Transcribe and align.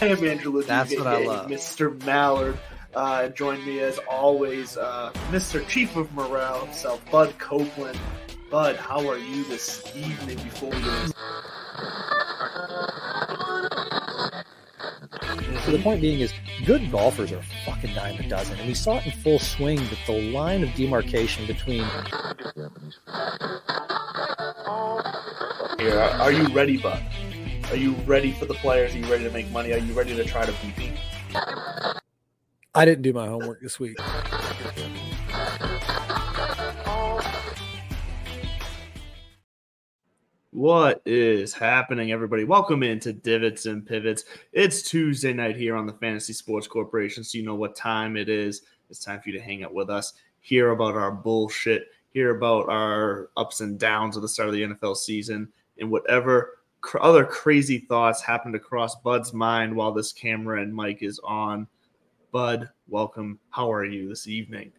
I 0.00 0.06
am 0.06 0.24
Andrew 0.24 0.62
That's 0.62 0.96
what 0.96 1.08
I 1.08 1.24
love. 1.24 1.50
Mr. 1.50 2.04
Mallard. 2.04 2.56
Uh, 2.94 3.28
join 3.28 3.64
me 3.66 3.80
as 3.80 3.98
always, 4.08 4.76
uh, 4.76 5.10
Mr. 5.30 5.66
Chief 5.68 5.96
of 5.96 6.12
Morale 6.14 6.64
himself, 6.66 7.02
Bud 7.10 7.36
Copeland. 7.38 7.98
Bud, 8.50 8.76
how 8.76 9.06
are 9.08 9.18
you 9.18 9.44
this 9.44 9.84
evening 9.96 10.36
before 10.36 10.70
we 10.70 10.80
go? 10.80 11.06
So 15.64 15.72
the 15.72 15.80
point 15.82 16.00
being 16.00 16.20
is, 16.20 16.32
good 16.64 16.90
golfers 16.90 17.32
are 17.32 17.42
fucking 17.66 17.92
dime 17.94 18.18
a 18.20 18.28
dozen, 18.28 18.58
and 18.58 18.68
we 18.68 18.74
saw 18.74 18.98
it 18.98 19.06
in 19.06 19.12
full 19.12 19.38
swing 19.38 19.76
that 19.76 19.98
the 20.06 20.30
line 20.32 20.62
of 20.62 20.72
demarcation 20.74 21.46
between. 21.46 21.84
Yeah, 25.78 26.18
are 26.20 26.32
you 26.32 26.46
ready, 26.48 26.76
Bud? 26.76 27.02
Are 27.70 27.76
you 27.76 27.92
ready 28.06 28.32
for 28.32 28.46
the 28.46 28.54
players? 28.54 28.94
Are 28.94 28.98
you 28.98 29.04
ready 29.12 29.24
to 29.24 29.30
make 29.30 29.50
money? 29.50 29.74
Are 29.74 29.78
you 29.78 29.92
ready 29.92 30.16
to 30.16 30.24
try 30.24 30.46
to 30.46 30.54
beat 30.64 30.74
them? 30.74 30.94
I 32.74 32.86
didn't 32.86 33.02
do 33.02 33.12
my 33.12 33.26
homework 33.26 33.60
this 33.60 33.78
week. 33.78 33.98
What 40.50 41.02
is 41.04 41.52
happening, 41.52 42.10
everybody? 42.10 42.44
Welcome 42.44 42.82
into 42.82 43.12
Divots 43.12 43.66
and 43.66 43.86
Pivots. 43.86 44.24
It's 44.54 44.80
Tuesday 44.80 45.34
night 45.34 45.54
here 45.54 45.76
on 45.76 45.84
the 45.84 45.92
Fantasy 45.92 46.32
Sports 46.32 46.66
Corporation, 46.66 47.22
so 47.22 47.36
you 47.36 47.44
know 47.44 47.54
what 47.54 47.76
time 47.76 48.16
it 48.16 48.30
is. 48.30 48.62
It's 48.88 49.04
time 49.04 49.20
for 49.20 49.28
you 49.28 49.36
to 49.36 49.44
hang 49.44 49.62
out 49.62 49.74
with 49.74 49.90
us, 49.90 50.14
hear 50.40 50.70
about 50.70 50.94
our 50.94 51.12
bullshit, 51.12 51.88
hear 52.14 52.34
about 52.34 52.70
our 52.70 53.28
ups 53.36 53.60
and 53.60 53.78
downs 53.78 54.16
at 54.16 54.22
the 54.22 54.28
start 54.28 54.48
of 54.48 54.54
the 54.54 54.62
NFL 54.62 54.96
season, 54.96 55.52
and 55.78 55.90
whatever 55.90 56.57
cr- 56.80 57.00
other 57.00 57.24
crazy 57.24 57.78
thoughts 57.78 58.22
happened 58.22 58.54
to 58.54 58.58
cross 58.60 58.94
Bud's 58.96 59.32
mind 59.32 59.74
while 59.74 59.92
this 59.92 60.12
camera 60.12 60.62
and 60.62 60.74
mic 60.74 61.02
is 61.02 61.20
on. 61.24 61.66
Bud, 62.32 62.68
welcome. 62.88 63.38
How 63.50 63.72
are 63.72 63.84
you 63.84 64.08
this 64.08 64.26
evening? 64.26 64.72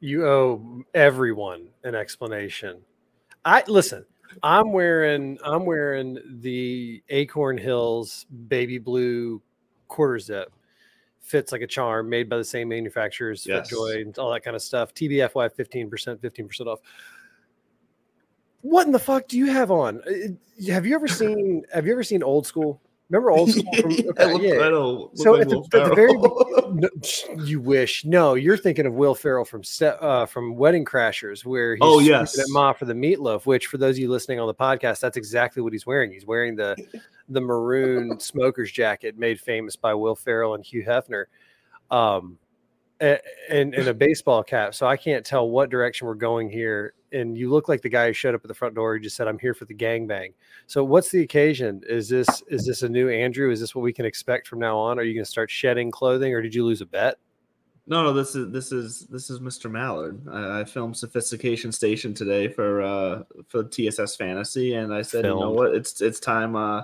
You 0.00 0.26
owe 0.26 0.82
everyone 0.94 1.68
an 1.84 1.94
explanation. 1.94 2.80
I 3.44 3.64
listen. 3.66 4.04
I'm 4.42 4.72
wearing 4.72 5.38
I'm 5.44 5.64
wearing 5.64 6.18
the 6.40 7.02
Acorn 7.08 7.56
Hills 7.58 8.26
baby 8.48 8.78
blue 8.78 9.40
quarter 9.88 10.18
zip. 10.18 10.52
Fits 11.20 11.52
like 11.52 11.60
a 11.62 11.66
charm, 11.66 12.08
made 12.08 12.28
by 12.28 12.38
the 12.38 12.44
same 12.44 12.68
manufacturers, 12.68 13.46
Yes. 13.46 13.70
FootJoy, 13.70 14.02
and 14.02 14.18
all 14.18 14.32
that 14.32 14.42
kind 14.42 14.56
of 14.56 14.62
stuff. 14.62 14.94
TBFY 14.94 15.50
15%, 15.54 16.16
15% 16.18 16.66
off. 16.66 16.80
What 18.62 18.86
in 18.86 18.92
the 18.92 18.98
fuck 18.98 19.28
do 19.28 19.38
you 19.38 19.46
have 19.46 19.70
on? 19.70 20.00
Uh, 20.02 20.70
Have 20.72 20.86
you 20.86 20.94
ever 20.94 21.08
seen 21.08 21.64
have 21.72 21.86
you 21.86 21.92
ever 21.92 22.02
seen 22.02 22.22
old 22.22 22.46
school? 22.46 22.80
Remember 23.10 23.30
old 23.30 23.50
school? 23.50 23.72
From, 23.80 23.92
okay, 23.92 24.48
yeah. 24.58 24.66
I 24.66 24.68
know, 24.68 24.90
look 24.90 25.10
So 25.16 25.32
like 25.32 25.42
at 25.42 25.48
the, 25.48 25.60
at 25.60 25.88
the 25.88 25.94
very 25.94 26.12
no, 26.12 26.88
you 27.42 27.58
wish 27.58 28.04
no, 28.04 28.34
you're 28.34 28.58
thinking 28.58 28.84
of 28.84 28.92
Will 28.92 29.14
Ferrell 29.14 29.46
from 29.46 29.62
uh, 29.82 30.26
from 30.26 30.56
Wedding 30.56 30.84
Crashers, 30.84 31.42
where 31.42 31.74
he's 31.76 31.80
Oh, 31.82 32.00
yes. 32.00 32.38
at 32.38 32.44
Ma 32.50 32.74
for 32.74 32.84
the 32.84 32.92
meatloaf. 32.92 33.46
Which, 33.46 33.66
for 33.68 33.78
those 33.78 33.94
of 33.96 34.00
you 34.00 34.10
listening 34.10 34.40
on 34.40 34.46
the 34.46 34.54
podcast, 34.54 35.00
that's 35.00 35.16
exactly 35.16 35.62
what 35.62 35.72
he's 35.72 35.86
wearing. 35.86 36.12
He's 36.12 36.26
wearing 36.26 36.54
the 36.54 36.76
the 37.30 37.40
maroon 37.40 38.20
smoker's 38.20 38.70
jacket 38.70 39.16
made 39.18 39.40
famous 39.40 39.74
by 39.74 39.94
Will 39.94 40.14
Ferrell 40.14 40.54
and 40.54 40.62
Hugh 40.62 40.84
Hefner, 40.84 41.24
um, 41.90 42.36
and 43.00 43.74
and 43.74 43.88
a 43.88 43.94
baseball 43.94 44.42
cap. 44.42 44.74
So 44.74 44.86
I 44.86 44.96
can't 44.96 45.24
tell 45.24 45.48
what 45.48 45.70
direction 45.70 46.06
we're 46.06 46.14
going 46.14 46.48
here. 46.50 46.94
And 47.12 47.38
you 47.38 47.50
look 47.50 47.68
like 47.68 47.80
the 47.80 47.88
guy 47.88 48.08
who 48.08 48.12
showed 48.12 48.34
up 48.34 48.42
at 48.44 48.48
the 48.48 48.54
front 48.54 48.74
door. 48.74 48.94
He 48.94 49.00
just 49.00 49.16
said, 49.16 49.28
"I'm 49.28 49.38
here 49.38 49.54
for 49.54 49.64
the 49.64 49.74
gangbang." 49.74 50.34
So 50.66 50.84
what's 50.84 51.10
the 51.10 51.22
occasion? 51.22 51.82
Is 51.88 52.08
this 52.08 52.28
is 52.48 52.66
this 52.66 52.82
a 52.82 52.88
new 52.88 53.08
Andrew? 53.08 53.50
Is 53.50 53.60
this 53.60 53.74
what 53.74 53.82
we 53.82 53.92
can 53.92 54.04
expect 54.04 54.46
from 54.46 54.58
now 54.58 54.76
on? 54.78 54.98
Are 54.98 55.02
you 55.02 55.14
going 55.14 55.24
to 55.24 55.30
start 55.30 55.50
shedding 55.50 55.90
clothing, 55.90 56.34
or 56.34 56.42
did 56.42 56.54
you 56.54 56.64
lose 56.64 56.80
a 56.80 56.86
bet? 56.86 57.16
No, 57.86 58.02
no, 58.02 58.12
this 58.12 58.34
is 58.34 58.52
this 58.52 58.70
is 58.70 59.06
this 59.06 59.30
is 59.30 59.40
Mr. 59.40 59.70
Mallard. 59.70 60.20
I, 60.30 60.60
I 60.60 60.64
filmed 60.64 60.94
Sophistication 60.94 61.72
Station 61.72 62.12
today 62.12 62.46
for 62.46 62.82
uh 62.82 63.22
for 63.48 63.64
TSS 63.64 64.16
Fantasy, 64.16 64.74
and 64.74 64.92
I 64.92 65.00
said, 65.00 65.24
you 65.24 65.30
know 65.30 65.50
what, 65.50 65.74
it's 65.74 66.02
it's 66.02 66.20
time 66.20 66.54
uh 66.54 66.82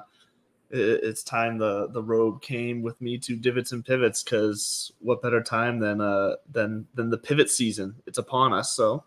it's 0.77 1.23
time 1.23 1.59
the 1.59 1.89
the 1.89 2.03
robe 2.03 2.43
came 2.43 2.83
with 2.83 3.01
me 3.01 3.17
to 3.19 3.37
divots 3.37 3.73
and 3.73 3.85
pivots 3.85 4.23
because 4.23 4.93
what 5.01 5.23
better 5.23 5.43
time 5.43 5.79
than 5.79 6.01
uh 6.01 6.35
than 6.51 6.87
than 6.95 7.11
the 7.11 7.19
pivot 7.19 7.51
season? 7.51 7.95
It's 8.07 8.19
upon 8.19 8.53
us. 8.53 8.73
So 8.75 9.05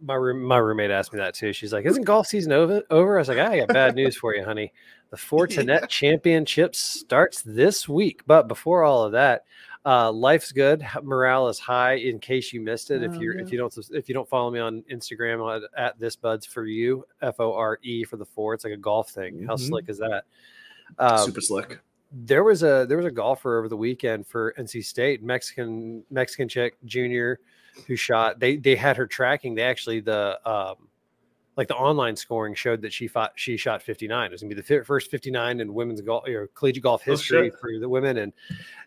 My 0.00 0.14
room, 0.14 0.42
my 0.42 0.58
roommate 0.58 0.90
asked 0.90 1.12
me 1.12 1.18
that 1.18 1.34
too. 1.34 1.52
She's 1.52 1.72
like, 1.72 1.84
"Isn't 1.86 2.04
golf 2.04 2.26
season 2.26 2.52
over?" 2.52 2.82
Over. 2.90 3.16
I 3.16 3.20
was 3.20 3.28
like, 3.28 3.38
"I 3.38 3.58
got 3.58 3.68
bad 3.68 3.94
news 4.00 4.16
for 4.16 4.34
you, 4.34 4.44
honey. 4.44 4.72
The 5.10 5.16
Fortinet 5.16 5.88
Championships 6.00 6.78
starts 6.78 7.42
this 7.42 7.88
week." 7.88 8.22
But 8.26 8.46
before 8.48 8.82
all 8.84 9.04
of 9.04 9.12
that, 9.12 9.44
uh, 9.86 10.10
life's 10.12 10.52
good. 10.52 10.84
Morale 11.02 11.48
is 11.48 11.58
high. 11.58 11.94
In 11.94 12.18
case 12.18 12.52
you 12.52 12.60
missed 12.60 12.90
it, 12.90 13.02
if 13.02 13.12
Oh, 13.12 13.20
you're 13.20 13.36
yeah. 13.36 13.42
if 13.44 13.52
you 13.52 13.58
don't 13.58 13.76
if 13.92 14.08
you 14.08 14.14
don't 14.14 14.28
follow 14.28 14.50
me 14.50 14.58
on 14.60 14.82
Instagram 14.90 15.56
at, 15.56 15.62
at 15.76 15.98
this 15.98 16.16
buds 16.16 16.44
for 16.46 16.66
you 16.66 17.04
F 17.22 17.40
O 17.40 17.52
R 17.54 17.78
E 17.82 18.04
for 18.04 18.16
the 18.16 18.26
four. 18.26 18.54
It's 18.54 18.64
like 18.64 18.74
a 18.74 18.76
golf 18.78 19.10
thing. 19.10 19.44
How 19.46 19.54
Mhm. 19.54 19.60
slick 19.68 19.88
is 19.88 19.98
that? 19.98 20.24
Um, 20.98 21.26
super 21.26 21.40
slick. 21.40 21.80
there 22.12 22.44
was 22.44 22.62
a 22.62 22.86
there 22.88 22.96
was 22.96 23.06
a 23.06 23.10
golfer 23.10 23.58
over 23.58 23.68
the 23.68 23.76
weekend 23.76 24.26
for 24.26 24.54
NC 24.58 24.84
State, 24.84 25.22
Mexican 25.22 26.04
Mexican 26.10 26.48
chick 26.48 26.76
junior, 26.84 27.40
who 27.86 27.96
shot. 27.96 28.38
They 28.38 28.56
they 28.56 28.76
had 28.76 28.96
her 28.96 29.06
tracking. 29.06 29.54
They 29.54 29.62
actually 29.62 30.00
the 30.00 30.38
um 30.48 30.88
like 31.56 31.68
the 31.68 31.76
online 31.76 32.16
scoring 32.16 32.54
showed 32.54 32.82
that 32.82 32.92
she 32.92 33.06
fought 33.06 33.32
she 33.36 33.56
shot 33.56 33.80
59. 33.82 34.26
It 34.26 34.32
was 34.32 34.40
gonna 34.42 34.48
be 34.54 34.60
the 34.60 34.62
fi- 34.66 34.82
first 34.84 35.10
59 35.10 35.60
in 35.60 35.72
women's 35.72 36.00
golf 36.00 36.26
or 36.28 36.48
collegiate 36.54 36.82
golf 36.82 37.02
Oh, 37.06 37.12
history 37.12 37.50
shit. 37.50 37.58
for 37.60 37.70
the 37.78 37.88
women, 37.88 38.18
and 38.18 38.32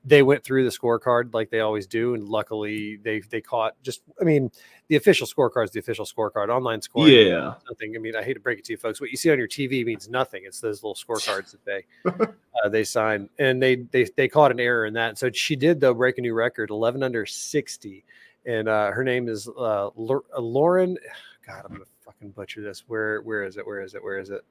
they 0.03 0.21
went 0.23 0.43
through 0.43 0.63
the 0.65 0.69
scorecard 0.69 1.33
like 1.33 1.49
they 1.49 1.61
always 1.61 1.87
do, 1.87 2.13
and 2.13 2.27
luckily 2.27 2.97
they 2.97 3.19
they 3.21 3.39
caught 3.41 3.81
just 3.83 4.01
I 4.19 4.23
mean 4.25 4.51
the 4.89 4.95
official 4.97 5.27
scorecard 5.27 5.65
is 5.65 5.71
the 5.71 5.79
official 5.79 6.05
scorecard. 6.05 6.49
Online 6.49 6.81
scoring 6.81 7.13
Yeah. 7.13 7.53
nothing. 7.69 7.95
I 7.95 7.99
mean, 7.99 8.15
I 8.15 8.23
hate 8.23 8.33
to 8.35 8.39
break 8.39 8.59
it 8.59 8.65
to 8.65 8.73
you 8.73 8.77
folks. 8.77 8.99
What 9.01 9.11
you 9.11 9.17
see 9.17 9.31
on 9.31 9.37
your 9.37 9.47
TV 9.47 9.85
means 9.85 10.09
nothing. 10.09 10.43
It's 10.45 10.59
those 10.61 10.83
little 10.83 10.95
scorecards 10.95 11.51
that 11.51 11.63
they 11.65 11.85
uh, 12.63 12.69
they 12.69 12.83
sign, 12.83 13.29
and 13.39 13.61
they 13.61 13.75
they 13.77 14.05
they 14.15 14.27
caught 14.27 14.51
an 14.51 14.59
error 14.59 14.85
in 14.85 14.93
that. 14.95 15.17
So 15.17 15.31
she 15.31 15.55
did 15.55 15.79
though 15.79 15.93
break 15.93 16.17
a 16.17 16.21
new 16.21 16.33
record, 16.33 16.69
eleven 16.69 17.01
under 17.03 17.25
sixty, 17.25 18.03
and 18.45 18.67
uh, 18.67 18.91
her 18.91 19.03
name 19.05 19.29
is 19.29 19.47
uh, 19.47 19.87
uh, 19.87 19.91
Lauren. 20.39 20.97
God, 21.47 21.63
I'm 21.65 21.71
gonna 21.73 21.85
fucking 22.17 22.31
butcher 22.31 22.61
this. 22.61 22.83
Where 22.87 23.21
where 23.21 23.43
is 23.43 23.57
it? 23.57 23.65
Where 23.65 23.81
is 23.81 23.95
it? 23.95 24.03
Where 24.03 24.19
is 24.19 24.29
it? 24.29 24.43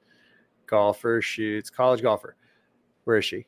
Golfer 0.66 1.20
shoots 1.22 1.70
college 1.70 2.02
golfer. 2.02 2.36
Where 3.04 3.18
is 3.18 3.24
she? 3.24 3.46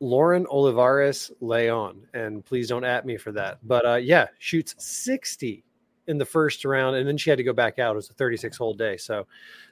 Lauren 0.00 0.46
Olivares 0.50 1.32
Leon, 1.40 2.06
and 2.12 2.44
please 2.44 2.68
don't 2.68 2.84
at 2.84 3.06
me 3.06 3.16
for 3.16 3.32
that. 3.32 3.58
But 3.62 3.86
uh, 3.86 3.94
yeah, 3.94 4.26
shoots 4.38 4.74
60 4.78 5.64
in 6.06 6.18
the 6.18 6.24
first 6.24 6.64
round, 6.64 6.96
and 6.96 7.08
then 7.08 7.16
she 7.16 7.30
had 7.30 7.38
to 7.38 7.42
go 7.42 7.54
back 7.54 7.78
out. 7.78 7.92
It 7.92 7.96
was 7.96 8.10
a 8.10 8.14
36 8.14 8.56
hole 8.56 8.74
day, 8.74 8.96
so 8.96 9.26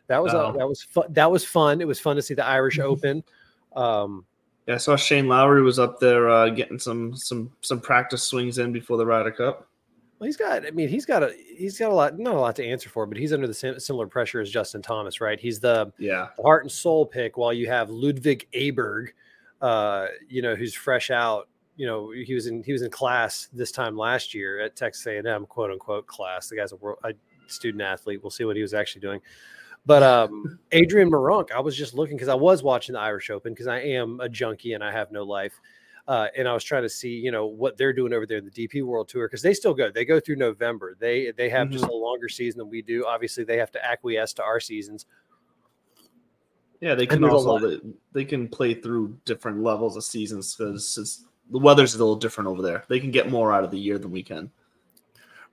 that 0.06 0.22
was 0.22 0.32
uh, 0.32 0.52
that 0.52 0.66
was 0.66 0.82
fun. 0.82 1.04
That 1.10 1.30
was 1.30 1.44
fun. 1.44 1.80
It 1.80 1.86
was 1.86 2.00
fun 2.00 2.16
to 2.16 2.22
see 2.22 2.34
the 2.34 2.44
Irish 2.44 2.78
Open. 2.80 3.22
Um, 3.76 4.24
Yeah, 4.66 4.74
I 4.74 4.78
saw 4.78 4.96
Shane 4.96 5.28
Lowry 5.28 5.62
was 5.62 5.78
up 5.78 6.00
there 6.00 6.30
uh, 6.30 6.48
getting 6.48 6.78
some 6.78 7.14
some 7.14 7.52
some 7.60 7.80
practice 7.80 8.22
swings 8.22 8.58
in 8.58 8.72
before 8.72 8.96
the 8.96 9.06
Ryder 9.06 9.32
Cup. 9.32 9.68
He's 10.24 10.36
got. 10.36 10.66
I 10.66 10.70
mean, 10.70 10.88
he's 10.88 11.04
got 11.06 11.22
a 11.22 11.32
he's 11.56 11.78
got 11.78 11.90
a 11.90 11.94
lot, 11.94 12.18
not 12.18 12.34
a 12.34 12.40
lot 12.40 12.56
to 12.56 12.64
answer 12.66 12.88
for, 12.88 13.06
but 13.06 13.16
he's 13.18 13.32
under 13.32 13.46
the 13.46 13.54
sim- 13.54 13.78
similar 13.78 14.06
pressure 14.06 14.40
as 14.40 14.50
Justin 14.50 14.82
Thomas, 14.82 15.20
right? 15.20 15.38
He's 15.38 15.60
the 15.60 15.92
Yeah. 15.98 16.28
the 16.36 16.42
heart 16.42 16.64
and 16.64 16.72
soul 16.72 17.06
pick, 17.06 17.36
while 17.36 17.52
you 17.52 17.66
have 17.68 17.90
Ludwig 17.90 18.48
Aberg, 18.52 19.08
uh, 19.60 20.06
you 20.28 20.42
know, 20.42 20.54
who's 20.54 20.74
fresh 20.74 21.10
out. 21.10 21.48
You 21.76 21.86
know, 21.86 22.10
he 22.10 22.34
was 22.34 22.46
in 22.46 22.62
he 22.62 22.72
was 22.72 22.82
in 22.82 22.90
class 22.90 23.48
this 23.52 23.72
time 23.72 23.96
last 23.96 24.34
year 24.34 24.60
at 24.60 24.76
Texas 24.76 25.06
A&M, 25.06 25.46
quote 25.46 25.70
unquote 25.70 26.06
class. 26.06 26.48
The 26.48 26.56
guy's 26.56 26.72
a, 26.72 26.76
world, 26.76 26.98
a 27.04 27.12
student 27.46 27.82
athlete. 27.82 28.20
We'll 28.22 28.30
see 28.30 28.44
what 28.44 28.56
he 28.56 28.62
was 28.62 28.74
actually 28.74 29.00
doing. 29.00 29.20
But 29.86 30.02
um, 30.02 30.58
Adrian 30.72 31.10
Meronk, 31.10 31.50
I 31.50 31.60
was 31.60 31.76
just 31.76 31.94
looking 31.94 32.16
because 32.16 32.28
I 32.28 32.34
was 32.34 32.62
watching 32.62 32.92
the 32.94 33.00
Irish 33.00 33.28
Open 33.30 33.52
because 33.52 33.66
I 33.66 33.80
am 33.80 34.20
a 34.20 34.28
junkie 34.28 34.72
and 34.74 34.82
I 34.84 34.92
have 34.92 35.10
no 35.12 35.24
life. 35.24 35.60
Uh, 36.06 36.28
and 36.36 36.46
I 36.46 36.52
was 36.52 36.62
trying 36.62 36.82
to 36.82 36.88
see, 36.88 37.08
you 37.08 37.30
know, 37.30 37.46
what 37.46 37.78
they're 37.78 37.94
doing 37.94 38.12
over 38.12 38.26
there 38.26 38.36
in 38.36 38.44
the 38.44 38.50
DP 38.50 38.82
World 38.82 39.08
Tour 39.08 39.26
because 39.26 39.40
they 39.40 39.54
still 39.54 39.72
go. 39.72 39.90
They 39.90 40.04
go 40.04 40.20
through 40.20 40.36
November. 40.36 40.96
They 40.98 41.32
they 41.32 41.48
have 41.48 41.70
just 41.70 41.84
a 41.84 41.92
longer 41.92 42.28
season 42.28 42.58
than 42.58 42.68
we 42.68 42.82
do. 42.82 43.06
Obviously, 43.06 43.44
they 43.44 43.56
have 43.56 43.70
to 43.72 43.84
acquiesce 43.84 44.34
to 44.34 44.42
our 44.42 44.60
seasons. 44.60 45.06
Yeah, 46.80 46.94
they 46.94 47.06
can 47.06 47.24
also 47.24 47.80
they 48.12 48.26
can 48.26 48.48
play 48.48 48.74
through 48.74 49.16
different 49.24 49.62
levels 49.62 49.96
of 49.96 50.04
seasons 50.04 50.54
because 50.54 51.24
the 51.50 51.58
weather's 51.58 51.94
a 51.94 51.98
little 51.98 52.16
different 52.16 52.48
over 52.48 52.60
there. 52.60 52.84
They 52.88 53.00
can 53.00 53.10
get 53.10 53.30
more 53.30 53.54
out 53.54 53.64
of 53.64 53.70
the 53.70 53.78
year 53.78 53.98
than 53.98 54.10
we 54.10 54.22
can. 54.22 54.50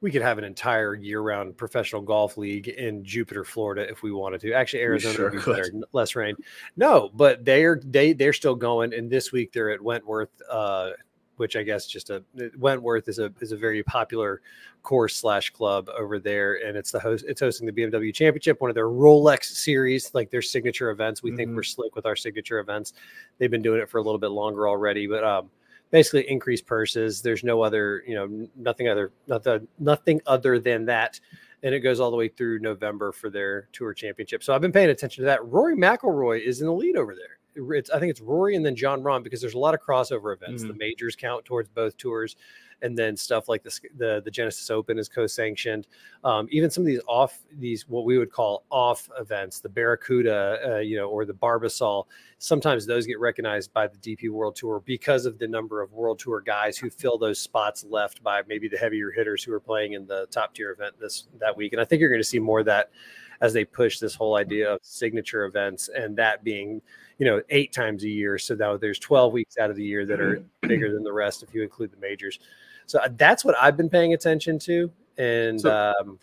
We 0.02 0.10
could 0.10 0.24
have 0.24 0.40
an 0.40 0.44
entire 0.44 0.96
year-round 0.96 1.56
professional 1.56 2.02
golf 2.02 2.36
league 2.36 2.68
in 2.68 3.06
Jupiter, 3.06 3.44
Florida, 3.44 3.88
if 3.88 4.02
we 4.02 4.12
wanted 4.12 4.42
to. 4.42 4.52
Actually, 4.52 4.82
Arizona 4.82 5.14
sure 5.14 5.30
would 5.30 5.46
be 5.46 5.52
better, 5.52 5.72
less 5.94 6.16
rain. 6.16 6.36
No, 6.76 7.12
but 7.14 7.46
they're 7.46 7.80
they 7.86 8.14
they're 8.14 8.34
still 8.34 8.56
going, 8.56 8.94
and 8.94 9.10
this 9.10 9.32
week 9.32 9.54
they're 9.54 9.70
at 9.70 9.80
Wentworth, 9.80 10.30
uh, 10.50 10.92
which 11.38 11.56
I 11.56 11.62
guess 11.62 11.86
just 11.86 12.10
a 12.10 12.24
Wentworth 12.58 13.08
is 13.08 13.20
a 13.20 13.32
is 13.42 13.52
a 13.52 13.58
very 13.58 13.84
popular 13.84 14.42
course 14.82 15.16
slash 15.16 15.52
club 15.52 15.88
over 15.96 16.18
there, 16.18 16.66
and 16.66 16.76
it's 16.76 16.92
the 16.92 17.00
host. 17.00 17.24
It's 17.28 17.42
hosting 17.42 17.68
the 17.68 17.74
BMW 17.74 18.12
Championship, 18.12 18.60
one 18.60 18.72
of 18.72 18.76
their 18.76 18.90
Rolex 18.90 19.46
series, 19.46 20.16
like 20.16 20.32
their 20.32 20.42
signature 20.42 20.90
events. 20.90 21.22
We 21.22 21.30
mm-hmm. 21.30 21.38
think 21.38 21.56
we're 21.56 21.64
slick 21.64 21.96
with 21.96 22.08
our 22.08 22.16
signature 22.16 22.60
events. 22.60 22.94
They've 23.38 23.52
been 23.52 23.62
doing 23.62 23.80
it 23.80 23.90
for 23.90 24.00
a 24.00 24.02
little 24.02 24.20
bit 24.20 24.32
longer 24.32 24.68
already, 24.68 25.06
but 25.06 25.24
um, 25.24 25.52
basically 25.92 26.30
increased 26.30 26.66
purses. 26.66 27.22
There's 27.22 27.44
no 27.44 27.62
other, 27.62 28.04
you 28.08 28.16
know, 28.16 28.48
nothing 28.56 28.88
other, 28.88 29.12
nothing, 29.28 29.68
nothing 29.78 30.22
other 30.26 30.60
than 30.60 30.86
that. 30.86 31.20
And 31.64 31.76
it 31.76 31.82
goes 31.82 32.00
all 32.00 32.10
the 32.10 32.18
way 32.18 32.28
through 32.28 32.60
November 32.60 33.12
for 33.12 33.30
their 33.30 33.68
tour 33.72 33.94
championship. 33.94 34.44
So 34.44 34.56
I've 34.56 34.62
been 34.62 34.72
paying 34.72 34.90
attention 34.90 35.22
to 35.24 35.26
that. 35.28 35.46
Rory 35.46 35.76
McIlroy 35.76 36.44
is 36.44 36.62
in 36.62 36.68
the 36.68 36.74
lead 36.74 36.98
over 36.98 37.14
there. 37.14 37.38
It's, 37.78 37.90
I 37.90 38.00
think 38.00 38.10
it's 38.10 38.22
Rory 38.22 38.56
and 38.56 38.66
then 38.66 38.76
Jon 38.76 39.04
Rahm 39.04 39.24
because 39.24 39.42
there's 39.42 39.54
a 39.54 39.60
lot 39.60 39.74
of 39.74 39.82
crossover 39.82 40.34
events. 40.34 40.64
Mm-hmm. 40.64 40.72
The 40.72 40.78
majors 40.78 41.16
count 41.16 41.46
towards 41.46 41.70
both 41.70 41.98
tours 41.98 42.38
and 42.82 42.98
then 42.98 43.16
stuff 43.16 43.48
like 43.50 43.64
the 43.64 43.80
the, 43.98 44.22
the 44.24 44.32
Genesis 44.32 44.70
Open 44.70 44.98
is 44.98 45.08
co-sanctioned. 45.10 45.88
Um, 46.24 46.48
even 46.52 46.70
some 46.70 46.84
of 46.84 46.88
these 46.88 47.02
off 47.08 47.40
these 47.60 47.88
what 47.88 48.06
we 48.06 48.18
would 48.18 48.32
call 48.32 48.64
off 48.70 49.10
events, 49.20 49.60
the 49.60 49.70
Barracuda, 49.70 50.60
uh, 50.66 50.78
you 50.80 50.98
know, 50.98 51.10
or 51.10 51.26
the 51.26 51.34
Barbasol. 51.34 52.06
Sometimes 52.38 52.86
those 52.86 53.06
get 53.06 53.20
recognized 53.20 53.72
by 53.74 53.88
the 53.88 53.98
DP 53.98 54.30
World 54.30 54.56
Tour 54.56 54.82
because 54.86 55.26
of 55.26 55.38
the 55.38 55.48
number 55.48 55.82
of 55.82 55.92
World 55.94 56.20
Tour 56.20 56.42
guys 56.42 56.78
who 56.78 56.90
fill 56.90 57.18
those 57.18 57.40
spots 57.40 57.86
left 57.88 58.24
by 58.24 58.42
maybe 58.48 58.68
the 58.68 58.78
heavier 58.78 59.12
hitters 59.12 59.44
who 59.44 59.54
are 59.54 59.60
playing 59.60 59.94
in 59.94 60.08
the 60.08 60.28
top 60.32 60.54
tier 60.54 60.72
event 60.72 60.96
this 61.00 61.28
that 61.40 61.56
week. 61.56 61.74
And 61.74 61.82
I 61.82 61.86
think 61.86 62.00
you're 62.00 62.10
going 62.10 62.22
to 62.22 62.28
see 62.28 62.40
more 62.40 62.60
of 62.60 62.66
that 62.66 62.92
as 63.42 63.54
they 63.54 63.66
push 63.66 64.00
this 64.00 64.16
whole 64.16 64.36
idea 64.36 64.72
of 64.72 64.80
signature 64.84 65.46
events 65.46 65.90
and 65.90 66.16
that 66.16 66.44
being 66.44 66.82
you 67.18 67.26
know 67.26 67.42
eight 67.50 67.74
times 67.74 68.04
a 68.04 68.10
year 68.10 68.38
so 68.38 68.56
now 68.56 68.78
there's 68.78 69.00
12 69.00 69.34
weeks 69.34 69.58
out 69.58 69.70
of 69.70 69.76
the 69.76 69.84
year 69.84 70.06
that 70.06 70.22
are 70.22 70.44
bigger 70.62 70.94
than 70.94 71.04
the 71.04 71.12
rest 71.12 71.44
if 71.44 71.54
you 71.54 71.64
include 71.64 71.92
the 71.92 71.98
majors 71.98 72.40
so 72.92 73.00
uh, 73.00 73.08
that's 73.16 73.46
what 73.46 73.56
I've 73.58 73.78
been 73.78 73.90
paying 73.90 74.14
attention 74.14 74.60
to. 74.60 74.92
And 75.18 75.62
so, 75.62 75.94
um, 76.02 76.20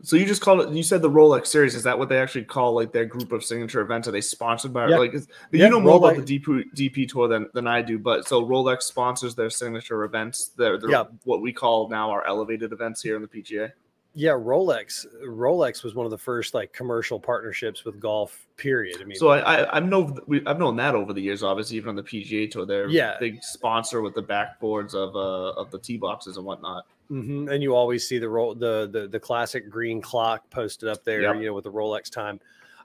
so 0.00 0.14
you 0.14 0.24
just 0.24 0.40
called 0.40 0.60
it. 0.60 0.68
You 0.72 0.84
said 0.84 1.02
the 1.02 1.10
Rolex 1.10 1.48
series. 1.48 1.74
Is 1.74 1.82
that 1.82 1.98
what 1.98 2.08
they 2.08 2.18
actually 2.18 2.44
call 2.44 2.74
like 2.74 2.92
their 2.92 3.04
group 3.04 3.32
of 3.32 3.42
signature 3.42 3.80
events? 3.80 4.06
Are 4.06 4.12
they 4.12 4.20
sponsored 4.20 4.72
by? 4.72 4.86
Yeah. 4.86 4.98
Like, 4.98 5.14
you 5.50 5.68
know 5.68 5.80
more 5.80 5.98
Rolex. 5.98 6.12
about 6.12 6.26
the 6.26 6.38
DP, 6.38 6.64
DP 6.76 7.08
tour 7.08 7.26
than, 7.26 7.48
than 7.54 7.66
I 7.66 7.82
do. 7.82 7.98
But 7.98 8.28
so 8.28 8.44
Rolex 8.44 8.82
sponsors 8.82 9.34
their 9.34 9.50
signature 9.50 10.04
events. 10.04 10.52
They're, 10.56 10.78
they're 10.78 10.90
yeah. 10.90 11.04
what 11.24 11.42
we 11.42 11.52
call 11.52 11.88
now 11.88 12.08
our 12.10 12.24
elevated 12.24 12.72
events 12.72 13.02
here 13.02 13.16
in 13.16 13.22
the 13.22 13.28
PGA. 13.28 13.72
Yeah, 14.14 14.32
Rolex. 14.32 15.06
Rolex 15.24 15.82
was 15.82 15.94
one 15.94 16.04
of 16.04 16.10
the 16.10 16.18
first 16.18 16.52
like 16.52 16.72
commercial 16.72 17.18
partnerships 17.18 17.84
with 17.84 17.98
golf. 17.98 18.46
Period. 18.56 18.98
I 19.00 19.04
mean, 19.04 19.18
so 19.18 19.28
I, 19.30 19.62
I 19.62 19.76
I've 19.76 19.86
known 19.86 20.18
I've 20.46 20.58
known 20.58 20.76
that 20.76 20.94
over 20.94 21.12
the 21.12 21.20
years. 21.20 21.42
Obviously, 21.42 21.78
even 21.78 21.88
on 21.88 21.96
the 21.96 22.02
PGA 22.02 22.50
tour, 22.50 22.66
they're 22.66 22.88
yeah 22.88 23.16
big 23.18 23.42
sponsor 23.42 24.02
with 24.02 24.14
the 24.14 24.22
backboards 24.22 24.94
of 24.94 25.16
uh 25.16 25.58
of 25.58 25.70
the 25.70 25.78
tee 25.78 25.96
boxes 25.96 26.36
and 26.36 26.44
whatnot. 26.44 26.84
Mm-hmm. 27.10 27.48
And 27.48 27.62
you 27.62 27.74
always 27.74 28.06
see 28.06 28.18
the 28.18 28.28
roll 28.28 28.54
the 28.54 28.88
the 28.92 29.08
the 29.08 29.18
classic 29.18 29.70
green 29.70 30.00
clock 30.02 30.48
posted 30.50 30.88
up 30.88 31.04
there, 31.04 31.22
yep. 31.22 31.36
you 31.36 31.46
know, 31.46 31.54
with 31.54 31.64
the 31.64 31.72
Rolex 31.72 32.10
time. 32.10 32.38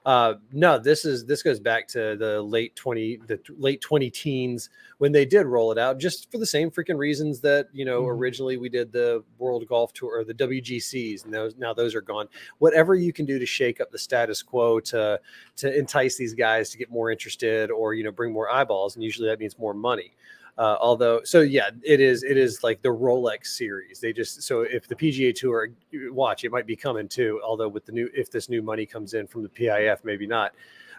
Uh, 0.06 0.34
no, 0.52 0.78
this 0.78 1.04
is 1.04 1.24
this 1.26 1.42
goes 1.42 1.60
back 1.60 1.86
to 1.88 2.16
the 2.16 2.40
late 2.42 2.74
twenty 2.76 3.16
the 3.26 3.40
late 3.58 3.80
twenty 3.80 4.10
teens 4.10 4.70
when 4.98 5.12
they 5.12 5.24
did 5.24 5.44
roll 5.46 5.70
it 5.72 5.78
out, 5.78 5.98
just 5.98 6.30
for 6.30 6.38
the 6.38 6.46
same 6.46 6.70
freaking 6.70 6.96
reasons 6.96 7.40
that 7.40 7.68
you 7.72 7.84
know 7.84 8.02
mm-hmm. 8.02 8.18
originally 8.18 8.56
we 8.56 8.68
did 8.68 8.92
the 8.92 9.22
World 9.38 9.66
Golf 9.66 9.92
Tour 9.92 10.18
or 10.18 10.24
the 10.24 10.34
WGCs, 10.34 11.24
and 11.24 11.32
those 11.32 11.56
now 11.56 11.74
those 11.74 11.94
are 11.94 12.00
gone. 12.00 12.28
Whatever 12.58 12.94
you 12.94 13.12
can 13.12 13.26
do 13.26 13.38
to 13.38 13.46
shake 13.46 13.80
up 13.80 13.90
the 13.90 13.98
status 13.98 14.42
quo 14.42 14.80
to 14.80 15.20
to 15.56 15.78
entice 15.78 16.16
these 16.16 16.34
guys 16.34 16.70
to 16.70 16.78
get 16.78 16.90
more 16.90 17.10
interested 17.10 17.70
or 17.70 17.94
you 17.94 18.04
know 18.04 18.12
bring 18.12 18.32
more 18.32 18.50
eyeballs, 18.50 18.94
and 18.94 19.04
usually 19.04 19.28
that 19.28 19.40
means 19.40 19.58
more 19.58 19.74
money. 19.74 20.12
Uh, 20.58 20.76
although, 20.80 21.20
so 21.22 21.40
yeah, 21.40 21.70
it 21.84 22.00
is. 22.00 22.24
It 22.24 22.36
is 22.36 22.64
like 22.64 22.82
the 22.82 22.88
Rolex 22.88 23.46
series. 23.46 24.00
They 24.00 24.12
just 24.12 24.42
so 24.42 24.62
if 24.62 24.88
the 24.88 24.96
PGA 24.96 25.32
Tour 25.32 25.68
watch, 26.10 26.42
it 26.42 26.50
might 26.50 26.66
be 26.66 26.74
coming 26.74 27.06
too. 27.06 27.40
Although 27.44 27.68
with 27.68 27.86
the 27.86 27.92
new, 27.92 28.10
if 28.12 28.28
this 28.28 28.48
new 28.48 28.60
money 28.60 28.84
comes 28.84 29.14
in 29.14 29.28
from 29.28 29.44
the 29.44 29.48
PIF, 29.48 29.98
maybe 30.02 30.26
not. 30.26 30.52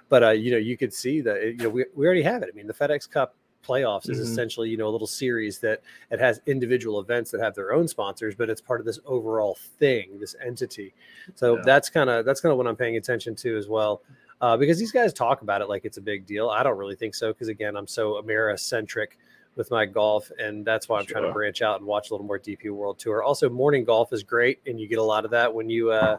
But 0.07 0.23
uh, 0.23 0.29
you 0.29 0.51
know, 0.51 0.57
you 0.57 0.77
could 0.77 0.93
see 0.93 1.19
that 1.21 1.43
you 1.43 1.57
know 1.57 1.69
we, 1.69 1.85
we 1.93 2.05
already 2.05 2.23
have 2.23 2.41
it. 2.41 2.49
I 2.51 2.55
mean, 2.55 2.67
the 2.67 2.73
FedEx 2.73 3.09
Cup 3.09 3.35
playoffs 3.67 4.09
is 4.09 4.17
mm-hmm. 4.17 4.31
essentially 4.31 4.69
you 4.69 4.77
know 4.77 4.87
a 4.87 4.89
little 4.89 5.05
series 5.05 5.59
that 5.59 5.81
it 6.11 6.19
has 6.19 6.39
individual 6.45 6.99
events 7.01 7.29
that 7.29 7.41
have 7.41 7.53
their 7.55 7.73
own 7.73 7.89
sponsors 7.89 8.33
but 8.33 8.49
it's 8.49 8.61
part 8.61 8.79
of 8.79 8.85
this 8.85 8.99
overall 9.05 9.57
thing 9.79 10.17
this 10.17 10.33
entity 10.43 10.93
so 11.35 11.57
yeah. 11.57 11.61
that's 11.65 11.89
kind 11.89 12.09
of 12.09 12.23
that's 12.23 12.39
kind 12.39 12.51
of 12.51 12.57
what 12.57 12.67
i'm 12.67 12.75
paying 12.75 12.95
attention 12.95 13.35
to 13.35 13.57
as 13.57 13.67
well 13.67 14.01
uh, 14.41 14.55
because 14.55 14.79
these 14.79 14.93
guys 14.93 15.11
talk 15.11 15.41
about 15.41 15.61
it 15.61 15.67
like 15.67 15.83
it's 15.83 15.97
a 15.97 16.01
big 16.01 16.25
deal 16.25 16.49
i 16.49 16.63
don't 16.63 16.77
really 16.77 16.95
think 16.95 17.13
so 17.13 17.33
because 17.33 17.49
again 17.49 17.75
i'm 17.75 17.87
so 17.87 18.13
amera 18.21 18.57
centric 18.57 19.17
with 19.59 19.69
my 19.69 19.85
golf, 19.85 20.31
and 20.39 20.65
that's 20.65 20.89
why 20.89 20.97
I'm 20.97 21.05
sure. 21.05 21.19
trying 21.19 21.25
to 21.25 21.33
branch 21.33 21.61
out 21.61 21.79
and 21.79 21.85
watch 21.85 22.09
a 22.09 22.13
little 22.13 22.25
more 22.25 22.39
DP 22.39 22.71
World 22.71 22.97
Tour. 22.97 23.21
Also, 23.21 23.47
morning 23.49 23.83
golf 23.83 24.11
is 24.13 24.23
great, 24.23 24.59
and 24.65 24.79
you 24.79 24.87
get 24.87 24.97
a 24.97 25.03
lot 25.03 25.25
of 25.25 25.31
that 25.31 25.53
when 25.53 25.69
you 25.69 25.91
uh, 25.91 26.17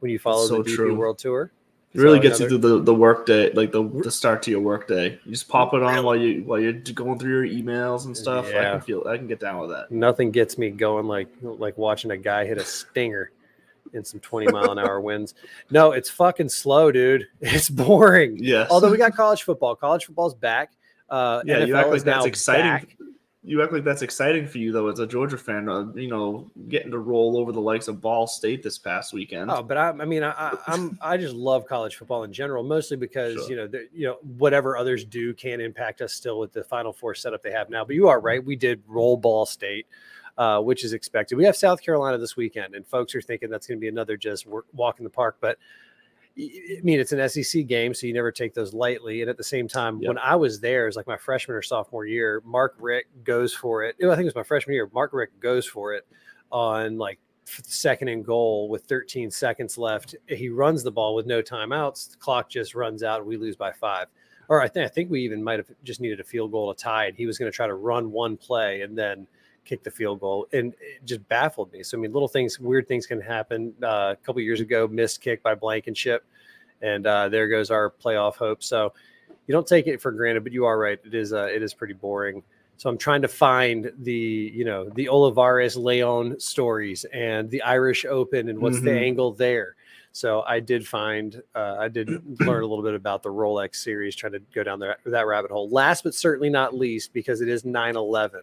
when 0.00 0.10
you 0.10 0.18
follow 0.18 0.48
so 0.48 0.62
the 0.62 0.70
DP. 0.70 0.96
World 0.96 1.18
Tour. 1.18 1.52
It 1.92 2.00
really 2.00 2.18
so 2.18 2.22
gets 2.22 2.40
another... 2.40 2.54
you 2.54 2.60
through 2.60 2.78
the, 2.78 2.84
the 2.84 2.94
work 2.94 3.26
day, 3.26 3.50
like 3.52 3.72
the, 3.72 3.82
the 4.02 4.10
start 4.10 4.42
to 4.42 4.50
your 4.50 4.60
work 4.60 4.88
day. 4.88 5.18
You 5.24 5.32
just 5.32 5.48
pop 5.48 5.72
it 5.74 5.82
on 5.82 6.04
while 6.04 6.16
you 6.16 6.42
while 6.44 6.58
you're 6.58 6.72
going 6.72 7.18
through 7.18 7.46
your 7.46 7.62
emails 7.62 8.06
and 8.06 8.16
stuff. 8.16 8.48
Yeah. 8.50 8.58
I 8.58 8.72
can 8.72 8.80
feel 8.80 9.06
I 9.06 9.16
can 9.16 9.26
get 9.26 9.38
down 9.38 9.60
with 9.60 9.70
that. 9.70 9.90
Nothing 9.90 10.30
gets 10.30 10.58
me 10.58 10.70
going 10.70 11.06
like 11.06 11.28
like 11.42 11.78
watching 11.78 12.10
a 12.10 12.16
guy 12.16 12.46
hit 12.46 12.58
a 12.58 12.64
stinger 12.64 13.30
in 13.94 14.04
some 14.04 14.20
20 14.20 14.50
mile 14.50 14.72
an 14.72 14.78
hour 14.78 15.00
winds. 15.00 15.34
No, 15.70 15.92
it's 15.92 16.10
fucking 16.10 16.48
slow, 16.48 16.90
dude. 16.90 17.26
It's 17.40 17.68
boring. 17.70 18.38
Yes. 18.38 18.68
Although 18.70 18.90
we 18.90 18.96
got 18.96 19.14
college 19.14 19.42
football. 19.42 19.76
College 19.76 20.06
football's 20.06 20.34
back. 20.34 20.72
Uh, 21.08 21.42
yeah, 21.44 21.56
NFL 21.56 21.66
you 21.68 21.76
act 21.76 21.88
like 21.90 22.02
that's 22.02 22.26
exciting. 22.26 22.64
Back. 22.64 22.96
You 23.44 23.62
act 23.62 23.72
like 23.72 23.84
that's 23.84 24.02
exciting 24.02 24.46
for 24.46 24.58
you 24.58 24.72
though, 24.72 24.88
as 24.88 24.98
a 24.98 25.06
Georgia 25.06 25.38
fan. 25.38 25.68
Uh, 25.68 25.86
you 25.94 26.08
know, 26.08 26.50
getting 26.68 26.90
to 26.90 26.98
roll 26.98 27.38
over 27.38 27.50
the 27.52 27.60
likes 27.60 27.88
of 27.88 28.00
Ball 28.00 28.26
State 28.26 28.62
this 28.62 28.78
past 28.78 29.14
weekend. 29.14 29.50
Oh, 29.50 29.62
but 29.62 29.78
I, 29.78 29.88
I 29.88 30.04
mean, 30.04 30.22
I, 30.22 30.54
am 30.66 30.98
I 31.00 31.16
just 31.16 31.34
love 31.34 31.64
college 31.66 31.96
football 31.96 32.24
in 32.24 32.32
general, 32.32 32.62
mostly 32.62 32.96
because 32.96 33.34
sure. 33.34 33.50
you 33.50 33.56
know, 33.56 33.66
the, 33.66 33.88
you 33.92 34.06
know, 34.06 34.18
whatever 34.36 34.76
others 34.76 35.04
do 35.04 35.32
can 35.32 35.60
impact 35.60 36.02
us 36.02 36.12
still 36.12 36.38
with 36.38 36.52
the 36.52 36.64
Final 36.64 36.92
Four 36.92 37.14
setup 37.14 37.42
they 37.42 37.52
have 37.52 37.70
now. 37.70 37.84
But 37.84 37.94
you 37.94 38.08
are 38.08 38.20
right, 38.20 38.44
we 38.44 38.56
did 38.56 38.82
roll 38.86 39.16
Ball 39.16 39.46
State. 39.46 39.86
Uh, 40.36 40.60
which 40.60 40.84
is 40.84 40.92
expected. 40.92 41.34
We 41.34 41.44
have 41.46 41.56
South 41.56 41.82
Carolina 41.82 42.16
this 42.16 42.36
weekend, 42.36 42.76
and 42.76 42.86
folks 42.86 43.12
are 43.16 43.20
thinking 43.20 43.50
that's 43.50 43.66
going 43.66 43.76
to 43.76 43.80
be 43.80 43.88
another 43.88 44.16
just 44.16 44.46
walk 44.72 45.00
in 45.00 45.02
the 45.02 45.10
park. 45.10 45.38
But 45.40 45.58
I 46.40 46.80
mean, 46.84 47.00
it's 47.00 47.12
an 47.12 47.28
SEC 47.28 47.66
game, 47.66 47.92
so 47.92 48.06
you 48.06 48.12
never 48.12 48.30
take 48.30 48.54
those 48.54 48.72
lightly. 48.72 49.22
And 49.22 49.30
at 49.30 49.36
the 49.36 49.44
same 49.44 49.66
time, 49.66 50.00
yep. 50.00 50.08
when 50.08 50.18
I 50.18 50.36
was 50.36 50.60
there, 50.60 50.84
it 50.84 50.86
was 50.86 50.96
like 50.96 51.08
my 51.08 51.16
freshman 51.16 51.56
or 51.56 51.62
sophomore 51.62 52.06
year. 52.06 52.42
Mark 52.44 52.76
Richt 52.78 53.24
goes 53.24 53.52
for 53.52 53.82
it. 53.82 53.96
I 53.96 54.08
think 54.10 54.20
it 54.20 54.24
was 54.24 54.34
my 54.36 54.44
freshman 54.44 54.74
year. 54.74 54.88
Mark 54.92 55.12
Richt 55.12 55.40
goes 55.40 55.66
for 55.66 55.94
it 55.94 56.06
on 56.52 56.96
like 56.96 57.18
second 57.44 58.08
and 58.08 58.24
goal 58.24 58.68
with 58.68 58.84
13 58.84 59.30
seconds 59.30 59.78
left. 59.78 60.14
He 60.28 60.48
runs 60.48 60.84
the 60.84 60.92
ball 60.92 61.14
with 61.14 61.26
no 61.26 61.42
timeouts. 61.42 62.12
The 62.12 62.16
clock 62.18 62.48
just 62.48 62.74
runs 62.74 63.02
out, 63.02 63.26
we 63.26 63.36
lose 63.36 63.56
by 63.56 63.72
five. 63.72 64.06
Or 64.48 64.62
I 64.62 64.68
think 64.68 64.86
I 64.86 64.88
think 64.88 65.10
we 65.10 65.22
even 65.22 65.42
might 65.42 65.58
have 65.58 65.70
just 65.82 66.00
needed 66.00 66.20
a 66.20 66.24
field 66.24 66.52
goal 66.52 66.72
to 66.72 66.82
tie 66.82 67.06
it. 67.06 67.14
He 67.16 67.26
was 67.26 67.36
going 67.36 67.50
to 67.50 67.54
try 67.56 67.66
to 67.66 67.74
run 67.74 68.12
one 68.12 68.36
play 68.36 68.82
and 68.82 68.96
then 68.96 69.26
kick 69.68 69.82
the 69.82 69.90
field 69.90 70.20
goal, 70.20 70.48
and 70.52 70.74
it 70.80 71.04
just 71.04 71.26
baffled 71.28 71.72
me. 71.72 71.82
So 71.82 71.98
I 71.98 72.00
mean, 72.00 72.12
little 72.12 72.28
things, 72.28 72.58
weird 72.58 72.88
things 72.88 73.06
can 73.06 73.20
happen. 73.20 73.74
Uh, 73.82 74.14
a 74.14 74.16
couple 74.24 74.40
years 74.40 74.60
ago, 74.60 74.88
missed 74.88 75.20
kick 75.20 75.42
by 75.42 75.54
Blankenship, 75.54 76.24
and 76.80 77.06
uh, 77.06 77.28
there 77.28 77.48
goes 77.48 77.70
our 77.70 77.90
playoff 77.90 78.36
hope. 78.36 78.62
So 78.62 78.92
you 79.46 79.52
don't 79.52 79.66
take 79.66 79.86
it 79.86 80.00
for 80.00 80.10
granted, 80.10 80.44
but 80.44 80.52
you 80.52 80.64
are 80.64 80.78
right. 80.78 80.98
It 81.04 81.14
is 81.14 81.32
uh, 81.32 81.44
it 81.46 81.62
is 81.62 81.74
pretty 81.74 81.94
boring. 81.94 82.42
So 82.78 82.88
I'm 82.88 82.98
trying 82.98 83.22
to 83.22 83.28
find 83.28 83.92
the 83.98 84.52
you 84.54 84.64
know 84.64 84.88
the 84.90 85.08
Olivares 85.08 85.76
Leon 85.76 86.40
stories 86.40 87.04
and 87.12 87.50
the 87.50 87.62
Irish 87.62 88.04
Open 88.04 88.48
and 88.48 88.58
what's 88.58 88.76
mm-hmm. 88.76 88.86
the 88.86 88.98
angle 88.98 89.32
there. 89.32 89.76
So 90.12 90.42
I 90.42 90.60
did 90.60 90.86
find 90.86 91.42
uh, 91.54 91.76
I 91.78 91.88
did 91.88 92.08
learn 92.40 92.62
a 92.62 92.66
little 92.66 92.82
bit 92.82 92.94
about 92.94 93.22
the 93.22 93.28
Rolex 93.28 93.76
series, 93.76 94.16
trying 94.16 94.32
to 94.32 94.40
go 94.54 94.62
down 94.62 94.80
there, 94.80 94.96
that 95.04 95.26
rabbit 95.26 95.50
hole. 95.50 95.68
Last 95.68 96.04
but 96.04 96.14
certainly 96.14 96.50
not 96.50 96.74
least, 96.74 97.12
because 97.12 97.40
it 97.40 97.48
is 97.48 97.64
9/11 97.64 98.40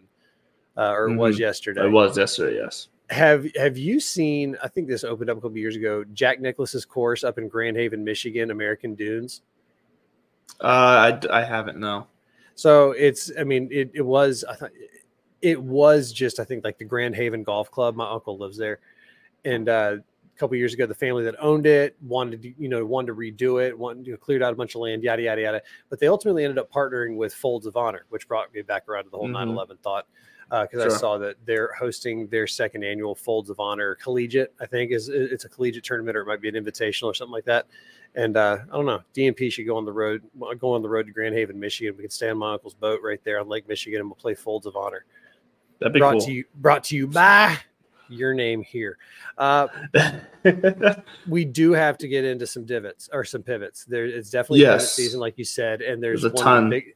uh, 0.77 0.91
or 0.91 1.09
mm-hmm. 1.09 1.17
was 1.17 1.39
yesterday. 1.39 1.85
It 1.85 1.91
was 1.91 2.17
yesterday, 2.17 2.57
yes. 2.57 2.89
Have 3.09 3.47
Have 3.55 3.77
you 3.77 3.99
seen? 3.99 4.57
I 4.63 4.67
think 4.67 4.87
this 4.87 5.03
opened 5.03 5.29
up 5.29 5.37
a 5.37 5.41
couple 5.41 5.57
years 5.57 5.75
ago. 5.75 6.03
Jack 6.13 6.41
Nicklaus's 6.41 6.85
course 6.85 7.23
up 7.23 7.37
in 7.37 7.47
Grand 7.47 7.77
Haven, 7.77 8.03
Michigan, 8.03 8.51
American 8.51 8.95
Dunes. 8.95 9.41
Uh, 10.59 11.19
I, 11.31 11.39
I 11.39 11.43
haven't. 11.43 11.79
No. 11.79 12.07
So 12.55 12.91
it's. 12.91 13.31
I 13.37 13.43
mean, 13.43 13.69
it, 13.71 13.91
it 13.93 14.01
was. 14.01 14.43
I 14.43 14.55
thought 14.55 14.71
it 15.41 15.61
was 15.61 16.11
just. 16.11 16.39
I 16.39 16.45
think 16.45 16.63
like 16.63 16.79
the 16.79 16.85
Grand 16.85 17.15
Haven 17.15 17.43
Golf 17.43 17.69
Club. 17.69 17.95
My 17.95 18.09
uncle 18.09 18.39
lives 18.39 18.57
there, 18.57 18.79
and 19.43 19.69
uh, 19.69 19.97
a 20.35 20.39
couple 20.39 20.57
years 20.57 20.73
ago, 20.73 20.85
the 20.85 20.95
family 20.95 21.23
that 21.23 21.35
owned 21.39 21.65
it 21.65 21.95
wanted 22.01 22.41
to, 22.41 22.53
you 22.57 22.69
know, 22.69 22.83
wanted 22.85 23.07
to 23.07 23.15
redo 23.15 23.63
it, 23.63 23.77
wanted 23.77 24.05
to 24.05 24.17
cleared 24.17 24.41
out 24.41 24.51
a 24.51 24.55
bunch 24.55 24.73
of 24.75 24.81
land, 24.81 25.03
yada 25.03 25.21
yada 25.21 25.41
yada. 25.41 25.61
But 25.89 25.99
they 25.99 26.07
ultimately 26.07 26.43
ended 26.43 26.57
up 26.57 26.71
partnering 26.71 27.17
with 27.17 27.33
Folds 27.33 27.65
of 27.65 27.77
Honor, 27.77 28.05
which 28.09 28.27
brought 28.27 28.53
me 28.53 28.61
back 28.63 28.89
around 28.89 29.05
to 29.05 29.09
the 29.11 29.17
whole 29.17 29.29
mm-hmm. 29.29 29.51
9/11 29.57 29.79
thought. 29.79 30.07
Because 30.49 30.83
Sure. 30.83 30.91
I 30.91 30.97
saw 30.97 31.17
that 31.17 31.35
they're 31.45 31.71
hosting 31.77 32.27
their 32.27 32.47
second 32.47 32.83
annual 32.83 33.15
Folds 33.15 33.49
of 33.49 33.59
Honor 33.59 33.95
Collegiate. 33.95 34.53
I 34.59 34.65
think 34.65 34.91
is 34.91 35.09
it's 35.09 35.45
a 35.45 35.49
collegiate 35.49 35.83
tournament 35.83 36.15
or 36.15 36.21
it 36.21 36.25
might 36.27 36.41
be 36.41 36.49
an 36.49 36.55
invitational 36.55 37.05
or 37.07 37.13
something 37.13 37.33
like 37.33 37.45
that. 37.45 37.67
And 38.15 38.37
uh, 38.37 38.59
I 38.71 38.75
don't 38.75 38.85
know. 38.85 39.01
DMP 39.13 39.51
should 39.51 39.65
go 39.65 39.75
on 39.75 39.83
the 39.85 39.91
road, 39.91 40.23
go 40.59 40.73
on 40.73 40.81
the 40.81 40.87
road 40.87 41.07
to 41.07 41.11
Grand 41.11 41.35
Haven, 41.35 41.59
Michigan. 41.59 41.95
We 41.97 42.03
can 42.03 42.09
stay 42.11 42.29
on 42.29 42.37
my 42.37 42.53
uncle's 42.53 42.73
boat 42.73 43.01
right 43.03 43.21
there 43.25 43.39
on 43.41 43.49
Lake 43.49 43.67
Michigan, 43.67 43.99
and 43.99 44.07
we'll 44.09 44.15
play 44.15 44.35
Folds 44.35 44.65
of 44.65 44.75
Honor. 44.77 45.03
That'd 45.79 45.93
be 45.93 45.99
brought 45.99 46.11
cool. 46.13 46.21
to 46.21 46.31
you, 46.31 46.45
brought 46.55 46.83
to 46.85 46.95
you 46.95 47.07
by 47.07 47.57
your 48.07 48.33
name 48.33 48.61
here. 48.61 48.97
Uh, 49.37 49.67
we 51.27 51.43
do 51.43 51.73
have 51.73 51.97
to 51.97 52.07
get 52.07 52.23
into 52.23 52.47
some 52.47 52.63
divots 52.65 53.09
or 53.11 53.25
some 53.25 53.43
pivots. 53.43 53.83
There, 53.83 54.05
it's 54.05 54.29
definitely 54.29 54.61
Yes. 54.61 54.93
season, 54.93 55.19
like 55.19 55.37
you 55.37 55.43
said, 55.43 55.81
and 55.81 56.01
there's, 56.01 56.21
There's 56.21 56.31
a 56.31 56.35
one 56.35 56.43
ton. 56.43 56.69
Big, 56.69 56.95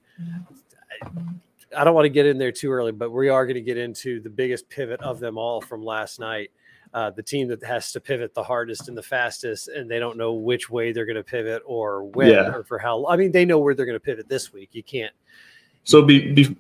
I 1.75 1.83
don't 1.83 1.93
want 1.93 2.05
to 2.05 2.09
get 2.09 2.25
in 2.25 2.37
there 2.37 2.51
too 2.51 2.71
early, 2.71 2.91
but 2.91 3.11
we 3.11 3.29
are 3.29 3.45
going 3.45 3.55
to 3.55 3.61
get 3.61 3.77
into 3.77 4.19
the 4.21 4.29
biggest 4.29 4.69
pivot 4.69 5.01
of 5.01 5.19
them 5.19 5.37
all 5.37 5.61
from 5.61 5.83
last 5.83 6.19
night. 6.19 6.51
Uh, 6.91 7.11
the 7.11 7.21
team 7.21 7.47
that 7.47 7.63
has 7.63 7.91
to 7.91 7.99
pivot 7.99 8.33
the 8.33 8.41
hardest 8.41 8.87
and 8.87 8.97
the 8.97 9.03
fastest, 9.03 9.67
and 9.67 9.89
they 9.89 9.99
don't 9.99 10.17
know 10.17 10.33
which 10.33 10.71
way 10.71 10.91
they're 10.91 11.05
going 11.05 11.15
to 11.15 11.23
pivot 11.23 11.61
or 11.65 12.05
when 12.05 12.29
Yeah. 12.29 12.51
or 12.51 12.63
for 12.63 12.79
how. 12.79 13.05
I 13.05 13.15
mean, 13.15 13.31
they 13.31 13.45
know 13.45 13.59
where 13.59 13.75
they're 13.75 13.85
going 13.85 13.95
to 13.95 13.99
pivot 13.99 14.27
this 14.27 14.51
week. 14.51 14.69
You 14.71 14.81
can't. 14.81 15.13
So 15.83 16.01
be, 16.01 16.31
be, 16.31 16.55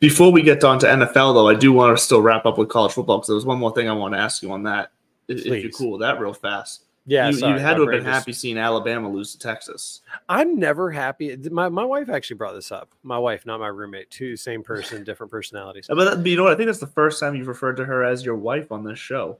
before 0.00 0.32
we 0.32 0.42
get 0.42 0.64
on 0.64 0.80
to 0.80 0.86
NFL, 0.86 1.34
though, 1.34 1.48
I 1.48 1.54
do 1.54 1.72
want 1.72 1.96
to 1.96 2.02
still 2.02 2.20
wrap 2.20 2.46
up 2.46 2.58
with 2.58 2.68
college 2.68 2.92
football 2.92 3.18
because 3.18 3.28
there 3.28 3.36
was 3.36 3.46
one 3.46 3.58
more 3.58 3.72
thing 3.72 3.88
I 3.88 3.92
want 3.92 4.14
to 4.14 4.18
ask 4.18 4.42
you 4.42 4.50
on 4.50 4.64
that. 4.64 4.90
If, 5.28 5.46
if 5.46 5.62
you're 5.62 5.70
cool 5.70 5.92
with 5.92 6.00
that, 6.00 6.18
real 6.18 6.34
fast. 6.34 6.86
Yeah, 7.10 7.26
you, 7.28 7.32
sorry, 7.32 7.54
you 7.54 7.58
had 7.58 7.74
to 7.74 7.80
have 7.82 7.90
been 7.90 8.04
happy 8.04 8.32
seeing 8.32 8.56
Alabama 8.56 9.08
lose 9.10 9.32
to 9.32 9.38
Texas. 9.40 10.02
I'm 10.28 10.60
never 10.60 10.92
happy. 10.92 11.36
My, 11.50 11.68
my 11.68 11.84
wife 11.84 12.08
actually 12.08 12.36
brought 12.36 12.54
this 12.54 12.70
up. 12.70 12.92
My 13.02 13.18
wife, 13.18 13.44
not 13.44 13.58
my 13.58 13.66
roommate. 13.66 14.08
Two 14.10 14.36
same 14.36 14.62
person, 14.62 15.02
different 15.04 15.32
personalities. 15.32 15.90
Uh, 15.90 15.96
But, 15.96 16.04
that- 16.04 16.16
but 16.18 16.26
you 16.26 16.36
know 16.36 16.44
what? 16.44 16.52
I 16.52 16.56
think 16.56 16.68
that's 16.68 16.78
the 16.78 16.86
first 16.86 17.18
time 17.18 17.34
you've 17.34 17.48
referred 17.48 17.78
to 17.78 17.84
her 17.84 18.04
as 18.04 18.24
your 18.24 18.36
wife 18.36 18.70
on 18.70 18.84
this 18.84 19.00
show. 19.00 19.38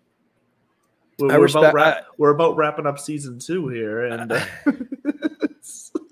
We're, 1.21 1.31
I 1.33 1.37
we're 1.37 1.45
respect- 1.45 1.63
about 1.67 1.75
wrap, 1.75 2.07
we're 2.19 2.31
about 2.31 2.57
wrapping 2.57 2.87
up 2.87 2.99
season 2.99 3.39
two 3.39 3.69
here, 3.69 4.05
and 4.07 4.33
uh, 4.33 4.45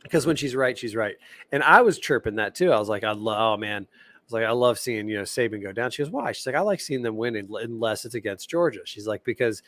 because 0.05 0.27
when 0.27 0.37
she's 0.37 0.55
right, 0.55 0.79
she's 0.79 0.95
right. 0.95 1.17
And 1.51 1.65
I 1.65 1.81
was 1.83 1.99
chirping 1.99 2.37
that 2.37 2.55
too. 2.55 2.71
I 2.71 2.79
was 2.79 2.89
like, 2.89 3.03
I 3.03 3.13
love, 3.13 3.39
oh 3.41 3.57
man, 3.57 3.83
I 3.91 4.19
was 4.27 4.33
like, 4.33 4.45
I 4.45 4.53
love 4.53 4.79
seeing 4.79 5.09
you 5.09 5.17
know 5.17 5.23
Saban 5.25 5.61
go 5.61 5.73
down. 5.73 5.91
She 5.91 6.03
goes, 6.05 6.11
why? 6.13 6.31
She's 6.33 6.47
like, 6.47 6.55
I 6.55 6.61
like 6.61 6.81
seeing 6.81 7.03
them 7.03 7.17
win 7.17 7.35
unless 7.37 8.05
it's 8.05 8.15
against 8.15 8.49
Georgia. 8.49 8.81
She's 8.85 9.07
like, 9.09 9.25
because 9.25 9.63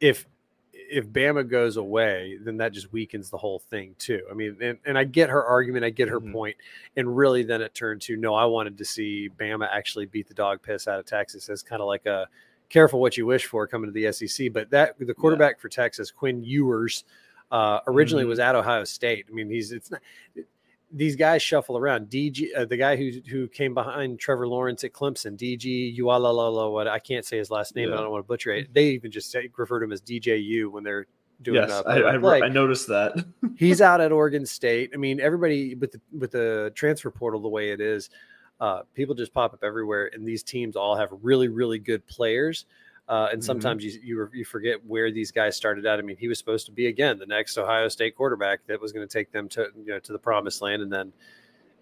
if 0.00 0.26
if 0.90 1.06
Bama 1.08 1.48
goes 1.48 1.76
away, 1.76 2.38
then 2.42 2.56
that 2.58 2.72
just 2.72 2.92
weakens 2.92 3.30
the 3.30 3.36
whole 3.36 3.58
thing 3.58 3.94
too. 3.98 4.22
I 4.30 4.34
mean, 4.34 4.56
and, 4.60 4.78
and 4.84 4.96
I 4.98 5.04
get 5.04 5.30
her 5.30 5.44
argument, 5.44 5.84
I 5.84 5.90
get 5.90 6.08
her 6.08 6.20
Mhm. 6.20 6.32
point, 6.32 6.56
and 6.96 7.16
really 7.16 7.42
then 7.42 7.60
it 7.62 7.74
turned 7.74 8.02
to 8.02 8.16
no, 8.16 8.34
I 8.34 8.44
wanted 8.44 8.78
to 8.78 8.84
see 8.84 9.28
Bama 9.38 9.68
actually 9.70 10.06
beat 10.06 10.28
the 10.28 10.34
dog 10.34 10.62
piss 10.62 10.86
out 10.88 10.98
of 10.98 11.06
Texas 11.06 11.48
as 11.48 11.62
kind 11.62 11.80
of 11.82 11.86
like 11.88 12.06
a 12.06 12.28
careful 12.68 13.00
what 13.00 13.16
you 13.16 13.26
wish 13.26 13.46
for 13.46 13.66
coming 13.66 13.88
to 13.88 13.92
the 13.92 14.10
SEC. 14.12 14.48
But 14.52 14.70
that 14.70 14.98
the 14.98 15.14
quarterback 15.14 15.60
for 15.60 15.68
Texas, 15.68 16.10
Quinn 16.10 16.42
Ewers, 16.42 17.04
uh, 17.52 17.80
originally 17.86 18.24
Mhm. 18.24 18.28
was 18.28 18.38
at 18.40 18.54
Ohio 18.56 18.84
State. 18.84 19.26
I 19.30 19.32
mean, 19.32 19.48
he's 19.48 19.70
it's 19.72 19.90
not 19.90 20.00
these 20.92 21.16
guys 21.16 21.42
shuffle 21.42 21.76
around. 21.76 22.08
DG, 22.08 22.48
uh, 22.56 22.64
the 22.64 22.76
guy 22.76 22.96
who 22.96 23.10
who 23.28 23.48
came 23.48 23.74
behind 23.74 24.18
Trevor 24.18 24.46
Lawrence 24.46 24.84
at 24.84 24.92
Clemson, 24.92 25.36
DG 25.36 25.98
Ualala, 25.98 26.72
what 26.72 26.88
I 26.88 26.98
can't 26.98 27.24
say 27.24 27.38
his 27.38 27.50
last 27.50 27.74
name, 27.74 27.90
but 27.90 27.98
I 27.98 28.02
don't 28.02 28.10
want 28.10 28.24
to 28.24 28.28
butcher 28.28 28.52
it. 28.52 28.72
They 28.72 28.88
even 28.90 29.10
just 29.10 29.30
say, 29.30 29.48
refer 29.56 29.80
to 29.80 29.84
him 29.84 29.92
as 29.92 30.00
DJU 30.00 30.70
when 30.70 30.84
they're 30.84 31.06
doing 31.42 31.62
yes, 31.62 31.70
uh, 31.70 31.82
I, 31.86 31.96
I, 31.96 32.00
play-by-play. 32.02 32.42
I 32.42 32.48
noticed 32.48 32.88
that. 32.88 33.24
He's 33.56 33.80
out 33.80 34.00
at 34.00 34.12
Oregon 34.12 34.46
State. 34.46 34.90
I 34.94 34.96
mean, 34.96 35.20
everybody 35.20 35.74
with 35.74 35.92
the 35.92 36.00
with 36.16 36.30
the 36.30 36.72
transfer 36.74 37.10
portal 37.10 37.40
the 37.40 37.48
way 37.48 37.70
it 37.70 37.80
is, 37.80 38.10
uh, 38.60 38.82
people 38.94 39.14
just 39.14 39.32
pop 39.34 39.54
up 39.54 39.60
everywhere, 39.62 40.10
and 40.12 40.26
these 40.26 40.42
teams 40.42 40.76
all 40.76 40.96
have 40.96 41.10
really 41.22 41.48
really 41.48 41.78
good 41.78 42.06
players. 42.06 42.66
Uh, 43.08 43.28
and 43.30 43.40
Mhm. 43.40 43.44
sometimes 43.44 43.84
you, 43.84 44.00
you 44.02 44.28
you 44.34 44.44
forget 44.44 44.84
where 44.84 45.12
these 45.12 45.30
guys 45.30 45.56
started 45.56 45.86
out. 45.86 45.98
I 45.98 46.02
mean, 46.02 46.16
he 46.16 46.26
was 46.26 46.38
supposed 46.38 46.66
to 46.66 46.72
be 46.72 46.88
again 46.88 47.18
the 47.18 47.26
next 47.26 47.56
Ohio 47.56 47.86
State 47.88 48.16
quarterback 48.16 48.60
that 48.66 48.80
was 48.80 48.92
going 48.92 49.06
to 49.06 49.12
take 49.12 49.30
them 49.30 49.48
to 49.50 49.68
you 49.76 49.86
know 49.92 49.98
to 50.00 50.12
the 50.12 50.18
promised 50.18 50.60
land, 50.60 50.82
and 50.82 50.92
then 50.92 51.12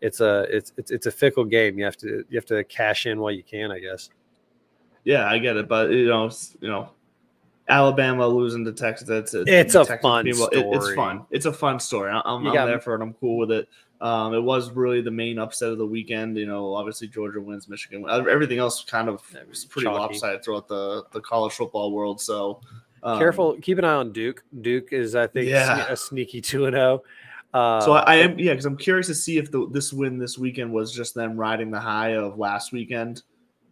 it's 0.03 0.21
a 0.21 0.47
it's 0.51 0.73
it's 0.77 0.91
it's 0.91 1.07
a 1.07 1.11
fickle 1.11 1.45
game. 1.47 1.79
You 1.79 1.85
have 1.87 1.97
to 1.99 2.25
you 2.29 2.37
have 2.37 2.45
to 2.47 2.63
cash 2.65 3.07
in 3.07 3.21
while 3.21 3.33
you 3.33 3.43
can, 3.43 3.71
I 3.71 3.79
guess. 3.79 4.11
yeah, 5.05 5.27
I 5.27 5.39
get 5.39 5.57
it, 5.57 5.67
but 5.67 5.91
you 5.91 6.07
know, 6.09 6.31
you 6.61 6.69
know, 6.69 6.91
Alabama 7.69 8.27
losing 8.29 8.65
to 8.67 8.73
Texas. 8.73 9.09
That's 9.09 9.33
it. 9.33 9.49
It's 9.49 9.75
a 9.75 9.85
Texas 9.85 10.03
fun 10.03 10.25
being- 10.25 10.37
it- 10.37 10.49
it's 10.53 10.85
story. 10.85 10.97
fun. 10.97 11.27
It's 11.31 11.47
a 11.47 11.53
fun 11.53 11.81
story. 11.81 12.11
I'm, 12.11 12.47
I'm 12.47 12.55
there 12.55 12.81
for 12.81 12.95
it. 12.95 13.01
I'm 13.03 13.15
cool 13.15 13.39
with 13.39 13.51
it. 13.51 13.67
Um, 14.01 14.35
it 14.35 14.43
was 14.43 14.71
really 14.73 15.01
the 15.01 15.11
main 15.11 15.39
upset 15.39 15.71
of 15.71 15.79
the 15.79 15.87
weekend. 15.87 16.37
You 16.37 16.47
know, 16.47 16.75
obviously 16.75 17.09
Georgia 17.09 17.41
wins, 17.41 17.69
Michigan. 17.69 18.03
wins. 18.03 18.27
Everything 18.29 18.59
else 18.59 18.85
kind 18.85 19.09
of 19.09 19.23
was 19.49 19.65
pretty 19.65 19.87
chalky. 19.87 19.99
lopsided 20.01 20.45
throughout 20.45 20.69
the 20.69 21.05
the 21.13 21.21
college 21.21 21.53
football 21.53 21.93
world. 21.93 22.21
So 22.21 22.61
um, 23.03 23.19
Careful, 23.19 23.57
keep 23.61 23.79
an 23.79 23.85
eye 23.85 23.95
on 23.95 24.13
Duke. 24.13 24.43
Duke 24.61 24.93
is 24.93 25.15
I 25.15 25.27
think 25.27 25.49
Yeah. 25.49 25.87
a 25.89 25.97
sneaky 25.97 26.41
two 26.41 26.67
and 26.67 26.75
zero. 26.75 27.03
Uh, 27.53 27.81
So 27.81 27.93
I, 27.93 28.01
I 28.01 28.15
am 28.17 28.39
yeah, 28.39 28.53
because 28.53 28.65
I'm 28.67 28.77
curious 28.77 29.07
to 29.07 29.15
see 29.15 29.39
if 29.39 29.51
the, 29.51 29.69
this 29.71 29.93
win 29.93 30.19
this 30.19 30.37
weekend 30.39 30.73
was 30.73 30.93
just 30.93 31.15
them 31.15 31.37
riding 31.37 31.71
the 31.71 31.81
high 31.81 32.15
of 32.17 32.39
last 32.39 32.73
weekend 32.73 33.23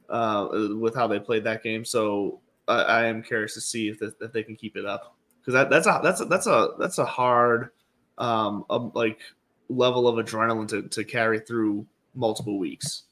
uh, 0.09 0.49
with 0.79 0.95
how 0.95 1.07
they 1.07 1.19
played 1.19 1.45
that 1.45 1.63
game. 1.63 1.85
So 1.85 2.41
I, 2.69 2.83
I 2.83 3.05
am 3.07 3.23
curious 3.23 3.55
to 3.55 3.61
see 3.61 3.89
if, 3.89 3.99
the, 3.99 4.15
if 4.21 4.33
they 4.33 4.43
can 4.43 4.55
keep 4.55 4.77
it 4.77 4.85
up 4.87 5.17
because 5.41 5.55
that, 5.55 5.69
that's 5.71 5.87
a 5.87 6.01
that's 6.03 6.21
a, 6.21 6.25
that's 6.27 6.47
a 6.47 6.69
that's 6.79 6.99
a 6.99 7.05
hard 7.05 7.71
um, 8.19 8.65
um 8.71 8.93
like 8.95 9.19
level 9.77 10.07
of 10.09 10.25
adrenaline 10.25 10.69
to, 10.69 10.83
to 10.83 11.05
carry 11.05 11.39
through 11.41 11.87
multiple 12.15 12.59
weeks. 12.59 13.05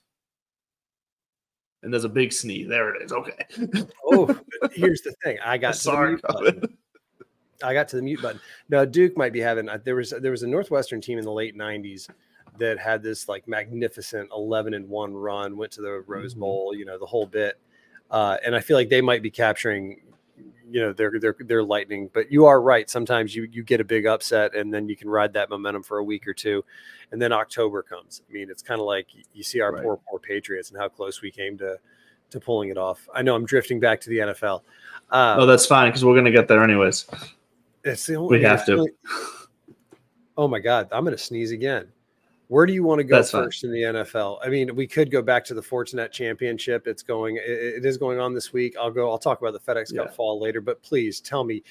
And 1.83 1.93
there's 1.93 2.05
a 2.05 2.09
big 2.11 2.33
sneeze. 2.33 2.69
There 2.69 2.95
it 2.95 3.03
is. 3.03 3.13
Okay. 3.13 3.47
oh, 4.07 4.39
here's 4.73 5.01
the 5.03 5.13
thing. 5.25 5.39
I 5.45 5.57
got 5.57 5.77
Sorry. 5.77 6.19
I 7.63 7.75
got 7.75 7.89
to 7.89 7.97
the 7.97 8.03
mute 8.03 8.21
button. 8.23 8.41
Now 8.69 8.85
Duke 8.85 9.17
might 9.17 9.33
be 9.33 9.41
having. 9.41 9.69
uh, 9.69 9.79
There 9.83 9.95
was 9.97 10.11
there 10.11 10.31
was 10.31 10.43
a 10.43 10.47
Northwestern 10.47 11.01
team 11.01 11.19
in 11.19 11.25
the 11.25 11.33
late 11.33 11.57
'90s 11.57 12.09
that 12.59 12.79
had 12.79 13.03
this 13.03 13.29
like 13.29 13.47
magnificent 13.49 14.29
11 14.35 14.75
and 14.75 14.89
one 14.89 15.15
run, 15.15 15.57
went 15.57 15.73
to 15.73 15.81
the 15.83 16.03
Rose 16.07 16.35
Mhm. 16.35 16.39
Bowl, 16.41 16.75
you 16.75 16.85
know, 16.85 16.99
the 16.99 17.07
whole 17.07 17.27
bit. 17.27 17.59
Uh, 18.11 18.37
and 18.45 18.55
I 18.57 18.61
feel 18.61 18.77
like 18.77 18.89
they 18.89 19.01
might 19.01 19.23
be 19.23 19.31
capturing, 19.31 20.01
you 20.71 20.81
know, 20.81 20.93
their 20.93 21.19
their 21.19 21.35
their 21.41 21.63
lightning. 21.63 22.11
But 22.13 22.31
you 22.31 22.47
are 22.47 22.61
right. 22.63 22.89
Sometimes 22.89 23.35
you 23.35 23.49
you 23.51 23.63
get 23.63 23.81
a 23.81 23.85
big 23.85 24.07
upset, 24.07 24.55
and 24.55 24.73
then 24.73 24.89
you 24.89 24.97
can 24.97 25.09
ride 25.11 25.33
that 25.35 25.51
momentum 25.51 25.83
for 25.83 25.99
a 25.99 26.05
week 26.05 26.27
or 26.29 26.35
two, 26.35 26.65
and 27.13 27.21
then 27.21 27.33
October 27.33 27.83
comes. 27.83 28.23
I 28.29 28.33
mean, 28.33 28.49
it's 28.51 28.63
kind 28.63 28.81
of 28.81 28.87
like 28.87 29.07
you 29.35 29.43
see 29.43 29.61
our 29.61 29.73
Right. 29.73 29.83
poor 29.83 29.99
poor 30.09 30.19
Patriots 30.19 30.71
and 30.71 30.79
how 30.81 30.89
close 30.89 31.21
we 31.23 31.31
came 31.31 31.59
to 31.59 31.77
to 32.31 32.41
pulling 32.41 32.69
it 32.69 32.79
off. 32.79 33.09
I 33.15 33.23
know 33.23 33.35
I'm 33.35 33.45
drifting 33.45 33.81
back 33.81 34.01
to 34.03 34.09
the 34.11 34.19
NFL. 34.19 34.63
Uh, 35.11 35.37
Oh, 35.39 35.47
that's 35.47 35.67
fine 35.67 35.89
because 35.89 36.05
we're 36.05 36.15
gonna 36.15 36.31
get 36.31 36.47
there 36.49 36.63
anyways. 36.63 37.07
it's 37.85 38.07
the 38.07 38.15
only 38.15 38.39
We 38.39 38.45
have 38.45 38.65
to. 38.67 38.87
oh 40.37 40.47
my 40.49 40.59
god, 40.61 40.89
I'm 40.93 41.05
going 41.05 41.17
to 41.17 41.23
sneeze 41.23 41.51
again. 41.51 41.89
Where 42.51 42.67
do 42.67 42.73
you 42.73 42.83
want 42.83 42.99
to 42.99 43.05
go 43.05 43.15
That's 43.15 43.31
fine. 43.31 43.45
first 43.45 43.63
in 43.63 43.71
the 43.71 43.83
NFL? 43.83 44.41
I 44.45 44.49
mean, 44.49 44.75
we 44.75 44.85
could 44.85 45.09
go 45.09 45.23
back 45.23 45.45
to 45.45 45.55
the 45.55 45.61
Fortinet 45.63 46.11
Championship. 46.11 46.89
It's 46.89 47.01
going. 47.05 47.37
It, 47.37 47.43
it 47.49 47.87
is 47.87 47.97
going 47.97 48.19
on 48.19 48.35
this 48.35 48.53
week. 48.53 48.75
I'll 48.77 48.91
go. 48.91 49.09
I'll 49.09 49.19
talk 49.21 49.41
about 49.41 49.53
the 49.53 49.61
FedEx 49.61 49.95
Cup 49.95 50.07
Yeah. 50.09 50.13
fall 50.13 50.41
later. 50.41 50.61
But 50.61 50.83
please 50.83 51.21
tell 51.21 51.45
me, 51.45 51.63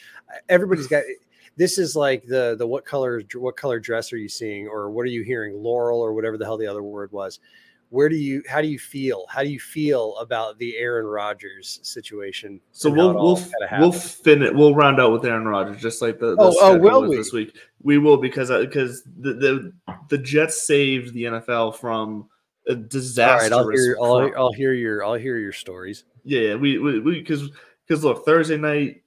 everybody's 0.48 0.88
got. 0.88 1.04
This 1.58 1.78
is 1.78 1.94
like 1.94 2.24
the 2.26 2.56
the 2.58 2.66
what 2.66 2.86
color 2.86 3.22
what 3.36 3.58
color 3.58 3.82
dress 3.82 4.14
are 4.14 4.18
you 4.18 4.30
seeing 4.30 4.66
or 4.70 4.90
what 4.90 5.02
are 5.02 5.08
you 5.10 5.24
hearing 5.24 5.62
Laurel 5.62 6.00
or 6.00 6.14
whatever 6.14 6.38
the 6.38 6.46
hell 6.46 6.56
the 6.58 6.68
other 6.68 6.84
word 6.84 7.12
was. 7.12 7.42
Where 7.90 8.08
do 8.08 8.16
you 8.16 8.44
how 8.48 8.62
do 8.62 8.68
you 8.68 8.78
feel? 8.80 9.26
How 9.30 9.42
do 9.42 9.50
you 9.50 9.60
feel 9.60 10.16
about 10.18 10.58
the 10.60 10.78
Aaron 10.78 11.06
Rodgers 11.08 11.80
situation? 11.82 12.62
So 12.72 12.90
we'll 12.92 13.14
we'll 13.16 13.42
we'll 13.80 13.92
finish 13.92 14.04
fin 14.50 14.58
We'll 14.58 14.76
round 14.76 15.00
out 15.00 15.12
with 15.12 15.26
Aaron 15.26 15.48
Rodgers, 15.48 15.82
just 15.82 16.02
like 16.02 16.20
the, 16.20 16.36
the 16.36 16.42
Oh, 16.42 16.56
oh 16.62 16.78
will 16.78 17.08
we? 17.08 17.16
this 17.18 17.34
week. 17.34 17.58
We 17.82 17.98
will 17.98 18.18
because 18.18 18.50
because 18.50 19.04
the, 19.20 19.34
the 19.34 19.74
the 20.10 20.18
Jets 20.20 20.62
saved 20.68 21.14
the 21.14 21.24
NFL 21.24 21.78
from 21.78 22.30
a 22.68 22.74
All 22.74 22.78
disastrous. 22.78 23.50
right, 23.52 23.58
I'll 23.58 23.70
hear. 23.70 23.98
I'll. 24.00 24.32
I'll 24.38 24.54
hear 24.54 24.74
your. 24.74 25.04
I'll 25.04 25.16
hear 25.16 25.38
your 25.40 25.54
stories. 25.54 26.04
yeah, 26.24 26.42
yeah, 26.42 26.56
we 26.56 26.78
we 26.78 27.00
because 27.00 27.50
because 27.88 28.04
look, 28.04 28.24
Thursday 28.24 28.58
night 28.58 29.02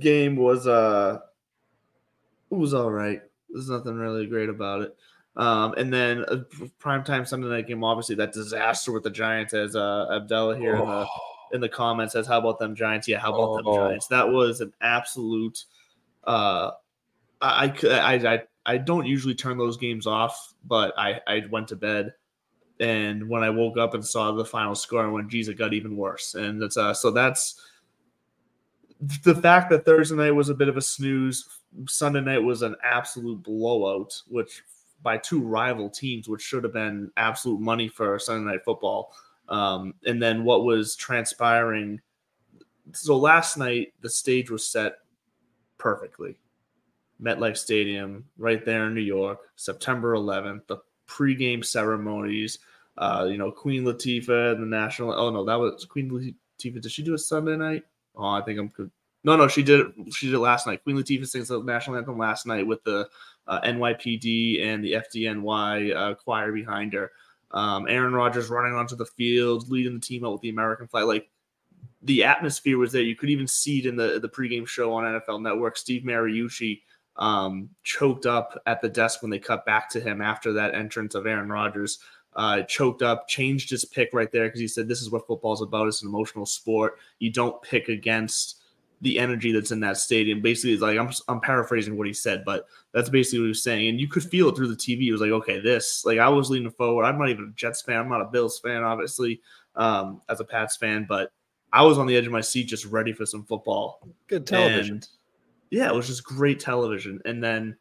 game 0.00 0.34
was 0.34 0.66
uh 0.66 1.20
it 2.50 2.54
was 2.54 2.74
all 2.74 2.90
right. 2.90 3.22
There's 3.48 3.70
nothing 3.70 3.94
really 3.94 4.26
great 4.26 4.48
about 4.48 4.80
it. 4.82 4.96
Um, 5.36 5.74
and 5.76 5.92
then 5.92 6.24
a 6.28 6.38
primetime 6.80 7.26
Sunday 7.26 7.48
night 7.48 7.66
game, 7.66 7.82
obviously 7.82 8.14
that 8.16 8.32
disaster 8.32 8.92
with 8.92 9.02
the 9.02 9.10
Giants, 9.10 9.52
as 9.52 9.74
uh, 9.74 10.06
Abdullah 10.12 10.56
here 10.56 10.76
in 10.76 10.86
the 10.86 11.06
in 11.52 11.60
the 11.60 11.68
comments 11.68 12.12
says, 12.12 12.26
"How 12.26 12.38
about 12.38 12.58
them 12.58 12.74
Giants?" 12.74 13.08
Yeah, 13.08 13.18
how 13.18 13.34
about 13.34 13.56
them 13.56 13.66
Oh. 13.66 13.76
Giants? 13.88 14.06
That 14.08 14.28
was 14.28 14.60
an 14.60 14.72
absolute. 14.80 15.64
Uh, 16.22 16.70
I, 17.40 17.66
I 17.82 17.88
I 17.88 18.34
I 18.34 18.42
I 18.66 18.78
don't 18.78 19.06
usually 19.06 19.34
turn 19.34 19.58
those 19.58 19.76
games 19.76 20.06
off, 20.06 20.54
but 20.64 20.94
I 20.96 21.20
I 21.26 21.42
went 21.50 21.68
to 21.68 21.76
bed, 21.76 22.14
and 22.78 23.28
when 23.28 23.42
I 23.42 23.50
woke 23.50 23.76
up 23.76 23.94
and 23.94 24.06
saw 24.06 24.30
the 24.32 24.44
final 24.44 24.76
score, 24.76 25.04
I 25.04 25.10
went, 25.10 25.28
"Geez, 25.28 25.48
it 25.48 25.54
got 25.58 25.74
even 25.74 25.96
worse." 25.96 26.34
And 26.36 26.62
that's 26.62 26.76
uh, 26.76 26.94
so 26.94 27.10
that's 27.10 27.60
the 29.24 29.34
fact 29.34 29.68
that 29.70 29.84
Thursday 29.84 30.14
night 30.16 30.30
was 30.30 30.48
a 30.48 30.54
bit 30.54 30.68
of 30.68 30.76
a 30.76 30.80
snooze. 30.80 31.48
Sunday 31.88 32.20
night 32.20 32.42
was 32.42 32.62
an 32.62 32.76
absolute 32.84 33.42
blowout, 33.42 34.22
which 34.28 34.62
by 35.04 35.18
two 35.18 35.40
rival 35.40 35.88
teams, 35.88 36.28
which 36.28 36.42
should 36.42 36.64
have 36.64 36.72
been 36.72 37.12
absolute 37.16 37.60
money 37.60 37.86
for 37.86 38.18
Sunday 38.18 38.50
night 38.50 38.64
football. 38.64 39.12
Um, 39.48 39.94
and 40.06 40.20
then 40.20 40.42
what 40.42 40.64
was 40.64 40.96
transpiring. 40.96 42.00
So 42.92 43.16
last 43.16 43.56
night, 43.56 43.92
the 44.00 44.10
stage 44.10 44.50
was 44.50 44.66
set 44.66 44.94
perfectly. 45.78 46.38
MetLife 47.22 47.56
Stadium, 47.56 48.24
right 48.38 48.64
there 48.64 48.86
in 48.86 48.94
New 48.94 49.00
York, 49.00 49.38
September 49.56 50.14
11th. 50.14 50.66
The 50.66 50.78
pregame 51.06 51.64
ceremonies, 51.64 52.58
uh, 52.98 53.26
you 53.30 53.36
know, 53.36 53.52
Queen 53.52 53.84
Latifah, 53.84 54.52
and 54.52 54.62
the 54.62 54.66
national. 54.66 55.12
Oh 55.12 55.30
no, 55.30 55.44
that 55.44 55.58
was 55.58 55.84
Queen 55.84 56.10
Latifah. 56.10 56.80
Did 56.80 56.90
she 56.90 57.02
do 57.02 57.14
it 57.14 57.18
Sunday 57.18 57.56
night? 57.56 57.84
Oh, 58.16 58.26
I 58.26 58.40
think 58.42 58.58
I'm. 58.58 58.90
No, 59.22 59.36
no, 59.36 59.48
she 59.48 59.62
did. 59.62 59.86
She 60.12 60.26
did 60.26 60.34
it 60.34 60.40
last 60.40 60.66
night. 60.66 60.82
Queen 60.82 60.96
Latifah 60.96 61.26
sings 61.26 61.48
the 61.48 61.62
national 61.62 61.96
anthem 61.96 62.18
last 62.18 62.46
night 62.46 62.66
with 62.66 62.82
the 62.84 63.08
uh, 63.46 63.60
NYPD 63.62 64.64
and 64.64 64.82
the 64.82 64.92
FDNY 64.92 65.94
uh, 65.94 66.14
choir 66.14 66.52
behind 66.52 66.92
her. 66.92 67.12
Um, 67.50 67.86
Aaron 67.88 68.14
Rodgers 68.14 68.48
running 68.48 68.74
onto 68.74 68.96
the 68.96 69.06
field, 69.06 69.70
leading 69.70 69.94
the 69.94 70.00
team 70.00 70.24
out 70.24 70.32
with 70.32 70.40
the 70.40 70.50
American 70.50 70.88
flag. 70.88 71.04
Like 71.04 71.30
the 72.02 72.24
atmosphere 72.24 72.78
was 72.78 72.92
there. 72.92 73.02
You 73.02 73.16
could 73.16 73.30
even 73.30 73.46
see 73.46 73.78
it 73.78 73.86
in 73.86 73.96
the 73.96 74.18
the 74.20 74.28
pregame 74.28 74.66
show 74.66 74.92
on 74.92 75.04
NFL 75.04 75.42
Network. 75.42 75.76
Steve 75.76 76.02
Mariucci 76.02 76.82
um, 77.16 77.68
choked 77.82 78.26
up 78.26 78.60
at 78.66 78.80
the 78.80 78.88
desk 78.88 79.22
when 79.22 79.30
they 79.30 79.38
cut 79.38 79.64
back 79.64 79.88
to 79.90 80.00
him 80.00 80.20
after 80.20 80.52
that 80.52 80.74
entrance 80.74 81.14
of 81.14 81.26
Aaron 81.26 81.48
Rodgers. 81.48 82.00
Uh, 82.36 82.62
choked 82.62 83.02
up, 83.02 83.28
changed 83.28 83.70
his 83.70 83.84
pick 83.84 84.10
right 84.12 84.32
there 84.32 84.46
because 84.46 84.60
he 84.60 84.66
said, 84.66 84.88
"This 84.88 85.00
is 85.00 85.10
what 85.10 85.26
football's 85.26 85.62
about. 85.62 85.86
It's 85.86 86.02
an 86.02 86.08
emotional 86.08 86.46
sport. 86.46 86.98
You 87.18 87.30
don't 87.30 87.60
pick 87.62 87.88
against." 87.88 88.60
The 89.00 89.18
energy 89.18 89.52
that's 89.52 89.70
in 89.70 89.80
that 89.80 89.96
stadium. 89.96 90.40
Basically, 90.40 90.72
it's 90.72 90.82
like 90.82 90.98
I'm 90.98 91.10
I'm 91.28 91.40
paraphrasing 91.40 91.96
what 91.96 92.06
he 92.06 92.12
said, 92.12 92.44
but 92.44 92.66
that's 92.92 93.10
basically 93.10 93.40
what 93.40 93.46
he 93.46 93.48
was 93.48 93.62
saying, 93.62 93.88
and 93.88 94.00
you 94.00 94.08
could 94.08 94.22
feel 94.22 94.48
it 94.48 94.56
through 94.56 94.68
the 94.68 94.76
TV. 94.76 95.06
It 95.06 95.12
was 95.12 95.20
like, 95.20 95.30
okay, 95.30 95.60
this 95.60 96.04
like 96.04 96.18
I 96.18 96.28
was 96.28 96.50
leaning 96.50 96.70
forward. 96.70 97.04
I'm 97.04 97.18
not 97.18 97.28
even 97.28 97.50
a 97.50 97.56
Jets 97.56 97.82
fan. 97.82 97.98
I'm 97.98 98.08
not 98.08 98.22
a 98.22 98.26
Bills 98.26 98.58
fan, 98.58 98.82
obviously, 98.82 99.40
um, 99.76 100.22
as 100.28 100.40
a 100.40 100.44
Pats 100.44 100.76
fan, 100.76 101.06
but 101.08 101.32
I 101.72 101.82
was 101.82 101.98
on 101.98 102.06
the 102.06 102.16
edge 102.16 102.26
of 102.26 102.32
my 102.32 102.40
seat, 102.40 102.68
just 102.68 102.84
ready 102.86 103.12
for 103.12 103.26
some 103.26 103.44
football. 103.44 104.06
Good 104.28 104.46
television. 104.46 104.94
And, 104.94 105.08
yeah, 105.70 105.88
it 105.88 105.94
was 105.94 106.06
just 106.06 106.22
great 106.22 106.60
television. 106.60 107.20
And 107.24 107.42
then, 107.42 107.76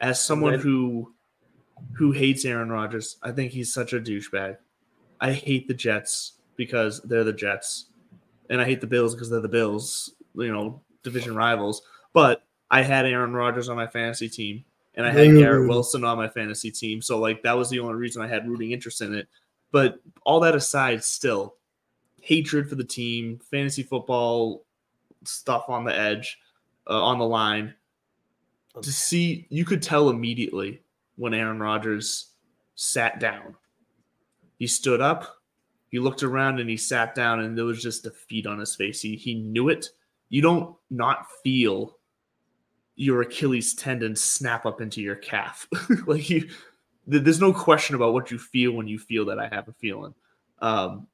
as 0.00 0.20
someone 0.20 0.54
then, 0.54 0.60
who 0.60 1.14
who 1.92 2.10
hates 2.10 2.44
Aaron 2.44 2.70
Rodgers, 2.70 3.18
I 3.22 3.30
think 3.30 3.52
he's 3.52 3.72
such 3.72 3.92
a 3.92 4.00
douchebag. 4.00 4.56
I 5.20 5.32
hate 5.32 5.68
the 5.68 5.74
Jets 5.74 6.32
because 6.56 7.00
they're 7.02 7.24
the 7.24 7.32
Jets, 7.32 7.86
and 8.50 8.60
I 8.60 8.64
hate 8.64 8.80
the 8.80 8.86
Bills 8.88 9.14
because 9.14 9.30
they're 9.30 9.40
the 9.40 9.48
Bills 9.48 10.15
you 10.36 10.52
know, 10.52 10.82
division 11.02 11.34
rivals. 11.34 11.82
But 12.12 12.42
I 12.70 12.82
had 12.82 13.06
Aaron 13.06 13.32
Rodgers 13.32 13.68
on 13.68 13.76
my 13.76 13.86
fantasy 13.86 14.28
team, 14.28 14.64
and 14.94 15.06
I 15.06 15.10
had 15.10 15.36
Garrett 15.36 15.68
Wilson 15.68 16.04
on 16.04 16.16
my 16.16 16.28
fantasy 16.28 16.70
team. 16.70 17.02
So 17.02 17.18
like 17.18 17.42
that 17.42 17.56
was 17.56 17.70
the 17.70 17.80
only 17.80 17.94
reason 17.94 18.22
I 18.22 18.28
had 18.28 18.48
rooting 18.48 18.72
interest 18.72 19.00
in 19.00 19.14
it. 19.14 19.28
But 19.72 20.00
all 20.24 20.40
that 20.40 20.54
aside, 20.54 21.04
still 21.04 21.56
hatred 22.20 22.68
for 22.68 22.74
the 22.74 22.84
team, 22.84 23.38
fantasy 23.50 23.82
football 23.82 24.64
stuff 25.24 25.68
on 25.68 25.84
the 25.84 25.96
edge, 25.96 26.38
uh, 26.88 27.02
on 27.02 27.18
the 27.18 27.26
line. 27.26 27.74
To 28.80 28.92
see, 28.92 29.46
you 29.48 29.64
could 29.64 29.82
tell 29.82 30.10
immediately 30.10 30.82
when 31.16 31.34
Aaron 31.34 31.60
Rodgers 31.60 32.32
sat 32.74 33.20
down. 33.20 33.54
He 34.58 34.66
stood 34.66 35.00
up, 35.00 35.36
he 35.88 35.98
looked 35.98 36.22
around, 36.22 36.60
and 36.60 36.68
he 36.68 36.76
sat 36.76 37.14
down, 37.14 37.40
and 37.40 37.56
there 37.56 37.64
was 37.64 37.82
just 37.82 38.04
defeat 38.04 38.46
on 38.46 38.58
his 38.58 38.74
face. 38.74 39.00
He 39.00 39.16
he 39.16 39.34
knew 39.34 39.68
it 39.68 39.90
you 40.28 40.42
don't 40.42 40.76
not 40.90 41.26
feel 41.42 41.96
your 42.96 43.22
Achilles 43.22 43.74
tendon 43.74 44.16
snap 44.16 44.66
up 44.66 44.80
into 44.80 45.02
your 45.02 45.16
calf. 45.16 45.68
like 46.06 46.28
you, 46.30 46.48
there's 47.06 47.40
no 47.40 47.52
question 47.52 47.94
about 47.94 48.14
what 48.14 48.30
you 48.30 48.38
feel 48.38 48.72
when 48.72 48.88
you 48.88 48.98
feel 48.98 49.24
that 49.26 49.38
I 49.38 49.48
have 49.48 49.68
a 49.68 49.72
feeling. 49.74 50.14
Um, 50.60 51.06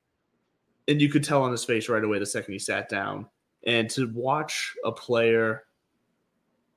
and 0.89 1.01
you 1.01 1.09
could 1.09 1.25
tell 1.25 1.43
on 1.43 1.51
his 1.51 1.65
face 1.65 1.89
right 1.89 2.03
away 2.03 2.19
the 2.19 2.27
second 2.27 2.53
he 2.53 2.59
sat 2.59 2.89
down. 2.89 3.27
And 3.65 3.89
to 3.91 4.11
watch 4.13 4.75
a 4.85 4.93
player 4.93 5.65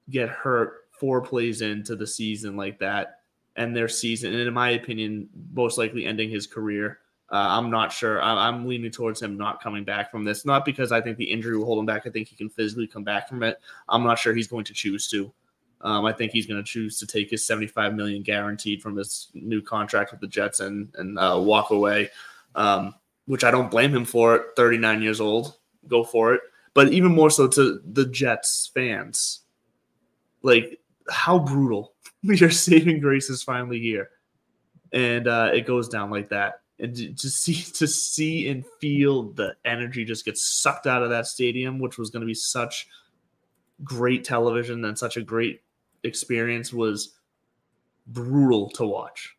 get 0.10 0.30
hurt 0.30 0.86
four 0.92 1.22
plays 1.22 1.62
into 1.62 1.96
the 1.96 2.08
season 2.08 2.56
like 2.56 2.80
that, 2.80 3.20
and 3.56 3.76
their 3.76 3.88
season, 3.88 4.34
and 4.34 4.48
in 4.48 4.54
my 4.54 4.72
opinion, 4.72 5.30
most 5.54 5.78
likely 5.78 6.06
ending 6.06 6.30
his 6.30 6.46
career 6.46 7.00
uh, 7.32 7.58
I'm 7.58 7.72
not 7.72 7.92
sure. 7.92 8.22
I, 8.22 8.48
am 8.48 8.68
leaning 8.68 8.92
towards 8.92 9.22
him 9.22 9.36
not 9.36 9.62
coming 9.62 9.84
back 9.84 10.12
from 10.12 10.24
this, 10.24 10.46
not 10.46 10.64
because 10.64 10.92
I 10.92 11.02
think 11.02 11.18
the 11.18 11.32
injury 11.32 11.58
will 11.58 11.66
hold 11.66 11.80
him 11.80 11.86
back. 11.86 12.04
I 12.06 12.12
think 12.12 12.28
he 12.28 12.36
can 12.36 12.50
physically 12.50 12.86
come 12.86 13.04
back 13.04 13.28
from 13.28 13.42
it. 13.42 13.60
I'm 13.90 14.04
not 14.04 14.20
sure 14.20 14.34
he's 14.34 14.48
going 14.48 14.66
to 14.66 14.74
choose 14.74 15.10
to. 15.10 15.34
Um, 15.82 16.06
I 16.06 16.14
think 16.14 16.32
he's 16.32 16.46
going 16.46 16.64
to 16.64 16.68
choose 16.72 17.00
to 17.00 17.08
take 17.08 17.32
his 17.32 17.46
75 17.46 17.96
million 17.96 18.22
guaranteed 18.22 18.82
from 18.82 18.96
his 18.96 19.30
new 19.34 19.62
contract 19.62 20.12
with 20.12 20.22
the 20.22 20.28
Jets 20.28 20.60
and 20.60 20.90
and 20.96 21.18
uh, 21.18 21.40
walk 21.42 21.72
away, 21.72 22.10
um, 22.54 22.94
which 23.26 23.44
I 23.44 23.52
don't 23.52 23.72
blame 23.72 23.94
him 23.94 24.06
for. 24.06 24.36
It. 24.36 24.44
39 24.56 25.02
years 25.02 25.20
old, 25.20 25.58
go 25.88 26.04
for 26.04 26.36
it. 26.36 26.42
But 26.76 26.94
even 26.94 27.12
more 27.12 27.32
so 27.32 27.48
to 27.48 27.82
the 27.92 28.06
Jets 28.06 28.70
fans, 28.74 29.42
like 30.44 30.80
how 31.10 31.40
brutal 31.40 31.94
your 32.22 32.52
saving 32.52 33.00
grace 33.00 33.32
is 33.32 33.42
finally 33.42 33.80
here, 33.80 34.12
and 34.92 35.28
uh, 35.28 35.50
it 35.54 35.66
goes 35.66 35.90
down 35.90 36.12
like 36.12 36.30
that 36.30 36.62
and 36.80 37.18
to 37.18 37.30
see 37.30 37.54
to 37.74 37.88
see 37.88 38.50
and 38.50 38.66
feel 38.80 39.24
the 39.34 39.56
energy 39.66 40.06
just 40.06 40.26
get 40.26 40.38
sucked 40.38 40.88
out 40.88 41.04
of 41.04 41.10
that 41.10 41.28
stadium, 41.28 41.80
which 41.80 41.98
was 41.98 42.10
going 42.10 42.22
to 42.22 42.28
be 42.28 42.34
such 42.34 42.88
great 43.84 44.24
television 44.24 44.84
and 44.86 44.98
such 44.98 45.18
a 45.18 45.22
great 45.22 45.62
experience, 46.04 46.72
was 46.74 47.16
brutal 48.08 48.70
to 48.70 48.86
watch 48.86 49.36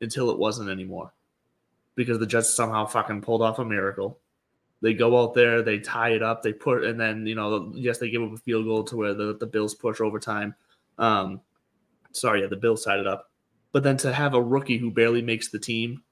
until 0.00 0.30
it 0.30 0.38
wasn't 0.38 0.70
anymore 0.70 1.12
because 1.94 2.18
the 2.18 2.26
Jets 2.26 2.54
somehow 2.54 2.86
fucking 2.86 3.20
pulled 3.20 3.42
off 3.42 3.58
a 3.58 3.64
miracle. 3.64 4.18
They 4.82 4.94
go 4.94 5.22
out 5.22 5.34
there, 5.34 5.60
they 5.60 5.78
tie 5.78 6.10
it 6.10 6.22
up, 6.22 6.42
they 6.42 6.54
put, 6.54 6.84
and 6.84 6.98
then 6.98 7.26
you 7.26 7.34
know, 7.34 7.70
yes, 7.74 7.98
they 7.98 8.08
give 8.08 8.22
up 8.22 8.32
a 8.32 8.38
field 8.38 8.64
goal 8.64 8.84
to 8.84 8.96
where 8.96 9.12
the, 9.12 9.36
the 9.36 9.46
Bills 9.46 9.74
push 9.74 10.00
overtime. 10.00 10.54
Um, 10.96 11.42
sorry, 12.12 12.40
yeah, 12.40 12.46
the 12.46 12.56
Bills 12.56 12.84
tied 12.84 13.00
it 13.00 13.06
up, 13.06 13.30
but 13.72 13.82
then 13.82 13.98
to 13.98 14.12
have 14.12 14.32
a 14.32 14.42
rookie 14.42 14.78
who 14.78 14.90
barely 14.90 15.20
makes 15.20 15.48
the 15.48 15.58
team 15.58 16.02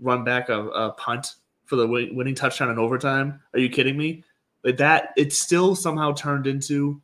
run 0.00 0.24
back 0.24 0.48
a, 0.48 0.68
a 0.68 0.92
punt 0.92 1.34
for 1.64 1.76
the 1.76 1.86
winning 1.86 2.34
touchdown 2.34 2.70
in 2.70 2.78
overtime. 2.78 3.40
Are 3.52 3.58
you 3.58 3.68
kidding 3.68 3.96
me? 3.96 4.24
Like 4.64 4.76
that, 4.78 5.10
it 5.16 5.32
still 5.32 5.74
somehow 5.74 6.12
turned 6.12 6.46
into 6.46 7.00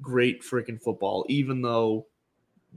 great 0.00 0.42
freaking 0.42 0.80
football, 0.80 1.24
even 1.28 1.62
though 1.62 2.06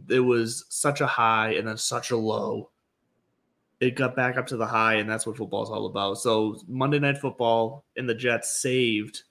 it 0.10 0.20
was 0.20 0.66
such 0.70 1.02
a 1.02 1.08
high 1.08 1.54
and 1.54 1.68
then 1.68 1.78
such 1.78 2.12
a 2.12 2.18
low. 2.18 2.70
It 3.80 3.96
got 3.96 4.16
back 4.16 4.38
up 4.38 4.48
to 4.48 4.58
the 4.58 4.66
high, 4.66 4.96
and 4.96 5.10
that's 5.10 5.26
what 5.26 5.38
football 5.38 5.64
is 5.64 5.70
all 5.70 5.86
about. 5.86 6.16
So 6.16 6.60
Monday 6.68 7.00
Night 7.00 7.18
Football 7.18 7.86
and 7.96 8.10
the 8.10 8.16
Jets 8.16 8.62
saved 8.62 9.24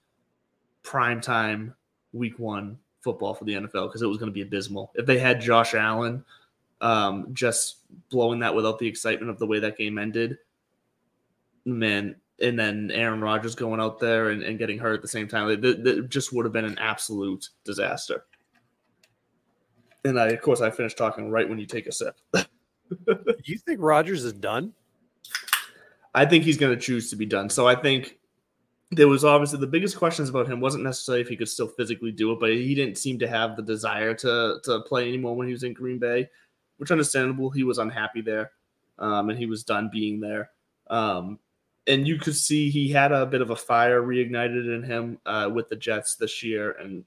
prime 0.83 1.21
time 1.21 1.75
week 2.13 2.39
one 2.39 2.79
football 3.01 3.35
for 3.35 3.45
the 3.45 3.55
NFL 3.55 3.89
because 3.89 4.03
it 4.03 4.07
was 4.07 4.19
going 4.19 4.31
to 4.31 4.35
be 4.35 4.43
abysmal. 4.43 4.91
If 4.95 5.07
they 5.07 5.19
had 5.19 5.41
Josh 5.41 5.75
Allen 5.75 6.25
um, 6.81 7.29
just 7.33 7.79
blowing 8.11 8.41
that 8.41 8.55
without 8.55 8.79
the 8.79 8.87
excitement 8.87 9.31
of 9.31 9.39
the 9.39 9.47
way 9.47 9.61
that 9.61 9.77
game 9.79 9.99
ended. 9.99 10.39
Man, 11.65 12.17
and 12.41 12.59
then 12.59 12.91
Aaron 12.93 13.21
Rodgers 13.21 13.55
going 13.55 13.81
out 13.81 13.99
there 13.99 14.31
and, 14.31 14.43
and 14.43 14.59
getting 14.59 14.79
hurt 14.79 14.95
at 14.95 15.03
the 15.03 15.09
same 15.09 15.29
time. 15.29 15.61
That, 15.61 16.09
just 16.09 16.33
would 16.33 16.45
have 16.45 16.53
been 16.53 16.65
an 16.65 16.79
absolute 16.79 17.49
disaster. 17.65 18.25
And 20.05 20.19
I, 20.19 20.29
of 20.29 20.41
course, 20.41 20.61
I 20.61 20.71
finished 20.71 20.97
talking 20.97 21.31
right 21.31 21.49
when 21.49 21.59
you 21.59 21.67
take 21.67 21.87
a 21.87 21.93
sip. 21.93 22.17
you 23.45 23.59
think 23.59 23.81
Rodgers 23.81 24.25
is 24.25 24.33
done? 24.33 24.73
I 26.15 26.25
think 26.25 26.45
he's 26.45 26.57
going 26.57 26.75
to 26.75 26.81
choose 26.81 27.11
to 27.11 27.17
be 27.17 27.27
done. 27.27 27.51
So 27.51 27.67
I 27.67 27.75
think 27.75 28.19
there 28.91 29.09
was 29.09 29.25
obviously 29.25 29.59
the 29.59 29.67
biggest 29.67 29.99
questions 29.99 30.31
about 30.31 30.49
him 30.49 30.61
wasn't 30.61 30.85
necessarily 30.85 31.21
if 31.21 31.29
he 31.29 31.37
could 31.37 31.49
still 31.49 31.69
physically 31.69 32.13
do 32.13 32.33
it, 32.33 32.41
but 32.41 32.51
he 32.51 32.75
didn't 32.75 32.97
seem 32.97 33.19
to 33.19 33.29
have 33.29 33.57
the 33.57 33.63
desire 33.63 34.15
to 34.15 34.59
to 34.65 34.81
play 34.83 35.09
anymore 35.09 35.37
when 35.37 35.47
he 35.47 35.53
was 35.53 35.65
in 35.65 35.75
Green 35.75 35.99
Bay 35.99 36.29
which 36.79 36.91
understandable. 36.91 37.51
He 37.51 37.65
was 37.65 37.79
unhappy 37.79 38.23
there, 38.23 38.53
um, 38.99 39.31
and 39.31 39.39
he 39.39 39.47
was 39.47 39.63
done 39.63 39.91
being 39.93 40.21
there. 40.21 40.51
Um, 40.89 41.39
and 41.87 42.07
you 42.07 42.19
could 42.19 42.37
see 42.37 42.71
he 42.71 42.89
had 42.89 43.13
a 43.13 43.27
bit 43.27 43.41
of 43.41 43.51
a 43.51 43.57
fire 43.57 44.03
reignited 44.03 44.75
in 44.75 44.83
him 44.83 45.19
uh, 45.27 45.51
with 45.53 45.69
the 45.69 45.77
Jets 45.77 46.17
this 46.17 46.43
year, 46.43 46.73
and 46.73 47.05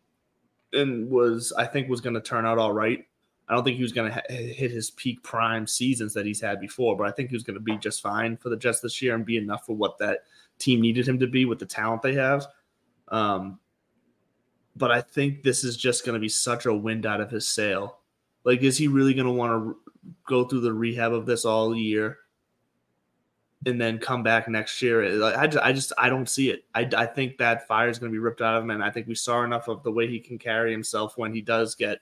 and 0.73 1.09
was 1.09 1.53
I 1.57 1.65
think 1.65 1.89
was 1.89 2.01
going 2.01 2.15
to 2.15 2.21
turn 2.21 2.45
out 2.45 2.57
all 2.57 2.73
right. 2.73 3.05
I 3.47 3.53
don't 3.53 3.65
think 3.65 3.75
he 3.75 3.83
was 3.83 3.91
going 3.91 4.09
to 4.09 4.13
ha- 4.13 4.21
hit 4.29 4.71
his 4.71 4.91
peak 4.91 5.21
prime 5.23 5.67
seasons 5.67 6.13
that 6.13 6.25
he's 6.25 6.39
had 6.39 6.61
before, 6.61 6.95
but 6.95 7.07
I 7.07 7.11
think 7.11 7.29
he 7.29 7.35
was 7.35 7.43
going 7.43 7.55
to 7.55 7.59
be 7.59 7.77
just 7.77 8.01
fine 8.01 8.37
for 8.37 8.49
the 8.49 8.55
Jets 8.55 8.79
this 8.79 9.01
year 9.01 9.13
and 9.13 9.25
be 9.25 9.35
enough 9.35 9.65
for 9.65 9.75
what 9.75 9.97
that 9.97 10.19
team 10.57 10.79
needed 10.79 11.05
him 11.05 11.19
to 11.19 11.27
be 11.27 11.43
with 11.43 11.59
the 11.59 11.65
talent 11.65 12.01
they 12.01 12.13
have. 12.13 12.47
Um, 13.09 13.59
but 14.75 14.89
I 14.89 15.01
think 15.01 15.43
this 15.43 15.65
is 15.65 15.75
just 15.75 16.05
going 16.05 16.13
to 16.13 16.19
be 16.19 16.29
such 16.29 16.65
a 16.65 16.73
wind 16.73 17.05
out 17.05 17.19
of 17.19 17.29
his 17.29 17.47
sail 17.47 17.97
like, 18.43 18.61
is 18.61 18.77
he 18.77 18.87
really 18.87 19.13
going 19.13 19.27
to 19.27 19.31
want 19.31 19.51
to 19.51 19.77
go 20.27 20.43
through 20.43 20.61
the 20.61 20.73
rehab 20.73 21.13
of 21.13 21.25
this 21.25 21.45
all 21.45 21.75
year 21.75 22.17
and 23.65 23.79
then 23.79 23.99
come 23.99 24.23
back 24.23 24.47
next 24.47 24.81
year? 24.81 25.23
I 25.35 25.47
just, 25.47 25.63
I 25.63 25.71
just, 25.71 25.93
I 25.97 26.09
don't 26.09 26.29
see 26.29 26.49
it. 26.49 26.65
I, 26.73 26.89
I 26.95 27.05
think 27.05 27.37
that 27.37 27.67
fire 27.67 27.89
is 27.89 27.99
going 27.99 28.11
to 28.11 28.15
be 28.15 28.19
ripped 28.19 28.41
out 28.41 28.55
of 28.55 28.63
him, 28.63 28.71
and 28.71 28.83
I 28.83 28.89
think 28.89 29.07
we 29.07 29.15
saw 29.15 29.43
enough 29.43 29.67
of 29.67 29.83
the 29.83 29.91
way 29.91 30.07
he 30.07 30.19
can 30.19 30.37
carry 30.37 30.71
himself 30.71 31.17
when 31.17 31.33
he 31.33 31.41
does 31.41 31.75
get 31.75 31.99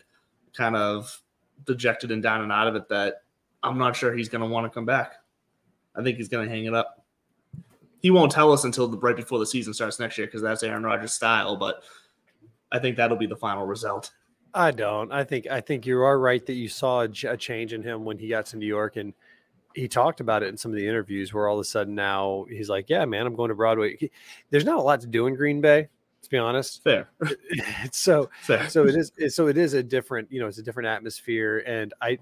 kind 0.55 0.75
of 0.75 1.21
dejected 1.65 2.11
and 2.11 2.23
down 2.23 2.41
and 2.41 2.51
out 2.51 2.67
of 2.67 2.75
it 2.75 2.87
that 2.89 3.23
I'm 3.63 3.77
not 3.77 3.95
sure 3.95 4.15
he's 4.15 4.29
going 4.29 4.41
to 4.41 4.47
want 4.47 4.65
to 4.65 4.69
come 4.69 4.85
back. 4.85 5.15
I 5.95 6.03
think 6.03 6.17
he's 6.17 6.29
going 6.29 6.47
to 6.47 6.53
hang 6.53 6.65
it 6.65 6.73
up. 6.73 7.05
He 8.01 8.11
won't 8.11 8.31
tell 8.31 8.53
us 8.53 8.63
until 8.63 8.87
the, 8.87 8.97
right 8.97 9.15
before 9.15 9.39
the 9.39 9.45
season 9.45 9.73
starts 9.73 9.99
next 9.99 10.17
year 10.17 10.27
because 10.27 10.41
that's 10.41 10.63
Aaron 10.63 10.83
Rodgers' 10.83 11.11
style. 11.11 11.57
But 11.57 11.83
I 12.71 12.79
think 12.79 12.95
that'll 12.95 13.17
be 13.17 13.27
the 13.27 13.35
final 13.35 13.65
result. 13.65 14.11
I 14.53 14.71
don't. 14.71 15.11
I 15.11 15.23
think 15.23 15.47
I 15.47 15.61
think 15.61 15.85
you 15.85 16.01
are 16.01 16.19
right 16.19 16.45
that 16.45 16.53
you 16.53 16.69
saw 16.69 17.01
a, 17.01 17.09
a 17.27 17.37
change 17.37 17.73
in 17.73 17.83
him 17.83 18.03
when 18.05 18.17
he 18.17 18.29
got 18.29 18.47
to 18.47 18.57
New 18.57 18.65
York 18.65 18.95
and 18.97 19.13
he 19.75 19.87
talked 19.87 20.19
about 20.19 20.43
it 20.43 20.49
in 20.49 20.57
some 20.57 20.71
of 20.71 20.77
the 20.77 20.87
interviews 20.87 21.33
where 21.33 21.47
all 21.47 21.55
of 21.55 21.61
a 21.61 21.65
sudden 21.65 21.95
now 21.95 22.45
he's 22.49 22.69
like, 22.69 22.89
"Yeah, 22.89 23.05
man, 23.05 23.27
I'm 23.27 23.35
going 23.35 23.49
to 23.49 23.55
Broadway." 23.55 23.97
He, 23.97 24.11
there's 24.49 24.65
not 24.65 24.77
a 24.77 24.81
lot 24.81 25.01
to 25.01 25.07
do 25.07 25.27
in 25.27 25.35
Green 25.35 25.61
Bay, 25.61 25.87
to 26.23 26.29
be 26.29 26.37
honest. 26.37 26.83
Fair. 26.83 27.09
so 27.91 28.29
Fair. 28.41 28.69
so 28.69 28.87
it 28.87 28.95
is 28.95 29.11
so 29.33 29.47
it 29.47 29.57
is 29.57 29.73
a 29.73 29.83
different 29.83 30.31
you 30.31 30.39
know 30.39 30.47
it's 30.47 30.57
a 30.57 30.63
different 30.63 30.87
atmosphere 30.87 31.63
and 31.65 31.93
i 32.01 32.17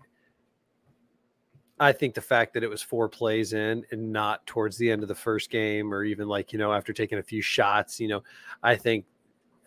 i 1.79 1.91
think 1.91 2.13
the 2.13 2.21
fact 2.21 2.53
that 2.53 2.63
it 2.63 2.69
was 2.69 2.81
four 2.81 3.07
plays 3.07 3.53
in 3.53 3.85
and 3.91 4.11
not 4.11 4.45
towards 4.45 4.77
the 4.77 4.89
end 4.91 5.01
of 5.01 5.07
the 5.07 5.15
first 5.15 5.49
game 5.49 5.93
or 5.93 6.03
even 6.03 6.27
like 6.27 6.51
you 6.51 6.59
know 6.59 6.73
after 6.73 6.91
taking 6.91 7.17
a 7.17 7.23
few 7.23 7.41
shots 7.41 7.99
you 7.99 8.07
know 8.07 8.23
i 8.63 8.75
think 8.75 9.05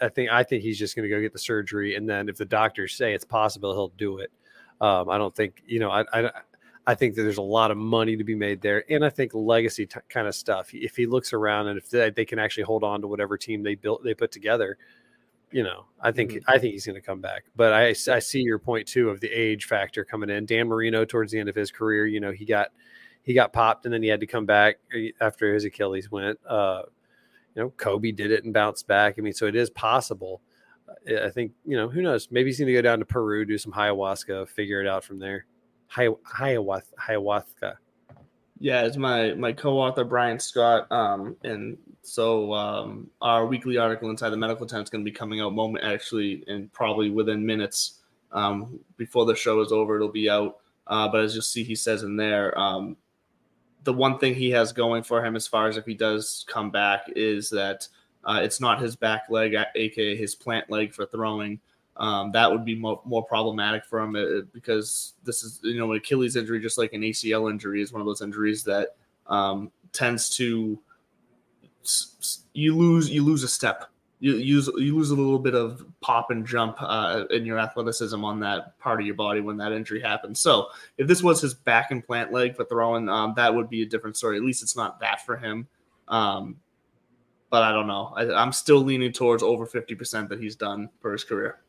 i 0.01 0.09
think 0.09 0.31
i 0.31 0.43
think 0.43 0.63
he's 0.63 0.79
just 0.79 0.97
going 0.97 1.09
to 1.09 1.15
go 1.15 1.21
get 1.21 1.33
the 1.33 1.39
surgery 1.39 1.97
and 1.97 2.09
then 2.09 2.29
if 2.29 2.37
the 2.37 2.45
doctors 2.45 2.95
say 2.95 3.15
it's 3.15 3.25
possible 3.25 3.73
he'll 3.73 3.89
do 3.97 4.19
it 4.19 4.31
um, 4.81 5.09
i 5.09 5.19
don't 5.19 5.35
think 5.35 5.63
you 5.67 5.79
know 5.79 5.91
i 5.91 6.05
i 6.13 6.31
I 6.87 6.95
think 6.95 7.15
that 7.15 7.23
there's 7.23 7.39
a 7.39 7.43
lot 7.43 7.71
of 7.71 7.77
money 7.77 8.17
to 8.17 8.25
be 8.25 8.35
made 8.35 8.63
there, 8.63 8.85
and 8.91 9.05
I 9.05 9.11
think 9.11 9.33
legacy 9.35 9.87
t- 9.87 10.01
kind 10.09 10.27
of 10.27 10.35
stuff. 10.35 10.71
If 10.73 10.97
he 10.97 11.07
looks 11.07 11.33
around 11.33 11.69
and 11.69 11.79
if 11.79 11.91
they, 11.91 12.11
they 12.11 12.25
can 12.25 12.39
actually 12.39 12.65
hold 12.65 12.83
on 12.83 13.03
to 13.03 13.07
whatever 13.07 13.37
team 13.37 13.63
they 13.63 13.75
built, 13.75 14.03
they 14.03 14.15
put 14.15 14.33
together, 14.33 14.79
you 15.53 15.63
know, 15.63 15.87
I 16.01 16.11
think 16.13 16.33
Mm-hmm. 16.33 16.51
I 16.51 16.59
think 16.59 16.73
he's 16.73 16.87
going 16.87 17.01
to 17.01 17.07
come 17.07 17.21
back. 17.21 17.45
But 17.55 17.73
I 17.73 17.89
I 17.89 18.19
see 18.19 18.41
your 18.41 18.59
point 18.59 18.89
too 18.89 19.11
of 19.11 19.21
the 19.21 19.29
age 19.29 19.67
factor 19.67 20.05
coming 20.05 20.31
in. 20.31 20.47
Dan 20.47 20.69
Marino 20.69 21.05
towards 21.05 21.33
the 21.33 21.39
end 21.39 21.49
of 21.49 21.55
his 21.55 21.71
career, 21.71 22.07
you 22.07 22.21
know, 22.21 22.33
he 22.33 22.45
got 22.45 22.69
he 23.23 23.35
got 23.35 23.53
popped 23.53 23.85
and 23.85 23.93
then 23.93 24.03
he 24.03 24.09
had 24.09 24.21
to 24.21 24.27
come 24.27 24.47
back 24.47 24.79
eh, 24.95 25.11
after 25.21 25.53
his 25.53 25.65
Achilles 25.65 26.11
went. 26.11 26.39
Uh, 26.47 26.83
you 27.55 27.63
know, 27.63 27.71
Kobe 27.71 28.13
did 28.13 28.31
it 28.31 28.45
and 28.45 28.53
bounced 28.53 28.87
back. 28.87 29.17
I 29.19 29.23
mean, 29.23 29.33
so 29.33 29.47
it 29.47 29.57
is 29.57 29.71
possible. 29.71 30.41
I 31.09 31.31
think 31.31 31.53
you 31.65 31.77
know 31.77 31.89
who 31.89 32.03
knows. 32.03 32.29
Maybe 32.31 32.51
he's 32.51 32.59
going 32.59 32.67
to 32.67 32.73
go 32.73 32.83
down 32.83 32.99
to 32.99 33.05
Peru, 33.05 33.45
do 33.45 33.59
some 33.59 33.73
ayahuasca, 33.73 34.49
figure 34.49 34.81
it 34.81 34.89
out 34.89 35.05
from 35.05 35.19
there. 35.19 35.47
Ayahuasca. 35.97 37.77
Yeah, 38.59 38.83
it's 38.83 38.97
my 38.97 39.35
my 39.35 39.53
co-author 39.53 40.05
Brian 40.05 40.39
Scott, 40.39 40.91
um, 40.93 41.37
and 41.45 41.79
so 42.03 42.53
um, 42.53 43.09
our 43.23 43.47
weekly 43.47 43.79
article 43.79 44.11
inside 44.11 44.31
the 44.31 44.37
medical 44.37 44.67
tent 44.67 44.85
is 44.85 44.91
going 44.91 45.05
to 45.05 45.11
be 45.11 45.17
coming 45.17 45.41
out 45.41 45.55
moment 45.55 45.85
actually, 45.85 46.45
and 46.47 46.73
probably 46.73 47.09
within 47.09 47.45
minutes 47.45 48.01
um, 48.33 48.79
before 48.97 49.25
the 49.25 49.35
show 49.35 49.61
is 49.61 49.73
over, 49.73 49.97
it'll 49.97 50.09
be 50.09 50.29
out. 50.29 50.59
Uh, 50.87 51.09
but 51.09 51.23
as 51.23 51.35
you'll 51.35 51.43
see, 51.43 51.65
he 51.65 51.75
says 51.75 52.03
in 52.03 52.17
there, 52.17 52.57
um, 52.59 52.97
the 53.85 53.93
one 53.93 54.19
thing 54.19 54.35
he 54.35 54.51
has 54.51 54.73
going 54.73 55.03
for 55.03 55.25
him 55.25 55.37
as 55.37 55.47
far 55.47 55.69
as 55.69 55.77
if 55.77 55.85
he 55.85 55.95
does 55.95 56.45
come 56.49 56.71
back 56.71 57.05
is 57.17 57.51
that 57.51 57.89
uh, 58.25 58.41
it's 58.43 58.61
not 58.61 58.81
his 58.81 58.97
back 58.97 59.25
leg, 59.31 59.55
aka 59.75 60.17
his 60.17 60.35
plant 60.35 60.71
leg 60.71 60.93
for 60.93 61.07
throwing. 61.07 61.61
Um, 61.97 62.33
that 62.33 62.51
would 62.51 62.65
be 62.65 62.75
more, 62.75 63.01
more 63.05 63.25
problematic 63.25 63.85
for 63.85 64.01
him 64.01 64.17
uh, 64.17 64.43
because 64.53 65.15
this 65.25 65.43
is 65.43 65.61
you 65.63 65.79
know 65.79 65.91
an 65.93 65.99
Achilles 65.99 66.37
injury, 66.37 66.61
just 66.61 66.79
like 66.79 66.93
an 66.93 67.03
ACL 67.03 67.51
injury, 67.51 67.83
is 67.83 67.93
one 67.93 68.01
of 68.01 68.07
those 68.07 68.23
injuries 68.23 68.65
that 68.65 68.97
um, 69.27 69.71
tends 69.93 70.31
to 70.37 70.79
you 72.53 72.77
lose 72.77 73.11
you 73.11 73.25
lose 73.25 73.43
a 73.43 73.49
step. 73.49 73.90
You 74.23 74.35
use 74.35 74.69
you 74.77 74.95
lose 74.97 75.11
a 75.11 75.15
little 75.15 75.39
bit 75.39 75.55
of 75.55 75.83
pop 76.03 76.31
and 76.31 76.47
jump 76.47 76.77
uh, 76.79 77.25
in 77.31 77.47
your 77.47 77.59
athleticism 77.59 78.23
on 78.23 78.39
that 78.41 78.79
part 78.79 79.01
of 79.01 79.07
your 79.07 79.15
body 79.15 79.41
when 79.41 79.57
that 79.57 79.73
injury 79.73 80.01
happens. 80.01 80.41
So 80.41 80.67
if 80.99 81.09
this 81.09 81.23
was 81.23 81.41
his 81.41 81.55
back 81.55 81.91
and 81.91 82.05
plant 82.05 82.31
leg 82.31 82.55
for 82.55 82.65
throwing, 82.67 83.09
um, 83.09 83.33
that 83.37 83.55
would 83.55 83.71
be 83.71 83.81
a 83.83 83.87
different 83.87 84.19
story. 84.19 84.37
At 84.37 84.43
least 84.45 84.63
it's 84.63 84.77
not 84.77 85.01
that 85.01 85.25
for 85.25 85.39
him. 85.39 85.67
Um, 86.09 86.57
but 87.49 87.63
I 87.63 87.73
don't 87.73 87.87
know. 87.87 88.13
I, 88.15 88.31
I'm 88.31 88.53
still 88.53 88.79
leaning 88.81 89.11
towards 89.13 89.43
over 89.43 89.67
50% 89.67 90.29
that 90.29 90.39
he's 90.39 90.55
done 90.55 90.91
for 91.01 91.13
his 91.13 91.25
career. 91.25 91.61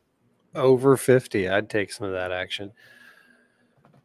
Over 0.54 0.96
50. 0.98 1.48
I'd 1.48 1.70
take 1.70 1.90
some 1.90 2.06
of 2.06 2.12
that 2.12 2.32
action. 2.32 2.70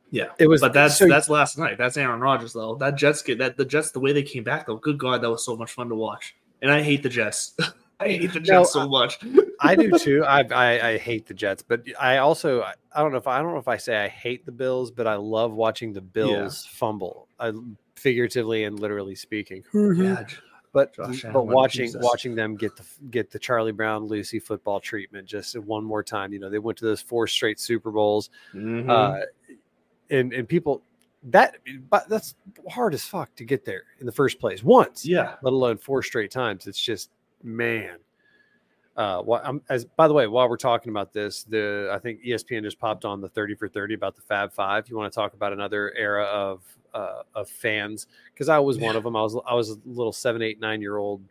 Yeah, 0.09 0.27
It 0.39 0.47
was 0.47 0.61
but 0.61 0.71
that's 0.71 0.95
so- 0.97 1.07
that's 1.09 1.27
last 1.29 1.57
night. 1.57 1.77
That's 1.77 1.97
Aaron 1.97 2.21
Rodgers 2.21 2.53
though. 2.53 2.75
That 2.75 2.95
Jets 2.95 3.21
get 3.21 3.39
that 3.39 3.57
the 3.57 3.65
Jets 3.65 3.91
the 3.91 3.99
way 3.99 4.13
they 4.13 4.23
came 4.23 4.45
back 4.45 4.65
though. 4.67 4.77
Good 4.77 4.97
God, 4.97 5.21
that 5.21 5.29
was 5.29 5.43
so 5.43 5.57
much 5.57 5.73
fun 5.73 5.89
to 5.89 5.95
watch. 5.95 6.33
And 6.61 6.71
I 6.71 6.81
hate 6.81 7.03
the 7.03 7.09
Jets. 7.09 7.57
I 7.99 8.07
hate 8.09 8.33
the 8.33 8.39
Jets 8.39 8.49
No, 8.49 8.63
so 8.83 8.87
much. 8.87 9.19
I 9.59 9.75
do 9.75 9.97
too. 9.97 10.23
I, 10.23 10.41
I 10.51 10.87
I 10.89 10.97
hate 10.97 11.25
the 11.25 11.33
Jets, 11.33 11.63
but 11.63 11.83
I 11.99 12.17
also 12.17 12.61
I 12.61 12.73
I 12.91 13.01
don't 13.01 13.11
know 13.11 13.17
if 13.17 13.27
I 13.27 13.41
don't 13.41 13.53
know 13.53 13.59
if 13.59 13.67
I 13.67 13.77
say 13.77 13.97
I 13.97 14.07
hate 14.07 14.45
the 14.45 14.51
Bills, 14.51 14.91
but 14.91 15.07
I 15.07 15.15
love 15.15 15.53
watching 15.53 15.93
the 15.93 16.01
Bills 16.01 16.65
fumble. 16.65 17.27
I 17.39 17.51
figuratively 17.95 18.65
and 18.65 18.79
literally 18.79 19.15
speaking. 19.15 19.63
yeah, 19.73 20.23
But 20.73 20.93
Josh 20.95 21.23
but 21.23 21.33
Allen, 21.33 21.47
watching 21.47 21.85
Jesus. 21.87 22.03
watching 22.03 22.35
them 22.35 22.55
get 22.55 22.75
the 22.75 22.83
get 23.09 23.31
the 23.31 23.39
Charlie 23.39 23.71
Brown 23.71 24.05
Lucy 24.05 24.39
football 24.39 24.79
treatment 24.79 25.27
just 25.27 25.57
one 25.57 25.83
more 25.83 26.03
time. 26.03 26.31
You 26.33 26.39
know, 26.39 26.51
they 26.51 26.59
went 26.59 26.77
to 26.79 26.85
those 26.85 27.01
four 27.01 27.25
straight 27.25 27.59
Super 27.59 27.89
Bowls. 27.89 28.29
Mhm. 28.53 28.87
Uh, 28.89 29.25
and 30.11 30.33
and 30.33 30.47
people 30.47 30.83
that 31.23 31.57
but 31.89 32.07
that's 32.07 32.35
hard 32.69 32.93
as 32.93 33.03
fuck 33.03 33.33
to 33.35 33.43
get 33.43 33.65
there 33.65 33.83
in 33.99 34.05
the 34.05 34.11
first 34.11 34.39
place 34.39 34.63
once 34.63 35.03
yeah, 35.03 35.35
let 35.41 35.51
alone 35.51 35.75
four 35.77 36.03
straight 36.03 36.29
times 36.29 36.67
it's 36.67 36.79
just 36.79 37.09
man 37.43 37.97
uh 38.95 39.21
wh- 39.23 39.41
I'm, 39.43 39.61
as 39.69 39.85
by 39.85 40.07
the 40.07 40.13
way 40.13 40.27
while 40.27 40.49
we're 40.49 40.57
talking 40.57 40.89
about 40.89 41.13
this 41.13 41.43
the 41.43 41.89
i 41.93 41.99
think 41.99 42.23
espn 42.23 42.63
just 42.63 42.79
popped 42.79 43.05
on 43.05 43.21
the 43.21 43.29
30 43.29 43.55
for 43.55 43.67
30 43.67 43.93
about 43.93 44.15
the 44.15 44.21
fab 44.21 44.51
five 44.51 44.89
you 44.89 44.97
want 44.97 45.11
to 45.11 45.15
talk 45.15 45.33
about 45.33 45.53
another 45.53 45.93
era 45.95 46.23
of 46.25 46.61
uh 46.93 47.23
of 47.35 47.49
fans 47.49 48.07
because 48.33 48.49
i 48.49 48.57
was 48.57 48.79
one 48.79 48.95
of 48.95 49.03
them 49.03 49.15
i 49.15 49.21
was 49.21 49.37
i 49.47 49.53
was 49.53 49.71
a 49.71 49.77
little 49.85 50.13
seven 50.13 50.41
eight 50.41 50.59
nine 50.59 50.81
year 50.81 50.97
old 50.97 51.21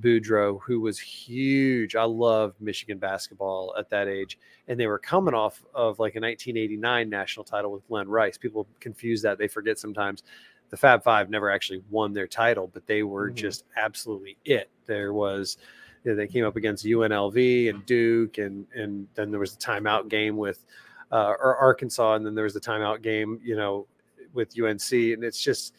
Boudreaux, 0.00 0.60
who 0.62 0.80
was 0.80 0.98
huge. 0.98 1.96
I 1.96 2.04
loved 2.04 2.60
Michigan 2.60 2.98
basketball 2.98 3.74
at 3.78 3.88
that 3.90 4.08
age. 4.08 4.38
And 4.68 4.78
they 4.78 4.86
were 4.86 4.98
coming 4.98 5.34
off 5.34 5.62
of 5.74 5.98
like 5.98 6.16
a 6.16 6.20
1989 6.20 7.08
national 7.08 7.44
title 7.44 7.72
with 7.72 7.86
Glen 7.88 8.08
Rice. 8.08 8.36
People 8.36 8.66
confuse 8.80 9.22
that. 9.22 9.38
They 9.38 9.48
forget 9.48 9.78
sometimes 9.78 10.22
the 10.70 10.76
Fab 10.76 11.02
Five 11.02 11.30
never 11.30 11.50
actually 11.50 11.82
won 11.90 12.12
their 12.12 12.26
title, 12.26 12.68
but 12.72 12.86
they 12.86 13.02
were 13.02 13.30
Mhm. 13.30 13.34
just 13.34 13.64
absolutely 13.76 14.36
it. 14.44 14.68
There 14.86 15.12
was, 15.12 15.58
you 16.04 16.10
know, 16.10 16.16
they 16.16 16.26
came 16.26 16.44
up 16.44 16.56
against 16.56 16.84
UNLV 16.84 17.68
and 17.70 17.84
Duke, 17.86 18.38
and 18.38 18.66
and 18.74 19.06
then 19.14 19.30
there 19.30 19.40
was 19.40 19.54
the 19.56 19.62
timeout 19.62 20.08
game 20.08 20.36
with 20.36 20.64
uh, 21.12 21.34
or 21.38 21.56
Arkansas, 21.56 22.14
and 22.14 22.26
then 22.26 22.34
there 22.34 22.44
was 22.44 22.54
the 22.54 22.60
timeout 22.60 23.00
game, 23.00 23.40
you 23.44 23.54
know, 23.56 23.86
with 24.34 24.56
UNC, 24.58 25.12
and 25.12 25.22
it's 25.22 25.40
just 25.40 25.74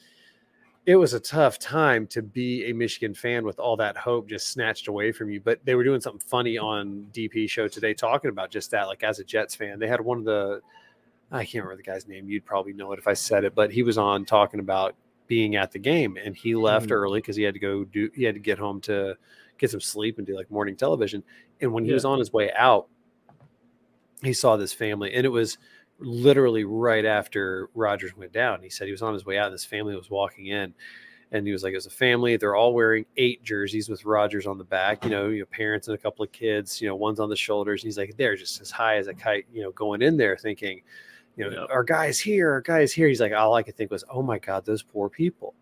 it 0.86 0.96
was 0.96 1.14
a 1.14 1.20
tough 1.20 1.60
time 1.60 2.08
to 2.08 2.22
be 2.22 2.70
a 2.70 2.74
Michigan 2.74 3.14
fan 3.14 3.44
with 3.46 3.60
all 3.60 3.76
that 3.76 3.98
hope 3.98 4.26
just 4.30 4.48
snatched 4.48 4.88
away 4.88 5.12
from 5.12 5.30
you. 5.30 5.42
But 5.42 5.60
they 5.66 5.76
were 5.76 5.84
doing 5.84 6.00
something 6.00 6.26
funny 6.26 6.58
on 6.58 7.08
DP 7.12 7.50
show 7.50 7.68
today, 7.68 7.94
talking 7.94 8.30
about 8.30 8.52
just 8.52 8.72
that. 8.72 8.88
Like 8.88 9.04
as 9.04 9.20
a 9.20 9.26
Jets 9.26 9.54
fan, 9.54 9.80
they 9.80 9.88
had 9.88 10.00
one 10.00 10.18
of 10.18 10.24
the 10.24 10.62
I 11.32 11.44
can't 11.44 11.66
remember 11.66 11.76
the 11.76 11.84
guy's 11.84 12.08
name. 12.08 12.30
You'd 12.30 12.46
probably 12.46 12.74
know 12.74 12.92
it 12.94 13.00
if 13.00 13.08
I 13.08 13.14
said 13.14 13.44
it, 13.44 13.54
but 13.54 13.72
he 13.72 13.84
was 13.84 13.98
on 13.98 14.24
talking 14.26 14.60
about 14.60 14.96
being 15.28 15.58
at 15.58 15.72
the 15.72 15.80
game, 15.80 16.18
and 16.24 16.36
he 16.36 16.56
left 16.56 16.88
Mhm. 16.88 16.94
early 16.94 17.20
because 17.20 17.36
he 17.36 17.44
had 17.44 17.54
to 17.54 17.60
go 17.60 17.84
do 17.84 18.10
he 18.16 18.24
had 18.24 18.36
to 18.36 18.40
get 18.40 18.58
home 18.58 18.80
to 18.82 19.18
get 19.58 19.70
some 19.72 19.82
sleep 19.82 20.18
and 20.20 20.26
do 20.28 20.36
like 20.36 20.50
morning 20.50 20.76
television. 20.76 21.24
And 21.60 21.74
when 21.74 21.84
he 21.84 21.90
Yeah. 21.90 21.96
was 21.96 22.06
on 22.06 22.20
his 22.20 22.32
way 22.32 22.52
out, 22.54 22.88
he 24.24 24.34
saw 24.34 24.56
this 24.56 24.74
family, 24.74 25.14
and 25.14 25.26
it 25.26 25.30
was 25.30 25.58
literally 26.00 26.64
right 26.64 27.06
after 27.06 27.70
Rodgers 27.74 28.16
went 28.16 28.32
down. 28.32 28.62
He 28.62 28.70
said 28.70 28.86
he 28.86 28.92
was 28.92 29.02
on 29.02 29.14
his 29.14 29.26
way 29.26 29.38
out, 29.38 29.48
and 29.48 29.54
this 29.54 29.66
family 29.66 29.96
was 29.96 30.10
walking 30.10 30.48
in, 30.48 30.74
and 31.32 31.46
he 31.46 31.52
was 31.52 31.64
like, 31.64 31.74
"It 31.74 31.78
was 31.78 31.88
a 31.88 31.92
family. 31.92 32.38
They're 32.38 32.56
all 32.56 32.74
wearing 32.74 33.06
eight 33.18 33.44
jerseys 33.44 33.90
with 33.90 34.06
Rodgers 34.06 34.48
on 34.48 34.58
the 34.58 34.64
back. 34.64 35.04
You 35.04 35.10
know, 35.10 35.28
your 35.30 35.46
parents 35.46 35.88
and 35.88 35.96
a 35.96 35.98
couple 35.98 36.24
of 36.24 36.32
kids. 36.32 36.82
You 36.82 36.88
know, 36.88 36.96
one's 36.96 37.20
on 37.20 37.30
the 37.30 37.36
shoulders. 37.36 37.84
And 37.84 37.88
he's 37.88 37.98
like, 37.98 38.16
they're 38.16 38.36
just 38.36 38.62
as 38.62 38.72
high 38.72 38.98
as 38.98 39.08
a 39.08 39.14
kite. 39.14 39.46
You 39.52 39.64
know, 39.64 39.72
going 39.72 40.02
in 40.02 40.16
there 40.18 40.38
thinking, 40.38 40.82
you 41.38 41.50
know, 41.50 41.62
Yep. 41.62 41.70
our 41.72 41.84
guys 41.84 42.20
here, 42.20 42.52
our 42.52 42.62
guys 42.62 42.92
here. 42.92 43.08
He's 43.08 43.22
like, 43.22 43.32
all 43.32 43.54
I 43.54 43.64
could 43.64 43.78
think 43.78 43.92
was, 43.92 44.04
oh 44.10 44.22
my 44.22 44.40
god, 44.40 44.66
those 44.66 44.84
poor 44.84 45.08
people. 45.08 45.54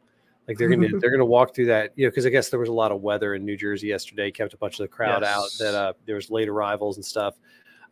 Like 0.47 0.57
they're 0.57 0.69
gonna 0.69 0.87
they're 1.01 1.11
gonna 1.11 1.25
walk 1.25 1.53
through 1.53 1.65
that, 1.67 1.91
you 1.95 2.05
know, 2.05 2.09
because 2.11 2.25
I 2.25 2.29
guess 2.29 2.49
there 2.49 2.59
was 2.59 2.69
a 2.69 2.73
lot 2.73 2.91
of 2.91 3.01
weather 3.01 3.35
in 3.35 3.45
New 3.45 3.57
Jersey 3.57 3.87
yesterday, 3.87 4.31
kept 4.31 4.53
a 4.53 4.57
bunch 4.57 4.79
of 4.79 4.83
the 4.83 4.87
crowd 4.87 5.23
out. 5.23 5.49
That 5.59 5.75
uh, 5.75 5.93
there 6.05 6.15
was 6.15 6.31
late 6.31 6.47
arrivals 6.49 6.95
and 6.97 7.05
stuff. 7.05 7.35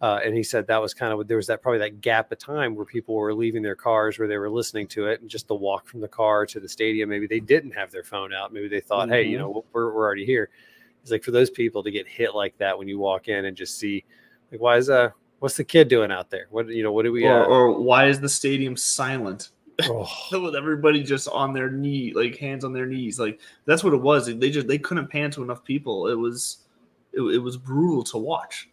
Uh, 0.02 0.20
and 0.26 0.36
he 0.36 0.44
said 0.44 0.68
that 0.68 0.82
was 0.82 0.94
kind 0.94 1.14
of 1.14 1.18
what 1.18 1.30
there 1.30 1.38
was 1.38 1.48
that 1.48 1.62
probably 1.62 1.80
that 1.80 2.02
gap 2.02 2.30
of 2.32 2.38
time 2.38 2.76
where 2.76 2.84
people 2.86 3.16
were 3.16 3.34
leaving 3.34 3.62
their 3.62 3.76
cars 3.76 4.20
where 4.20 4.28
they 4.28 4.38
were 4.38 4.50
listening 4.50 4.86
to 4.86 5.06
it 5.08 5.22
and 5.22 5.30
just 5.30 5.48
the 5.48 5.56
walk 5.56 5.88
from 5.88 6.02
the 6.02 6.08
car 6.08 6.46
to 6.46 6.60
the 6.60 6.68
stadium 6.68 7.08
maybe 7.08 7.26
they 7.26 7.40
didn't 7.40 7.72
have 7.72 7.90
their 7.90 8.04
phone 8.04 8.34
out 8.34 8.52
maybe 8.52 8.68
they 8.68 8.82
thought 8.82 9.08
hey 9.08 9.24
you 9.24 9.38
Mhm. 9.38 9.42
know 9.42 9.66
we're, 9.72 9.94
we're 9.94 10.04
already 10.06 10.26
here 10.26 10.50
it's 11.02 11.12
like 11.12 11.24
for 11.24 11.32
those 11.32 11.50
people 11.50 11.82
to 11.84 11.90
get 11.92 12.06
hit 12.06 12.36
like 12.36 12.58
that 12.58 12.78
when 12.78 12.90
you 12.90 13.00
walk 13.00 13.30
in 13.30 13.46
and 13.46 13.56
just 13.56 13.78
see 13.78 14.04
like 14.52 14.60
why 14.60 14.76
is 14.76 14.90
uh 14.90 15.10
what's 15.44 15.58
the 15.58 15.64
kid 15.64 15.90
doing 15.90 16.10
out 16.10 16.30
there 16.30 16.48
what 16.52 16.70
you 16.70 16.82
know 16.82 16.94
what 16.94 17.04
do 17.04 17.12
we 17.12 17.26
or, 17.26 17.44
or 17.44 17.80
why 17.80 18.08
is 18.08 18.20
the 18.22 18.30
stadium 18.30 18.78
silent? 18.78 19.50
oh, 19.84 20.08
with 20.42 20.56
everybody 20.56 21.04
just 21.04 21.28
on 21.28 21.54
their 21.54 21.70
knee, 21.70 22.14
like 22.14 22.38
hands 22.38 22.64
on 22.64 22.74
their 22.74 22.86
knees. 22.86 23.20
Like 23.20 23.40
that's 23.66 23.84
what 23.84 23.94
it 23.94 24.02
was. 24.02 24.26
They 24.28 24.50
just 24.50 24.68
they 24.68 24.78
couldn't 24.78 25.08
pan 25.08 25.32
to 25.32 25.44
enough 25.44 25.64
people. 25.64 26.08
It 26.08 26.16
was 26.16 26.60
it, 27.12 27.22
it 27.22 27.40
was 27.40 27.58
brutal 27.58 28.04
to 28.06 28.18
watch. 28.18 28.70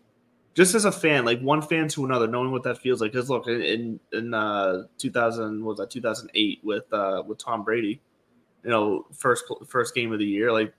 Just 0.54 0.74
as 0.74 0.84
a 0.84 0.92
fan, 0.92 1.24
like 1.24 1.40
one 1.40 1.62
fan 1.62 1.88
to 1.88 2.04
another, 2.04 2.26
knowing 2.26 2.50
what 2.50 2.64
that 2.64 2.78
feels 2.78 3.00
like. 3.00 3.12
Because 3.12 3.30
look, 3.30 3.46
in 3.46 4.00
in 4.12 4.34
uh, 4.34 4.84
2000 4.98 5.64
what 5.64 5.70
was 5.70 5.78
that 5.78 5.90
2008 5.90 6.60
with 6.62 6.92
uh, 6.92 7.22
with 7.26 7.38
Tom 7.38 7.64
Brady, 7.64 8.00
you 8.64 8.70
know, 8.70 9.06
first 9.12 9.44
first 9.66 9.94
game 9.94 10.12
of 10.12 10.18
the 10.18 10.26
year. 10.26 10.52
Like, 10.52 10.74